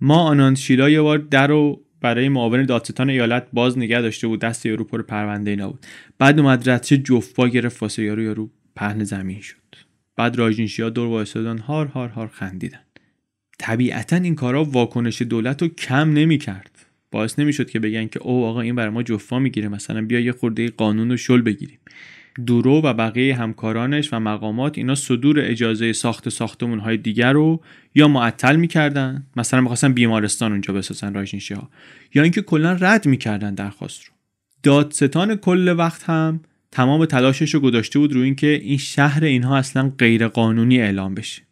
ما 0.00 0.18
آنان 0.18 0.54
شیلا 0.54 0.90
یه 0.90 1.00
بار 1.00 1.18
در 1.18 1.50
و 1.50 1.80
برای 2.00 2.28
معاون 2.28 2.64
دادستان 2.64 3.10
ایالت 3.10 3.46
باز 3.52 3.78
نگه 3.78 4.00
داشته 4.00 4.26
بود 4.26 4.40
دست 4.40 4.66
یارو 4.66 4.84
پر 4.84 5.02
پرونده 5.02 5.50
اینا 5.50 5.68
بود. 5.68 5.86
بعد 6.18 6.40
اومد 6.40 6.70
ردشه 6.70 6.98
جفبا 6.98 7.48
گرفت 7.48 7.82
واسه 7.82 8.02
یارو 8.02 8.22
یارو 8.22 8.50
پهن 8.76 9.04
زمین 9.04 9.40
شد. 9.40 9.56
بعد 10.16 10.38
راجینشیا 10.38 10.90
دور 10.90 11.08
وایسادن 11.08 11.58
هار 11.58 11.86
هار 11.86 12.08
هار 12.08 12.28
خندیدن. 12.28 12.80
طبیعتا 13.58 14.16
این 14.16 14.34
کارا 14.34 14.64
واکنش 14.64 15.22
دولت 15.22 15.62
رو 15.62 15.68
کم 15.68 16.12
نمی‌کرد. 16.12 16.70
باعث 17.10 17.38
نمی‌شد 17.38 17.70
که 17.70 17.80
بگن 17.80 18.06
که 18.06 18.22
او 18.22 18.44
آقا 18.44 18.60
این 18.60 18.74
برای 18.74 18.90
ما 18.90 19.02
جفا 19.02 19.38
می‌گیره 19.38 19.68
مثلا 19.68 20.02
بیا 20.02 20.20
یه 20.20 20.32
خورده 20.32 20.70
قانون 20.70 21.10
رو 21.10 21.16
شل 21.16 21.40
بگیریم. 21.40 21.78
دورو 22.46 22.80
و 22.80 22.94
بقیه 22.94 23.34
همکارانش 23.34 24.12
و 24.12 24.20
مقامات 24.20 24.78
اینا 24.78 24.94
صدور 24.94 25.40
اجازه 25.40 25.92
ساخت 25.92 26.28
ساختمون 26.28 26.78
های 26.78 26.96
دیگر 26.96 27.32
رو 27.32 27.60
یا 27.94 28.08
معطل 28.08 28.56
می‌کردن؟ 28.56 29.26
مثلا 29.36 29.60
می‌خواستن 29.60 29.92
بیمارستان 29.92 30.52
اونجا 30.52 30.74
بسازن 30.74 31.14
رایشنشی 31.14 31.54
ها 31.54 31.70
یا 32.14 32.22
اینکه 32.22 32.42
کلا 32.42 32.72
رد 32.72 33.06
می‌کردن 33.06 33.54
درخواست 33.54 34.04
رو. 34.04 34.12
دادستان 34.62 35.36
کل 35.36 35.74
وقت 35.78 36.04
هم 36.04 36.40
تمام 36.72 37.04
تلاشش 37.04 37.54
رو 37.54 37.60
گذاشته 37.60 37.98
بود 37.98 38.12
روی 38.12 38.24
اینکه 38.24 38.46
این 38.46 38.78
شهر 38.78 39.24
اینها 39.24 39.56
اصلا 39.56 39.92
غیر 39.98 40.28
قانونی 40.28 40.80
اعلام 40.80 41.14
بشه. 41.14 41.42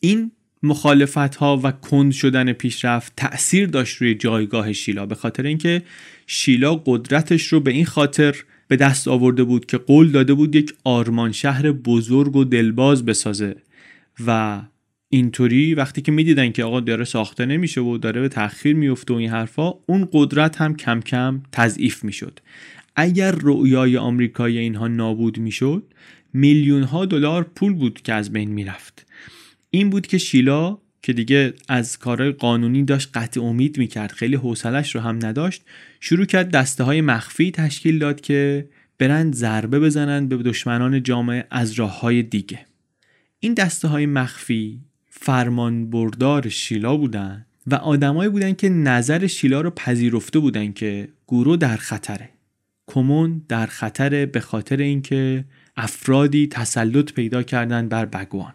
این 0.00 0.32
مخالفت 0.62 1.34
ها 1.36 1.60
و 1.62 1.72
کند 1.72 2.12
شدن 2.12 2.52
پیشرفت 2.52 3.12
تأثیر 3.16 3.66
داشت 3.66 3.96
روی 3.96 4.14
جایگاه 4.14 4.72
شیلا 4.72 5.06
به 5.06 5.14
خاطر 5.14 5.42
اینکه 5.42 5.82
شیلا 6.26 6.74
قدرتش 6.86 7.46
رو 7.46 7.60
به 7.60 7.70
این 7.70 7.86
خاطر 7.86 8.36
به 8.72 8.76
دست 8.76 9.08
آورده 9.08 9.44
بود 9.44 9.66
که 9.66 9.78
قول 9.78 10.10
داده 10.10 10.34
بود 10.34 10.54
یک 10.54 10.74
آرمان 10.84 11.32
شهر 11.32 11.72
بزرگ 11.72 12.36
و 12.36 12.44
دلباز 12.44 13.04
بسازه. 13.04 13.56
و 14.26 14.60
اینطوری 15.08 15.74
وقتی 15.74 16.02
که 16.02 16.12
می‌دیدن 16.12 16.52
که 16.52 16.64
آقا 16.64 16.80
داره 16.80 17.04
ساخته 17.04 17.46
نمیشه 17.46 17.80
و 17.80 17.98
داره 17.98 18.20
به 18.20 18.28
تأخیر 18.28 18.76
میفته 18.76 19.14
و 19.14 19.16
این 19.16 19.30
حرفا 19.30 19.74
اون 19.86 20.08
قدرت 20.12 20.60
هم 20.60 20.76
کم 20.76 21.00
کم 21.00 21.42
تضعیف 21.52 22.04
می‌شد. 22.04 22.40
اگر 22.96 23.34
رؤیای 23.40 23.96
آمریکایی 23.96 24.58
اینها 24.58 24.88
نابود 24.88 25.38
می‌شد 25.38 25.82
میلیون 26.32 26.82
ها 26.82 27.04
دلار 27.04 27.50
پول 27.54 27.72
بود 27.74 28.02
که 28.02 28.12
از 28.12 28.32
بین 28.32 28.50
می‌رفت. 28.50 29.06
این 29.70 29.90
بود 29.90 30.06
که 30.06 30.18
شیلا 30.18 30.78
که 31.02 31.12
دیگه 31.12 31.54
از 31.68 31.98
کارهای 31.98 32.32
قانونی 32.32 32.84
داشت 32.84 33.10
قطع 33.14 33.42
امید 33.42 33.78
می‌کرد 33.78 34.12
خیلی 34.12 34.36
حوصلش 34.36 34.94
رو 34.94 35.00
هم 35.00 35.18
نداشت. 35.26 35.62
شروع 36.00 36.26
کرد 36.26 36.50
دسته 36.50 36.84
های 36.84 37.00
مخفی 37.00 37.50
تشکیل 37.50 37.98
داد 37.98 38.20
که 38.20 38.68
برند 38.98 39.34
ضربه 39.34 39.80
بزنند 39.80 40.28
به 40.28 40.36
دشمنان 40.36 41.02
جامعه 41.02 41.46
از 41.50 41.72
راه 41.72 42.00
های 42.00 42.22
دیگه. 42.22 42.66
این 43.40 43.54
دسته 43.54 43.88
های 43.88 44.06
مخفی 44.06 44.80
فرمان 45.10 45.90
بردار 45.90 46.48
شیلا 46.48 46.96
بودن 46.96 47.46
و 47.66 47.74
آدمایی 47.74 48.30
بودن 48.30 48.52
که 48.52 48.68
نظر 48.68 49.26
شیلا 49.26 49.60
رو 49.60 49.70
پذیرفته 49.70 50.38
بودن 50.38 50.72
که 50.72 51.08
گورو 51.26 51.56
در 51.56 51.76
خطره. 51.76 52.28
کمون 52.86 53.42
در 53.48 53.66
خطره 53.66 54.26
به 54.26 54.40
خاطر 54.40 54.76
اینکه 54.76 55.44
افرادی 55.76 56.46
تسلط 56.46 57.12
پیدا 57.12 57.42
کردن 57.42 57.88
بر 57.88 58.04
بگوان. 58.04 58.54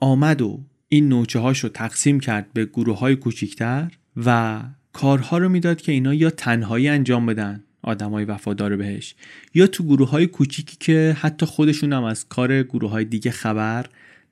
آمد 0.00 0.42
و 0.42 0.60
این 0.88 1.08
نوچه 1.08 1.38
هاش 1.38 1.58
رو 1.58 1.68
تقسیم 1.68 2.20
کرد 2.20 2.52
به 2.52 2.64
گروه 2.64 2.98
های 2.98 3.16
کوچیکتر 3.16 3.90
و 4.16 4.62
کارها 4.92 5.38
رو 5.38 5.48
می‌داد 5.48 5.80
که 5.80 5.92
اینا 5.92 6.14
یا 6.14 6.30
تنهایی 6.30 6.88
انجام 6.88 7.26
بدن 7.26 7.62
آدمای 7.82 8.24
وفادار 8.24 8.76
بهش 8.76 9.14
یا 9.54 9.66
تو 9.66 9.84
گروه 9.84 10.10
های 10.10 10.26
کوچیکی 10.26 10.76
که 10.80 11.16
حتی 11.20 11.46
خودشون 11.46 11.92
هم 11.92 12.04
از 12.04 12.28
کار 12.28 12.62
گروه 12.62 12.90
های 12.90 13.04
دیگه 13.04 13.30
خبر 13.30 13.86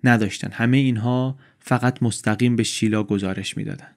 نداشتن. 0.04 0.48
همه 0.52 0.76
اینها 0.76 1.38
فقط 1.58 2.02
مستقیم 2.02 2.56
به 2.56 2.62
شیلا 2.62 3.02
گزارش 3.02 3.56
می‌دادن. 3.56 3.88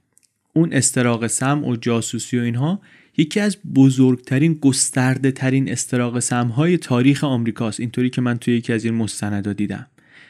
اون 0.54 0.74
استراق 0.74 1.28
سم 1.28 1.64
و 1.64 1.76
جاسوسی 1.76 2.40
و 2.40 2.42
اینها 2.42 2.82
یکی 3.18 3.40
از 3.40 3.58
بزرگترین 3.76 4.54
گسترده 4.54 5.32
ترین 5.32 5.72
استراق 5.72 6.20
سم 6.20 6.48
های 6.48 6.78
تاریخ 6.78 7.24
آمریکاست. 7.24 7.80
اینطوری 7.80 8.10
که 8.10 8.22
من 8.22 8.38
توی 8.38 8.58
یکی 8.58 8.74
از 8.74 8.86
این 8.86 8.94
مستندا 8.94 9.54
دیدم. 9.54 9.88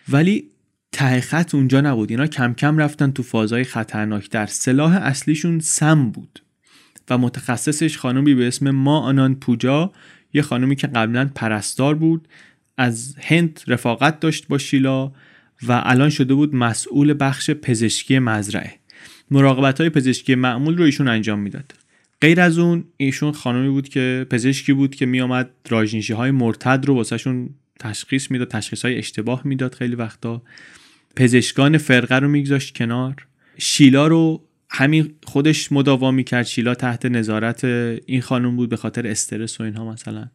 ولی 0.09 0.49
ته 0.97 1.21
خط 1.21 1.55
اونجا 1.55 1.81
نبود. 1.81 2.11
اینا 2.11 2.27
کم 2.27 2.53
کم 2.53 2.77
رفتن 2.77 3.11
تو 3.11 3.23
فازهای 3.23 3.63
خطرناکتر 3.63 4.45
سلاح 4.45 4.95
اصلیشون 4.95 5.59
سم 5.59 6.11
بود. 6.11 6.39
و 7.09 7.17
متخصصش 7.17 7.97
خانومی 7.97 8.35
به 8.35 8.47
اسم 8.47 8.71
ما 8.71 8.99
آنان 8.99 9.35
پوجا 9.35 9.91
یه 10.33 10.41
خانومی 10.41 10.75
که 10.75 10.87
قبلا 10.87 11.29
پرستار 11.35 11.95
بود 11.95 12.27
از 12.77 13.15
هند 13.21 13.61
رفاقت 13.67 14.19
داشت 14.19 14.47
با 14.47 14.57
شیلا 14.57 15.11
و 15.67 15.81
الان 15.85 16.09
شده 16.09 16.33
بود 16.33 16.55
مسئول 16.55 17.15
بخش 17.19 17.51
پزشکی 17.51 18.19
مزرعه. 18.19 18.73
مراقبت 19.31 19.81
های 19.81 19.89
پزشکی 19.89 20.35
معمول 20.35 20.77
رو 20.77 20.83
ایشون 20.83 21.07
انجام 21.07 21.39
می‌داد. 21.39 21.73
غیر 22.21 22.41
از 22.41 22.57
اون 22.57 22.83
ایشون 22.97 23.31
خانمی 23.31 23.69
بود 23.69 23.89
که 23.89 24.25
پزشکی 24.29 24.73
بود 24.73 24.95
که 24.95 25.05
میآمد 25.05 25.49
راجنشی 25.69 26.13
های 26.13 26.31
مرتد 26.31 26.85
رو 26.85 26.95
واسهشون 26.95 27.49
تشخیص 27.79 28.31
می‌داد 28.31 28.47
تشخیص 28.47 28.85
های 28.85 28.97
اشتباه 28.97 29.41
می‌داد 29.45 29.75
خیلی 29.75 29.95
وقتا. 29.95 30.41
پزشکان 31.17 31.77
فرقه 31.77 32.15
رو 32.15 32.27
میگذاشت 32.27 32.77
کنار. 32.77 33.27
شیلا 33.57 34.07
رو 34.07 34.43
همین 34.69 35.13
خودش 35.23 35.71
مداوا 35.71 36.11
می‌کرد. 36.11 36.45
شیلا 36.45 36.75
تحت 36.75 37.05
نظارت 37.05 37.63
این 38.05 38.21
خانم 38.21 38.55
بود 38.55 38.69
به 38.69 38.75
خاطر 38.75 39.07
استرس 39.07 39.59
و 39.59 39.63
اینها 39.63 39.91
مثلا. 39.91 40.27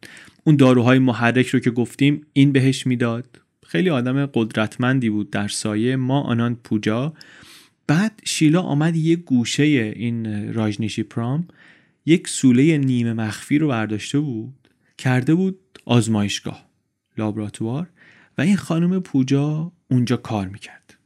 اون 0.43 0.55
داروهای 0.55 0.99
محرک 0.99 1.47
رو 1.47 1.59
که 1.59 1.71
گفتیم 1.71 2.21
این 2.33 2.51
بهش 2.51 2.87
می‌داد. 2.87 3.39
خیلی 3.67 3.89
آدم 3.89 4.25
قدرتمندی 4.25 5.09
بود 5.09 5.29
در 5.29 5.47
سایه 5.47 5.95
ما 5.95 6.21
آنان 6.21 6.55
پوجا. 6.55 7.13
بعد 7.87 8.21
شیلا 8.25 8.61
آمد 8.61 8.95
یه 8.95 9.15
گوشه 9.15 9.63
این 9.95 10.53
راجنیشی 10.53 11.03
پرام 11.03 11.47
یک 12.05 12.27
سوله 12.27 12.77
نیمه 12.77 13.13
مخفی 13.13 13.57
رو 13.57 13.67
برداشته 13.67 14.19
بود. 14.19 14.53
کرده 14.97 15.35
بود 15.35 15.59
آزمایشگاه 15.85 16.65
لابراتوار. 17.17 17.87
و 18.37 18.41
این 18.41 18.55
خانم 18.55 18.99
پوجا 18.99 19.71
اونجا 19.93 20.17
کار 20.17 20.47
می‌کرد. 20.47 20.97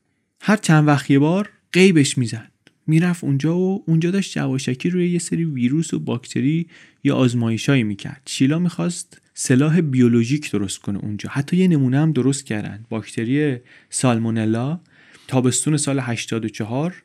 هر 0.42 0.58
چند 0.58 0.88
وقت 0.88 1.12
یه 1.12 1.20
بار 1.20 1.50
قیبش 1.72 2.18
می‌زد. 2.18 2.52
می‌رفت 2.88 3.24
اونجا 3.24 3.58
و 3.58 3.84
اونجا 3.88 4.12
داشت 4.12 4.34
جواشکی 4.34 4.90
روی 4.90 5.10
یه 5.10 5.20
سری 5.20 5.46
ویروس 5.46 5.94
و 5.94 6.00
باکتری 6.00 6.68
یا 7.04 7.16
آزمایشایی 7.16 7.84
می‌کرد. 7.84 8.22
شیلا 8.26 8.60
می‌خواست 8.60 9.22
سلاح 9.34 9.82
بیولوژیک 9.82 10.52
درست 10.52 10.80
کنه 10.82 11.00
اونجا. 11.00 11.30
حتی 11.30 11.58
یه 11.58 11.68
نمونه 11.68 12.00
هم 12.00 12.12
درست 12.12 12.46
کردن. 12.46 12.86
باکتری 12.90 13.58
سالمونلا 13.90 14.80
تابستون 15.28 15.78
سال 15.78 16.00
84 16.00 17.04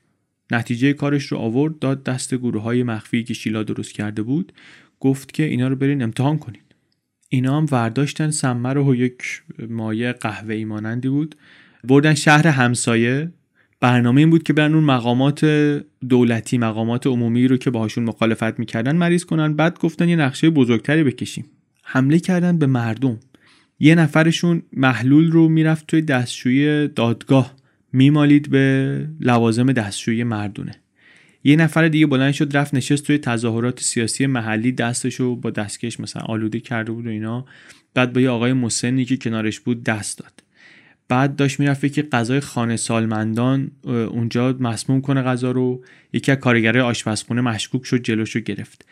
نتیجه 0.50 0.92
کارش 0.92 1.26
رو 1.26 1.38
آورد 1.38 1.78
داد 1.78 2.04
دست 2.04 2.34
گروه 2.34 2.62
های 2.62 2.82
مخفی 2.82 3.24
که 3.24 3.34
شیلا 3.34 3.62
درست 3.62 3.92
کرده 3.92 4.22
بود. 4.22 4.52
گفت 5.00 5.32
که 5.32 5.42
اینا 5.42 5.68
رو 5.68 5.76
برین 5.76 6.02
امتحان 6.02 6.38
کنین. 6.38 6.62
اینا 7.28 7.56
هم 7.56 7.66
ورداشتن. 7.70 8.30
سمه 8.30 8.72
رو 8.72 8.94
یک 8.94 9.42
مایه 9.68 10.12
قهوه 10.12 10.64
مانندی 10.64 11.08
بود. 11.08 11.34
بردن 11.84 12.14
شهر 12.14 12.46
همسایه. 12.46 13.32
برنامه 13.80 14.20
این 14.20 14.30
بود 14.30 14.42
که 14.42 14.52
برن 14.52 14.74
اون 14.74 14.84
مقامات 14.84 15.44
دولتی 16.08 16.58
مقامات 16.58 17.06
عمومی 17.06 17.48
رو 17.48 17.56
که 17.56 17.70
باهاشون 17.70 18.04
مخالفت 18.04 18.58
می‌کردن 18.58 18.96
مریض 18.96 19.24
کنن. 19.24 19.54
بعد 19.54 19.78
گفتن 19.78 20.08
یه 20.08 20.16
نقشه 20.16 20.50
بزرگتری 20.50 21.04
بکشیم. 21.04 21.44
حمله 21.82 22.18
کردن 22.18 22.58
به 22.58 22.66
مردم. 22.66 23.18
یه 23.80 23.94
نفرشون 23.94 24.62
محلول 24.72 25.30
رو 25.30 25.48
می‌رفت 25.48 25.86
توی 25.86 26.02
دستشویی 26.02 26.88
دادگاه 26.88 27.54
میمالید 27.92 28.50
به 28.50 29.06
لوازم 29.20 29.72
دستشویی 29.72 30.24
مردونه. 30.24 30.74
یه 31.44 31.56
نفر 31.56 31.88
دیگه 31.88 32.06
بلند 32.06 32.32
شد 32.32 32.56
رفت 32.56 32.74
نشست 32.74 33.06
توی 33.06 33.18
تظاهرات 33.18 33.80
سیاسی 33.80 34.26
محلی 34.26 34.72
دستشو 34.72 35.36
با 35.36 35.50
دستکش 35.50 36.00
مثلا 36.00 36.22
آلوده 36.22 36.60
کرده 36.60 36.92
بود 36.92 37.06
و 37.06 37.10
اینا. 37.10 37.44
بعد 37.94 38.12
با 38.12 38.20
یه 38.20 38.28
آقای 38.28 38.52
مسنی 38.52 39.04
که 39.04 39.16
کنارش 39.16 39.60
بود 39.60 39.84
دست 39.84 40.18
داد. 40.18 40.41
بعد 41.12 41.36
داشت 41.36 41.60
می‌رفت 41.60 41.92
که 41.92 42.02
غذای 42.02 42.40
خانه 42.40 42.76
سالمندان 42.76 43.70
اونجا 43.84 44.56
مسموم 44.60 45.00
کنه 45.00 45.22
غذا 45.22 45.50
رو. 45.50 45.84
یکی 46.12 46.32
از 46.32 46.38
کارگرای 46.38 46.82
آشپزخونه 46.82 47.40
مشکوک 47.40 47.84
شد 47.84 48.02
جلوشو 48.02 48.40
گرفت. 48.40 48.84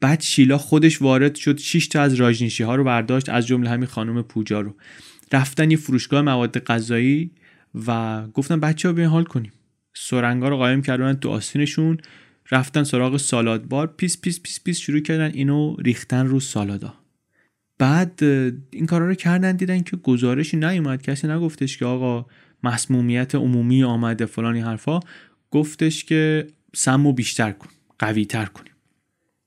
بعد 0.00 0.20
شیلا 0.20 0.58
خودش 0.58 1.02
وارد 1.02 1.34
شد 1.34 1.58
6 1.58 1.86
تا 1.86 2.02
از 2.02 2.14
راجنیشی 2.14 2.62
ها 2.62 2.74
رو 2.74 2.84
برداشت 2.84 3.28
از 3.28 3.46
جمله 3.46 3.70
همین 3.70 3.86
خانم 3.86 4.22
پوجا 4.22 4.60
رو. 4.60 4.74
رفتن 5.32 5.70
یه 5.70 5.76
فروشگاه 5.76 6.22
مواد 6.22 6.58
غذایی 6.58 7.30
و 7.86 8.22
گفتن 8.34 8.60
بچه 8.60 8.92
ها 8.92 9.08
حال 9.08 9.24
کنیم. 9.24 9.52
سرنگا 9.94 10.48
رو 10.48 10.56
قایم 10.56 10.82
کردن 10.82 11.14
تو 11.14 11.30
آستینشون 11.30 11.98
رفتن 12.50 12.84
سراغ 12.84 13.16
salad 13.16 13.64
bar 13.64 13.86
پیس 13.86 14.20
پیس 14.20 14.40
پیس 14.42 14.60
پیس 14.64 14.78
شروع 14.78 15.00
کردن 15.00 15.30
اینو 15.34 15.76
ریختن 15.78 16.26
رو 16.26 16.40
سالادا. 16.40 16.94
بعد 17.82 18.18
این 18.70 18.86
کارا 18.86 19.08
رو 19.08 19.14
کردن 19.14 19.56
دیدن 19.56 19.82
که 19.82 19.96
گزارشی 19.96 20.56
نیومد. 20.56 21.02
کسی 21.02 21.28
نگفتش 21.28 21.76
که 21.78 21.84
آقا 21.84 22.26
مسمومیت 22.64 23.34
عمومی 23.34 23.84
آمده 23.84 24.26
فلان 24.26 24.46
این 24.46 24.60
حرفا. 24.60 25.00
گفتش 25.50 26.04
که 26.04 26.46
سمو 26.74 27.12
بیشتر 27.12 27.52
کن 27.52 27.68
قوی 27.98 28.24
تر 28.24 28.44
کنیم. 28.44 28.72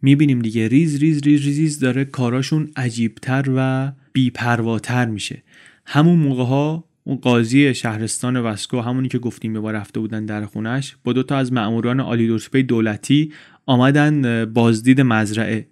می‌بینیم 0.01 0.39
دیگه 0.39 0.67
ریز 0.67 0.99
ریز 0.99 1.21
ریز 1.21 1.45
ریز 1.45 1.79
داره 1.79 2.05
کاراشون 2.05 2.71
عجیبتر 2.75 3.45
و 3.55 3.91
بیپرواتر 4.13 5.05
میشه. 5.05 5.43
همون 5.85 6.19
موقع 6.19 6.43
ها 6.43 6.89
اون 7.03 7.17
قاضی 7.17 7.73
شهرستان 7.73 8.37
وسکو 8.37 8.81
همونی 8.81 9.07
که 9.07 9.19
گفتیم 9.19 9.53
یه 9.53 9.59
بار 9.59 9.73
رفته 9.73 9.99
بودن 9.99 10.25
در 10.25 10.45
خونش 10.45 10.95
با 11.03 11.13
دو 11.13 11.23
تا 11.23 11.37
از 11.37 11.53
ماموران 11.53 11.99
عالی 11.99 12.39
دولتی 12.67 13.33
آمدن 13.65 14.45
بازدید 14.45 15.01
مزرعه. 15.01 15.67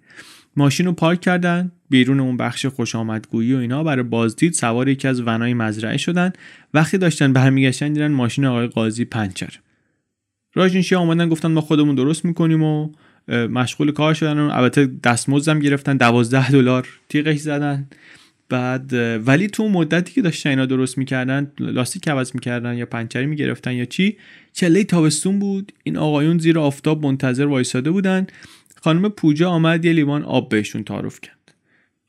ماشین 0.56 0.86
رو 0.86 0.92
پارک 0.92 1.20
کردن 1.20 1.72
بیرون 1.90 2.20
اون 2.20 2.36
بخش 2.36 2.66
خوش 2.66 2.94
و 2.94 3.10
اینا 3.32 3.84
برای 3.84 4.02
بازدید 4.02 4.52
سوار 4.52 4.88
یکی 4.88 5.08
از 5.08 5.20
ونای 5.20 5.54
مزرعه 5.54 5.96
شدن. 5.96 6.32
وقتی 6.74 6.98
داشتن 6.98 7.32
برمیگشتن 7.32 7.92
دیدن 7.92 8.12
ماشین 8.12 8.44
آقای 8.44 8.66
قاضی 8.66 9.04
پنچر. 9.04 9.58
راجنشی 10.54 10.94
آمدن 10.94 11.28
گفتن 11.28 11.48
ما 11.50 11.60
خودمون 11.60 11.94
درست 11.94 12.24
می‌کنیم 12.24 12.62
و 12.62 12.90
مشغول 13.28 13.92
کار 13.92 14.14
شدن 14.14 14.38
و 14.38 14.50
البته 14.52 14.90
دستمزدم 15.04 15.58
گرفتن 15.58 15.96
دوازده 15.96 16.50
دلار 16.50 16.88
تیغش 17.08 17.38
زدن. 17.38 17.88
بعد 18.48 18.92
ولی 19.26 19.46
تو 19.46 19.68
مدتی 19.68 20.12
که 20.12 20.22
داشتن 20.22 20.50
اینا 20.50 20.66
درست 20.66 20.98
می‌کردن 20.98 21.52
لاستیک 21.58 22.08
عوض 22.08 22.34
می‌کردن 22.34 22.76
یا 22.76 22.86
پنچری 22.86 23.26
می‌گرفتن 23.26 23.72
یا 23.72 23.84
چی 23.84 24.16
چله 24.52 24.84
تابستون 24.84 25.38
بود. 25.38 25.72
این 25.82 25.96
آقایون 25.96 26.38
زیر 26.38 26.58
آفتاب 26.58 27.06
منتظر 27.06 27.44
وایساده 27.46 27.90
بودن. 27.90 28.26
خانم 28.84 29.08
پوجا 29.08 29.50
آمد 29.50 29.84
یه 29.84 29.92
لیوان 29.92 30.22
آب 30.22 30.48
بهشون 30.48 30.84
تعارف 30.84 31.20
کرد. 31.20 31.54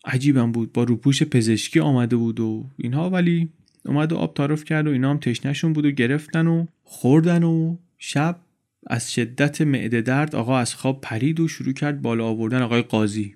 عجیبم 0.06 0.52
بود 0.52 0.74
با 0.74 0.84
روپوش 0.84 1.24
پزشکی 1.24 1.80
آمده 1.80 2.16
بود 2.16 2.40
و 2.40 2.66
اینها 2.78 3.10
ولی 3.10 3.50
اومد 3.86 4.12
و 4.12 4.16
آب 4.16 4.34
تعارف 4.34 4.64
کرد 4.64 4.88
و 4.88 4.92
اینا 4.92 5.10
هم 5.10 5.18
تشنهشون 5.18 5.74
بود 5.74 5.86
و 5.86 5.92
گرفتن 5.92 6.48
و 6.48 6.66
خوردن 6.84 7.44
و 7.44 7.76
شب 7.98 8.40
از 8.88 9.14
شدت 9.14 9.62
معده 9.62 10.02
درد 10.02 10.36
آقا 10.36 10.58
از 10.58 10.76
خواب 10.76 11.02
پرید 11.02 11.40
و 11.40 11.48
شروع 11.48 11.74
کرد 11.74 12.02
بالا 12.02 12.26
آوردن 12.26 12.62
آقای 12.62 12.82
قاضی. 12.82 13.36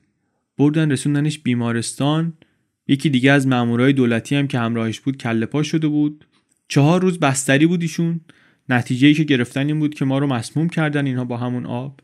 بردن 0.57 0.91
رسوندنش 0.91 1.39
بیمارستان. 1.39 2.33
یکی 2.87 3.09
دیگه 3.09 3.31
از 3.31 3.47
مامورای 3.47 3.93
دولتی 3.93 4.35
هم 4.35 4.47
که 4.47 4.59
همراهش 4.59 4.99
بود 4.99 5.17
کله 5.17 5.45
پا 5.45 5.63
شده 5.63 5.87
بود. 5.87 6.25
چهار 6.67 7.01
روز 7.01 7.19
بستری 7.19 7.65
بود 7.65 7.81
ایشون. 7.81 8.21
نتیجه 8.69 9.07
ای 9.07 9.13
که 9.13 9.23
گرفتن 9.23 9.67
این 9.67 9.79
بود 9.79 9.95
که 9.95 10.05
ما 10.05 10.17
رو 10.17 10.27
مسموم 10.27 10.69
کردن 10.69 11.05
اینها 11.05 11.25
با 11.25 11.37
همون 11.37 11.65
آب. 11.65 11.99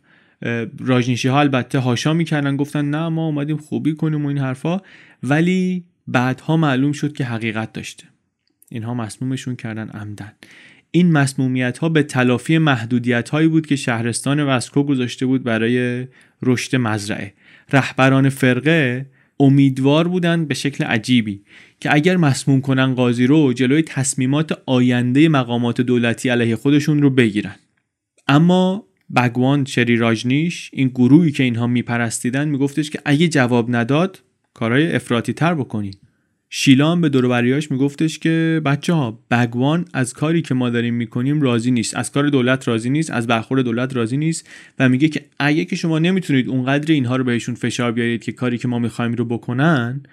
راجنیشی 0.80 1.28
ها 1.28 1.40
البته 1.40 1.80
هاشا 1.80 2.14
می‌کردن 2.14 2.58
گفتن 2.58 2.86
نه 2.86 3.10
ما 3.10 3.26
اومدیم 3.26 3.58
خوبی 3.58 3.94
کنیم 3.94 4.26
و 4.26 4.28
این 4.28 4.38
حرفا. 4.38 4.82
ولی 5.24 5.84
بعدها 6.08 6.58
معلوم 6.58 6.92
شد 6.92 7.14
که 7.14 7.26
حقیقت 7.26 7.74
داشته. 7.74 8.04
اینها 8.70 8.94
مسمومشون 8.94 9.56
کردن 9.56 9.90
عمدن. 9.90 10.34
این 10.92 11.12
مسمومیت 11.12 11.78
ها 11.78 11.90
به 11.90 12.04
تلافی 12.04 12.58
محدودیت 12.58 13.30
هایی 13.30 13.48
بود 13.48 13.68
که 13.68 13.76
شهرستان 13.76 14.44
وسکو 14.44 14.84
گذاشته 14.84 15.26
بود 15.26 15.44
برای 15.44 16.08
رشد 16.42 16.76
مزرعه. 16.76 17.34
رهبران 17.74 18.30
فرقه 18.30 19.06
امیدوار 19.40 20.08
بودن 20.08 20.46
به 20.46 20.54
شکل 20.54 20.84
عجیبی 20.84 21.42
که 21.80 21.94
اگر 21.94 22.18
مسموم 22.18 22.62
کنن 22.62 22.96
قاضی 22.96 23.28
رو 23.28 23.54
جلوی 23.54 23.82
تصمیمات 23.82 24.62
آینده 24.66 25.30
مقامات 25.30 25.82
دولتی 25.82 26.30
علیه 26.30 26.56
خودشون 26.56 27.02
رو 27.02 27.10
بگیرن. 27.10 27.56
اما 28.28 28.85
بگوان 29.16 29.66
شری 29.66 29.98
راجنیش 29.98 30.70
این 30.74 30.88
گروهی 30.88 31.32
که 31.32 31.44
اینها 31.44 31.68
میپرستیدن 31.68 32.48
میگفتش 32.48 32.90
که 32.90 33.00
اگه 33.06 33.28
جواب 33.28 33.76
نداد 33.76 34.22
کارهای 34.54 34.96
افراطی 34.96 35.34
تر 35.34 35.54
بکنی. 35.54 35.92
شیلان 36.50 37.02
به 37.02 37.10
دوروبریاش 37.10 37.72
میگفتش 37.72 38.20
که 38.20 38.62
بچه 38.66 38.94
ها 38.94 39.20
بگوان 39.32 39.86
از 39.94 40.14
کاری 40.14 40.42
که 40.42 40.54
ما 40.54 40.70
داریم 40.70 40.94
می‌کنیم 40.94 41.42
راضی 41.42 41.72
نیست. 41.72 41.96
از 41.96 42.12
کار 42.12 42.28
دولت 42.28 42.68
راضی 42.68 42.90
نیست 42.90 43.12
از 43.12 43.28
برخورد 43.28 43.62
دولت 43.62 43.96
راضی 43.96 44.18
نیست 44.18 44.50
و 44.80 44.90
میگه 44.90 45.08
که 45.08 45.26
اگه 45.40 45.66
که 45.66 45.76
شما 45.76 46.00
نمی‌تونید 46.00 46.50
اونقدر 46.50 46.94
اینها 46.94 47.16
رو 47.16 47.24
بهشون 47.24 47.56
فشار 47.56 47.92
بیارید 47.92 48.24
که 48.24 48.32
کاری 48.32 48.58
که 48.58 48.68
ما 48.68 48.80
می‌خوایم 48.80 49.14
رو 49.14 49.26
بکنن 49.26 50.04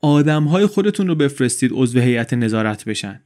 آدم 0.00 0.44
های 0.44 0.66
خودتون 0.66 1.08
رو 1.08 1.14
بفرستید 1.14 1.70
عضو 1.74 2.00
هیئت 2.00 2.34
نظارت 2.34 2.84
بشن. 2.84 3.20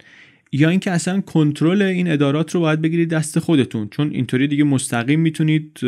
یا 0.57 0.69
اینکه 0.69 0.91
اصلا 0.91 1.21
کنترل 1.21 1.83
این 1.83 2.11
ادارات 2.11 2.55
رو 2.55 2.61
باید 2.61 2.81
بگیرید 2.81 3.09
دست 3.09 3.39
خودتون. 3.39 3.89
چون 3.89 4.11
اینطوری 4.11 4.49
دیگه 4.49 4.65
مستقیم 4.65 5.21
می‌تونید 5.21 5.81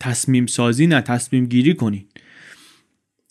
تصمیم 0.00 0.46
سازی 0.46 0.86
نه 0.86 1.00
تصمیم 1.00 1.46
گیری 1.46 1.74
کنید. 1.74 2.06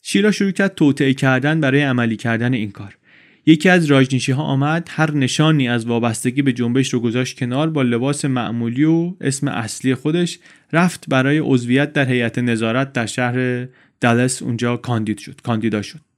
شیلا 0.02 0.32
شروع 0.32 0.52
کرد 0.52 0.76
توطعه 0.76 1.14
کردن 1.14 1.62
برای 1.62 1.82
عملی 1.82 2.16
کردن 2.16 2.54
این 2.54 2.72
کار. 2.72 2.98
یکی 3.46 3.70
از 3.70 3.86
راجنیشی 3.86 4.32
ها 4.32 4.44
آمد 4.44 4.88
هر 4.92 5.12
نشانی 5.12 5.70
از 5.70 5.86
وابستگی 5.86 6.42
به 6.42 6.54
جنبش 6.54 6.94
رو 6.94 7.00
گذاشت 7.00 7.40
کنار 7.40 7.70
با 7.70 7.82
لباس 7.82 8.26
معمولی 8.26 8.84
و 8.84 9.14
اسم 9.22 9.48
اصلی 9.48 9.96
خودش 9.96 10.40
رفت 10.74 11.06
برای 11.10 11.38
عضویت 11.38 11.94
در 11.94 12.10
هیئت 12.10 12.40
نظارت 12.40 12.94
در 12.94 13.06
شهر 13.06 13.68
دلس 14.02 14.42
اونجا 14.42 14.78
کاندید 14.78 15.18
شد 15.18 15.42
کاندیدا 15.42 15.82
شد. 15.82 16.13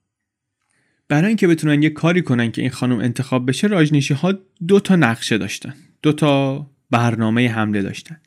برای 1.08 1.28
اینکه 1.28 1.48
بتونن 1.48 1.84
یه 1.84 1.90
کاری 1.90 2.22
کنن 2.22 2.52
که 2.52 2.62
این 2.62 2.72
خانم 2.72 3.00
انتخاب 3.00 3.50
بشه 3.50 3.68
راجنیشی 3.68 4.14
ها 4.14 4.34
دو 4.68 4.80
تا 4.80 4.96
نقشه 4.96 5.38
داشتن. 5.38 5.74
دو 6.02 6.14
تا 6.14 6.66
برنامه 6.92 7.50
حمله 7.50 7.82
داشتن. 7.82 8.18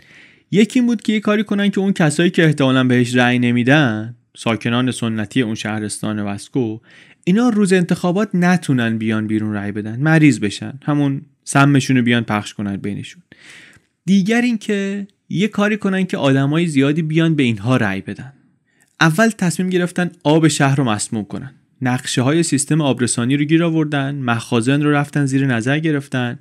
یکی 0.51 0.79
این 0.79 0.87
بود 0.87 1.03
که 1.03 1.12
یه 1.12 1.20
کاری 1.20 1.45
کنن 1.45 1.70
که 1.70 1.81
اون 1.81 1.93
کسایی 1.93 2.31
که 2.31 2.45
احتمالا 2.45 2.85
بهش 2.85 3.14
رأی 3.14 3.39
نمیدن 3.39 4.16
ساکنان 4.37 4.91
سنتی 4.91 5.43
اون 5.43 5.55
شهرستان 5.55 6.18
وسکو 6.18 6.79
اینا 7.24 7.49
روز 7.49 7.72
انتخابات 7.72 8.29
نتونن 8.35 8.99
بیان 8.99 9.26
بیرون 9.26 9.55
رأی 9.55 9.72
بدن 9.72 10.01
مریض 10.01 10.41
بشن. 10.41 10.72
همون 10.83 11.22
سمشون 11.45 11.97
رو 11.97 12.03
بیان 12.03 12.24
پخش 12.24 12.55
کنن 12.55 12.76
بینشون. 12.76 13.22
دیگر 14.05 14.41
اینکه 14.41 15.07
یه 15.29 15.49
کاری 15.49 15.76
کنن 15.76 16.05
که 16.05 16.16
آدمای 16.16 16.66
زیادی 16.66 17.03
بیان 17.03 17.35
به 17.35 17.43
اینها 17.43 17.76
رأی 17.76 18.01
بدن. 18.01 18.33
اول 19.01 19.29
تصمیم 19.29 19.70
گرفتن 19.70 20.11
آب 20.24 20.49
شهر 20.49 20.76
رو 20.76 20.85
مسموم 20.85 21.24
کنن. 21.24 21.55
نقشه 21.83 22.22
های 22.22 22.43
سیستم 22.43 22.81
آبرسانی 22.81 23.37
رو 23.37 23.45
گیر 23.45 23.64
آوردن 23.64 24.14
مخازن 24.14 24.83
رو 24.83 24.91
رفتن 24.91 25.26
زیر 25.26 25.47
نظر 25.47 25.79
گرفتن 25.79 26.39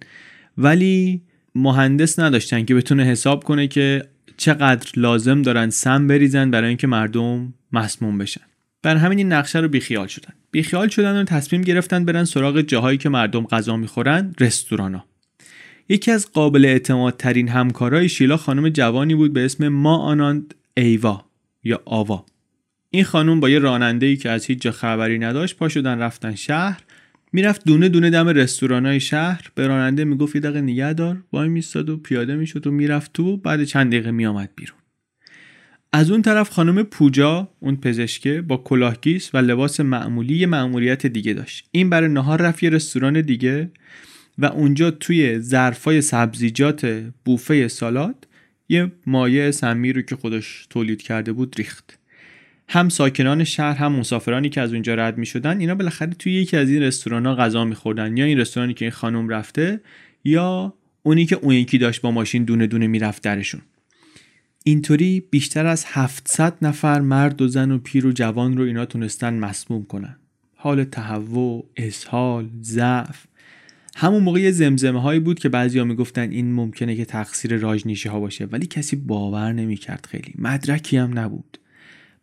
ولی 0.57 1.21
مهندس 1.55 2.19
نداشتن 2.19 2.65
که 2.65 2.75
بتونه 2.75 3.03
حساب 3.03 3.43
کنه 3.43 3.67
که 3.67 4.03
چقدر 4.37 4.89
لازم 4.95 5.41
دارن 5.41 5.69
سم 5.69 6.07
بریزن 6.07 6.51
برای 6.51 6.67
اینکه 6.67 6.87
مردم 6.87 7.53
مسموم 7.71 8.17
بشن. 8.17 8.41
بر 8.83 8.95
همین 8.95 9.17
این 9.17 9.33
نقشه 9.33 9.59
رو 9.59 9.67
بیخیال 9.67 10.07
شدن. 10.07 10.33
بیخیال 10.51 10.87
شدن 10.87 11.21
و 11.21 11.23
تصمیم 11.23 11.61
گرفتن 11.61 12.05
برن 12.05 12.23
سراغ 12.23 12.61
جاهایی 12.61 12.97
که 12.97 13.09
مردم 13.09 13.45
غذا 13.45 13.77
می‌خورن 13.77 14.35
رستورانا. 14.39 15.05
یکی 15.89 16.11
از 16.11 16.31
قابل 16.31 16.65
اعتماد 16.65 17.17
ترین 17.17 17.47
همکارای 17.47 18.09
شیلا 18.09 18.37
خانم 18.37 18.69
جوانی 18.69 19.15
بود 19.15 19.33
به 19.33 19.45
اسم 19.45 19.67
ما 19.67 19.97
آناند 19.97 20.55
ایوا 20.77 21.25
یا 21.63 21.81
آوا. 21.85 22.25
این 22.89 23.03
خانم 23.03 23.39
با 23.39 23.49
یه 23.49 23.59
راننده 23.59 24.05
ای 24.05 24.17
که 24.17 24.29
از 24.29 24.45
هیچ 24.45 24.61
جا 24.61 24.71
خبری 24.71 25.19
نداشت 25.19 25.57
پا 25.57 25.69
شدن 25.69 25.99
رفتن 25.99 26.35
شهر. 26.35 26.81
می‌رفت 27.33 27.61
دونه 27.65 27.89
دونه 27.89 28.09
دم 28.09 28.27
رستورانای 28.27 28.99
شهر. 28.99 29.41
به 29.55 29.67
راننده 29.67 30.03
می‌گفت 30.03 30.35
یه 30.35 30.41
دقیقه 30.41 30.61
نگه 30.61 30.93
دار. 30.93 31.23
وای 31.33 31.49
میستاد 31.49 31.89
و 31.89 31.97
پیاده 31.97 32.35
می‌شد 32.35 32.67
و 32.67 32.71
می‌رفت 32.71 33.13
تو 33.13 33.37
بعد 33.37 33.63
چند 33.63 33.87
دقیقه 33.91 34.11
میآمد 34.11 34.49
بیرون. 34.55 34.77
از 35.93 36.11
اون 36.11 36.21
طرف 36.21 36.49
خانم 36.49 36.83
پوجا 36.83 37.49
اون 37.59 37.75
پزشکه 37.75 38.41
با 38.41 38.57
کلاهگیس 38.57 39.35
و 39.35 39.37
لباس 39.37 39.79
معمولی 39.79 40.37
یه 40.37 40.47
معمولیت 40.47 41.05
دیگه 41.05 41.33
داشت. 41.33 41.67
این 41.71 41.89
برای 41.89 42.09
نهار 42.09 42.41
رفت 42.41 42.63
یه 42.63 42.69
رستوران 42.69 43.21
دیگه 43.21 43.71
و 44.37 44.45
اونجا 44.45 44.91
توی 44.91 45.39
ظرفای 45.39 46.01
سبزیجات 46.01 47.03
بوفه 47.25 47.67
سالاد 47.67 48.27
یه 48.69 48.91
مایع 49.05 49.51
سمی 49.51 49.93
رو 49.93 50.01
که 50.01 50.15
خودش 50.15 50.67
تولید 50.69 51.01
کرده 51.01 51.33
بود 51.33 51.55
ریخت. 51.57 51.96
هم 52.69 52.89
ساکنان 52.89 53.43
شهر 53.43 53.77
هم 53.77 53.91
مسافرانی 53.91 54.49
که 54.49 54.61
از 54.61 54.73
اونجا 54.73 54.95
رد 54.95 55.17
می 55.17 55.25
شدن 55.25 55.59
اینا 55.59 55.75
بالاخره 55.75 56.09
توی 56.09 56.33
یکی 56.33 56.57
از 56.57 56.69
این 56.69 56.81
رستوران 56.81 57.25
ها 57.25 57.35
غذا 57.35 57.65
می 57.65 57.75
خوردن 57.75 58.17
یا 58.17 58.25
این 58.25 58.37
رستورانی 58.39 58.73
که 58.73 58.85
این 58.85 58.91
خانم 58.91 59.29
رفته 59.29 59.79
یا 60.23 60.73
اونی 61.03 61.25
که 61.25 61.35
اون 61.35 61.55
یکی 61.55 61.77
داشت 61.77 62.01
با 62.01 62.11
ماشین 62.11 62.43
دونه 62.43 62.67
دونه 62.67 62.87
می‌رفت 62.87 63.23
درشون. 63.23 63.61
اینطوری 64.63 65.23
بیشتر 65.29 65.65
از 65.65 65.85
700 65.87 66.57
نفر 66.61 67.01
مرد 67.01 67.41
و 67.41 67.47
زن 67.47 67.71
و 67.71 67.77
پیر 67.77 68.05
و 68.07 68.11
جوان 68.11 68.57
رو 68.57 68.63
اینا 68.63 68.85
تونستن 68.85 69.33
مسموم 69.33 69.85
کنن. 69.85 70.15
حال 70.55 70.83
تهوع، 70.83 71.65
اسهال، 71.77 72.49
ضعف. 72.63 73.25
همون 73.95 74.23
موقع 74.23 74.39
یه 74.39 74.51
زمزمه 74.51 75.01
هایی 75.01 75.19
بود 75.19 75.39
که 75.39 75.49
بعضیا 75.49 75.83
می‌گفتن 75.83 76.31
این 76.31 76.53
ممکنه 76.53 76.95
که 76.95 77.05
تقصیر 77.05 77.57
راجنیشی 77.57 78.09
ها 78.09 78.19
باشه 78.19 78.45
ولی 78.45 78.65
کسی 78.65 78.95
باور 78.95 79.53
نمی‌کرد 79.53 80.07
خیلی. 80.11 80.33
مدرکی 80.37 80.97
هم 80.97 81.19
نبود. 81.19 81.59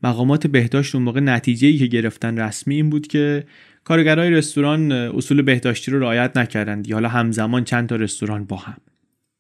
مقامات 0.04 0.46
بهداشت 0.46 0.94
اون 0.94 1.04
موقع 1.04 1.20
نتیجه 1.20 1.68
ای 1.68 1.78
که 1.78 1.86
گرفتن 1.86 2.38
رسمی 2.38 2.74
این 2.74 2.90
بود 2.90 3.06
که 3.06 3.44
کارگرای 3.84 4.30
رستوران 4.30 4.92
اصول 4.92 5.42
بهداشتی 5.42 5.90
رو 5.90 5.98
رعایت 5.98 6.36
نکردند 6.36 6.92
حالا 6.92 7.08
همزمان 7.08 7.64
چند 7.64 7.88
تا 7.88 7.96
رستوران 7.96 8.44
با 8.44 8.56
هم. 8.56 8.76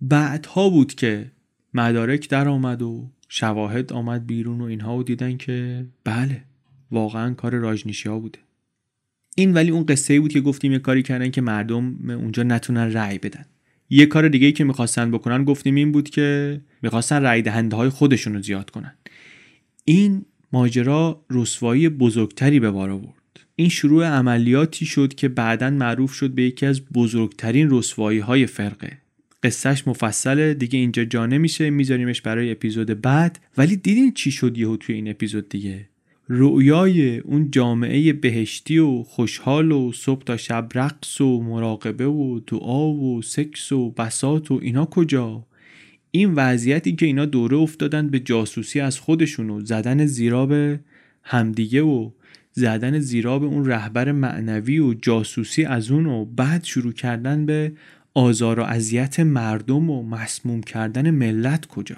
بعدها 0.00 0.70
بود 0.70 0.94
که 0.94 1.30
مدارک 1.74 2.28
در 2.28 2.48
آمد 2.48 2.82
و 2.82 3.10
شواهد 3.28 3.92
آمد 3.92 4.26
بیرون 4.26 4.60
و 4.60 4.64
اینها 4.64 4.96
و 4.96 5.02
دیدن 5.02 5.36
که 5.36 5.86
بله 6.04 6.42
واقعا 6.90 7.34
کار 7.34 7.54
راجنیشی 7.54 8.08
ها 8.08 8.18
بوده. 8.18 8.38
این 9.36 9.54
ولی 9.54 9.70
اون 9.70 9.86
قصه 9.86 10.14
ای 10.14 10.20
بود 10.20 10.32
که 10.32 10.40
گفتیم 10.40 10.72
یه 10.72 10.78
کاری 10.78 11.02
کردن 11.02 11.30
که 11.30 11.40
مردم 11.40 12.10
اونجا 12.10 12.42
نتونن 12.42 12.92
رأی 12.92 13.18
بدن. 13.18 13.44
یه 13.90 14.06
کار 14.06 14.28
دیگه 14.28 14.46
ای 14.46 14.52
که 14.52 14.64
می‌خواستن 14.64 15.10
بکنن 15.10 15.44
گفتیم 15.44 15.74
این 15.74 15.92
بود 15.92 16.10
که 16.10 16.60
می‌خواستن 16.82 17.22
رأی 17.22 17.42
دهنده 17.42 17.76
های 17.76 17.88
خودشون 17.88 18.40
زیاد 18.40 18.70
کنن. 18.70 18.94
این 19.84 20.24
ماجرا 20.54 21.24
رسوایی 21.30 21.88
بزرگتری 21.88 22.60
به 22.60 22.70
بار 22.70 22.90
آورد. 22.90 23.40
این 23.56 23.68
شروع 23.68 24.06
عملیاتی 24.06 24.86
شد 24.86 25.14
که 25.14 25.28
بعدا 25.28 25.70
معروف 25.70 26.12
شد 26.12 26.30
به 26.30 26.42
یکی 26.42 26.66
از 26.66 26.84
بزرگترین 26.84 27.68
رسوایی 27.70 28.18
های 28.18 28.46
فرقه 28.46 28.98
قصهش 29.42 29.88
مفصله 29.88 30.54
دیگه 30.54 30.78
اینجا 30.78 31.04
جا 31.04 31.26
نمیشه 31.26 31.70
میذاریمش 31.70 32.20
برای 32.20 32.50
اپیزود 32.50 33.00
بعد. 33.00 33.38
ولی 33.58 33.76
دیدین 33.76 34.12
چی 34.12 34.30
شد 34.30 34.58
یهو 34.58 34.76
توی 34.76 34.94
این 34.94 35.08
اپیزود 35.08 35.48
دیگه؟ 35.48 35.88
رؤیای 36.28 37.18
اون 37.18 37.50
جامعه 37.50 38.12
بهشتی 38.12 38.78
و 38.78 39.02
خوشحال 39.02 39.72
و 39.72 39.92
صبح 39.92 40.24
تا 40.24 40.36
شب 40.36 40.68
رقص 40.74 41.20
و 41.20 41.42
مراقبه 41.42 42.06
و 42.06 42.40
دعا 42.46 42.88
و 42.88 43.22
سکس 43.22 43.72
و 43.72 43.90
بسات 43.90 44.50
و 44.50 44.58
اینا 44.62 44.84
کجا؟ 44.84 45.46
این 46.16 46.34
وضعیتی 46.34 46.96
که 46.96 47.06
اینا 47.06 47.24
دوره 47.24 47.56
افتادن 47.56 48.08
به 48.08 48.20
جاسوسی 48.20 48.80
از 48.80 48.98
خودشون 48.98 49.50
و 49.50 49.60
زدن 49.60 50.06
زیراب 50.06 50.78
همدیگه 51.22 51.82
و 51.82 52.10
زدن 52.52 52.98
زیراب 52.98 53.44
اون 53.44 53.66
رهبر 53.66 54.12
معنوی 54.12 54.78
و 54.78 54.94
جاسوسی 54.94 55.64
از 55.64 55.90
اون 55.90 56.06
و 56.06 56.24
بعد 56.24 56.64
شروع 56.64 56.92
کردن 56.92 57.46
به 57.46 57.72
آزار 58.14 58.60
و 58.60 58.62
اذیت 58.62 59.20
مردم 59.20 59.90
و 59.90 60.02
مسموم 60.02 60.62
کردن 60.62 61.10
ملت 61.10 61.66
کجا؟ 61.66 61.96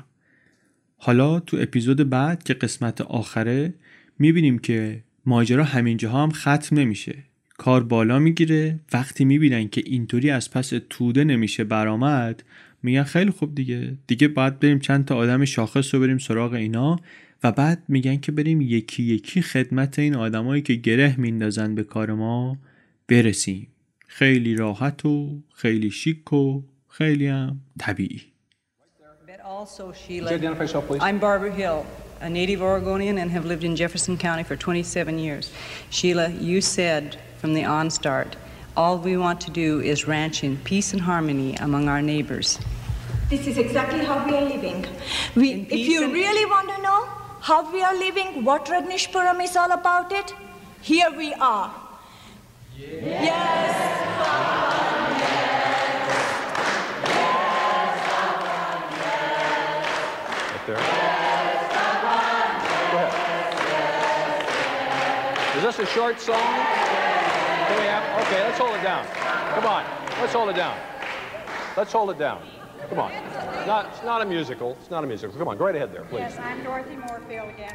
حالا 0.96 1.40
تو 1.40 1.56
اپیزود 1.60 2.10
بعد 2.10 2.42
که 2.42 2.54
قسمت 2.54 3.00
آخره 3.00 3.74
می‌بینیم 4.18 4.58
که 4.58 5.02
ماجرا 5.26 5.64
همینجاها 5.64 6.22
هم 6.22 6.30
ختم 6.30 6.78
نمیشه 6.78 7.14
کار 7.58 7.82
بالا 7.82 8.18
می‌گیره. 8.18 8.80
وقتی 8.92 9.24
می‌بینن 9.24 9.68
که 9.68 9.82
اینطوری 9.84 10.30
از 10.30 10.50
پس 10.50 10.72
توده 10.90 11.24
نمیشه 11.24 11.64
برآمد 11.64 12.42
میگن 12.86 13.02
خیلی 13.02 13.30
خوب 13.30 13.54
دیگه 13.54 13.92
دیگه 14.06 14.28
باید 14.28 14.60
بریم 14.60 14.78
چند 14.78 15.04
تا 15.04 15.16
آدم 15.16 15.44
شاخص 15.44 15.94
رو 15.94 16.00
بریم 16.00 16.18
سراغ 16.18 16.52
اینا 16.52 16.96
و 17.44 17.52
بعد 17.52 17.82
میگن 17.88 18.16
که 18.16 18.32
بریم 18.32 18.60
یکی 18.60 19.02
یکی 19.02 19.42
خدمت 19.42 19.98
این 19.98 20.14
آدمایی 20.14 20.62
که 20.62 20.74
گره 20.74 21.16
میندازن 21.20 21.74
به 21.74 21.82
کار 21.82 22.12
ما 22.12 22.58
برسیم 23.08 23.66
خیلی 24.06 24.54
راحت 24.54 25.04
و 25.04 25.42
خیلی 25.54 25.90
شیک 25.90 26.32
و 26.32 26.62
خیلی 26.88 27.26
هم 27.26 27.60
طبیعی 27.78 28.22
Also, 29.58 29.92
Sheila, 29.92 30.30
I'm 31.08 31.18
Barbara 31.18 31.52
Hill, 31.60 31.86
a 32.20 32.28
native 32.28 32.60
Oregonian 32.70 33.16
and 33.18 33.30
have 33.30 33.44
lived 33.50 33.64
in 33.68 33.74
Jefferson 33.80 34.16
County 34.26 34.44
for 34.48 34.56
27 34.56 35.18
years. 35.18 35.44
Sheila, 35.88 36.28
you 36.28 36.60
said 36.60 37.16
from 37.40 37.54
the 37.54 37.62
onstart, 37.62 38.30
all 38.76 38.98
we 38.98 39.16
want 39.16 39.40
to 39.40 39.50
do 39.50 39.80
is 39.80 40.06
ranch 40.06 40.44
in 40.44 40.58
peace 40.58 40.92
and 40.92 41.00
harmony 41.00 41.54
among 41.56 41.88
our 41.88 42.02
neighbors. 42.02 42.58
This 43.28 43.48
is 43.48 43.58
exactly 43.58 44.04
how 44.04 44.24
we 44.24 44.36
are 44.36 44.44
living. 44.44 44.86
We, 45.34 45.52
In 45.52 45.66
if 45.68 45.88
you 45.88 46.12
really 46.12 46.46
want 46.46 46.68
to 46.68 46.80
know 46.80 47.06
how 47.40 47.72
we 47.72 47.82
are 47.82 47.94
living, 47.94 48.44
what 48.44 48.66
Radnishpuram 48.66 49.42
is 49.42 49.56
all 49.56 49.72
about 49.72 50.12
it, 50.12 50.32
here 50.80 51.10
we 51.10 51.34
are. 51.34 51.74
Yes. 52.76 53.74
Up 60.54 60.66
there. 60.66 60.76
Go 62.92 62.98
ahead. 62.98 63.12
Is 65.56 65.62
this 65.64 65.78
a 65.80 65.86
short 65.86 66.20
song? 66.20 66.36
Can 66.36 67.78
we 67.80 67.86
have, 67.86 68.04
okay, 68.26 68.44
let's 68.44 68.58
hold 68.58 68.76
it 68.76 68.82
down. 68.84 69.04
Come 69.54 69.66
on, 69.66 69.84
let's 70.20 70.32
hold 70.32 70.50
it 70.50 70.56
down. 70.56 70.78
Let's 71.76 71.92
hold 71.92 72.10
it 72.10 72.18
down. 72.20 72.40
Come 72.88 73.00
on. 73.00 73.12
Not, 73.66 73.86
it's 73.86 74.04
not 74.04 74.22
a 74.22 74.24
musical. 74.24 74.76
It's 74.80 74.90
not 74.90 75.02
a 75.02 75.06
musical. 75.06 75.36
Come 75.36 75.48
on, 75.48 75.58
right 75.58 75.74
ahead 75.74 75.92
there, 75.92 76.04
please. 76.04 76.20
Yes, 76.20 76.38
I'm 76.38 76.62
Dorothy 76.62 76.96
Moorfield 76.96 77.48
again. 77.50 77.74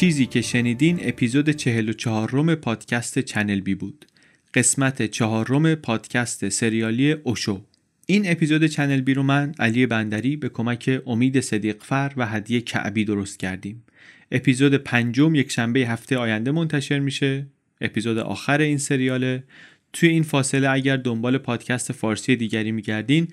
چیزی 0.00 0.26
که 0.26 0.40
شنیدین 0.40 0.98
اپیزود 1.02 1.50
44 1.50 2.30
ام 2.30 2.54
پادکست 2.54 3.18
Channel 3.18 3.60
B 3.60 3.74
بود. 3.74 4.06
قسمت 4.54 5.06
چهارم 5.06 5.74
پادکست 5.74 6.48
سریالی 6.48 7.12
اوشو. 7.12 7.64
این 8.06 8.30
اپیزود 8.30 8.64
Channel 8.64 9.00
B 9.00 9.14
رو 9.14 9.22
من 9.22 9.52
علی 9.58 9.86
بندری 9.86 10.36
به 10.36 10.48
کمک 10.48 11.00
امید 11.06 11.40
صدیقفر 11.40 12.12
و 12.16 12.26
هدیه 12.26 12.60
کعبی 12.60 13.04
درست 13.04 13.38
کردیم. 13.38 13.84
اپیزود 14.32 14.74
پنجم 14.74 15.34
یک 15.34 15.52
شنبه 15.52 15.80
هفته 15.80 16.16
آینده 16.16 16.50
منتشر 16.50 16.98
میشه. 16.98 17.46
اپیزود 17.80 18.18
آخر 18.18 18.60
این 18.60 18.78
سریاله. 18.78 19.44
توی 19.92 20.08
این 20.08 20.22
فاصله 20.22 20.70
اگر 20.70 20.96
دنبال 20.96 21.38
پادکست 21.38 21.92
فارسی 21.92 22.36
دیگری 22.36 22.72
میگردین 22.72 23.28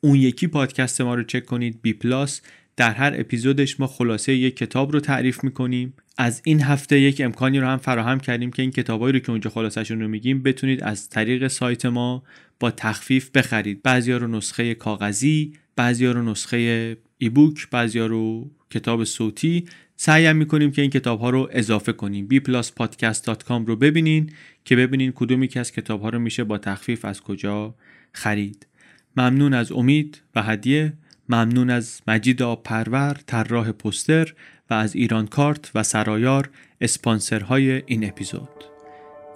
اون 0.00 0.14
یکی 0.16 0.46
پادکست 0.46 1.00
ما 1.00 1.14
رو 1.14 1.22
چک 1.22 1.44
کنید 1.44 1.82
BPlus. 1.82 2.40
در 2.76 2.90
هر 2.90 3.14
اپیزودش 3.16 3.80
ما 3.80 3.86
خلاصه 3.86 4.34
یک 4.34 4.56
کتاب 4.56 4.92
رو 4.92 5.00
تعریف 5.00 5.44
می‌کنیم. 5.44 5.94
از 6.20 6.42
این 6.44 6.62
هفته 6.62 7.00
یک 7.00 7.20
امکانی 7.20 7.60
رو 7.60 7.66
هم 7.66 7.76
فراهم 7.76 8.20
کردیم 8.20 8.50
که 8.50 8.62
این 8.62 8.70
کتابایی 8.70 9.12
رو 9.12 9.18
که 9.18 9.30
اونجا 9.30 9.50
خلاصشون 9.50 10.00
رو 10.00 10.08
میگیم 10.08 10.42
بتونید 10.42 10.82
از 10.82 11.08
طریق 11.08 11.48
سایت 11.48 11.86
ما 11.86 12.22
با 12.60 12.70
تخفیف 12.70 13.30
بخرید. 13.30 13.82
بعضیا 13.82 14.16
رو 14.16 14.26
نسخه 14.26 14.74
کاغذی 14.74 15.52
بعضیا 15.76 16.12
رو 16.12 16.22
نسخه 16.22 16.96
ایبوک 17.18 17.70
بعضیا 17.70 18.06
رو 18.06 18.50
کتاب 18.70 19.04
صوتی. 19.04 19.64
سعیم 19.96 20.36
می‌کنیم 20.36 20.70
که 20.70 20.82
این 20.82 20.90
کتاب 20.90 21.20
ها 21.20 21.30
رو 21.30 21.48
اضافه 21.52 21.92
کنیم. 21.92 22.28
bpluspodcast.com 22.32 23.66
رو 23.66 23.76
ببینین 23.76 24.30
که 24.64 24.76
ببینین 24.76 25.12
کدومی 25.12 25.48
که 25.48 25.60
از 25.60 25.72
کتاب 25.72 26.02
ها 26.02 26.08
رو 26.08 26.18
میشه 26.18 26.44
با 26.44 26.58
تخفیف 26.58 27.04
از 27.04 27.20
کجا 27.20 27.74
خرید. 28.12 28.66
ممنون 29.16 29.54
از 29.54 29.72
امید 29.72 30.22
و 30.34 30.42
هدیه. 30.42 30.92
ممنون 31.28 31.70
از 31.70 32.00
مجید 32.06 32.42
پرور 32.54 33.16
طراح 33.26 33.72
پوستر 33.72 34.34
و 34.70 34.74
از 34.74 34.94
ایران 34.94 35.26
کارت 35.26 35.70
و 35.74 35.82
سرایار 35.82 36.50
اسپانسرهای 36.80 37.82
این 37.86 38.08
اپیزود. 38.08 38.64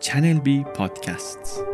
چنل 0.01 0.39
بی 0.41 0.65
پادکست. 0.75 1.72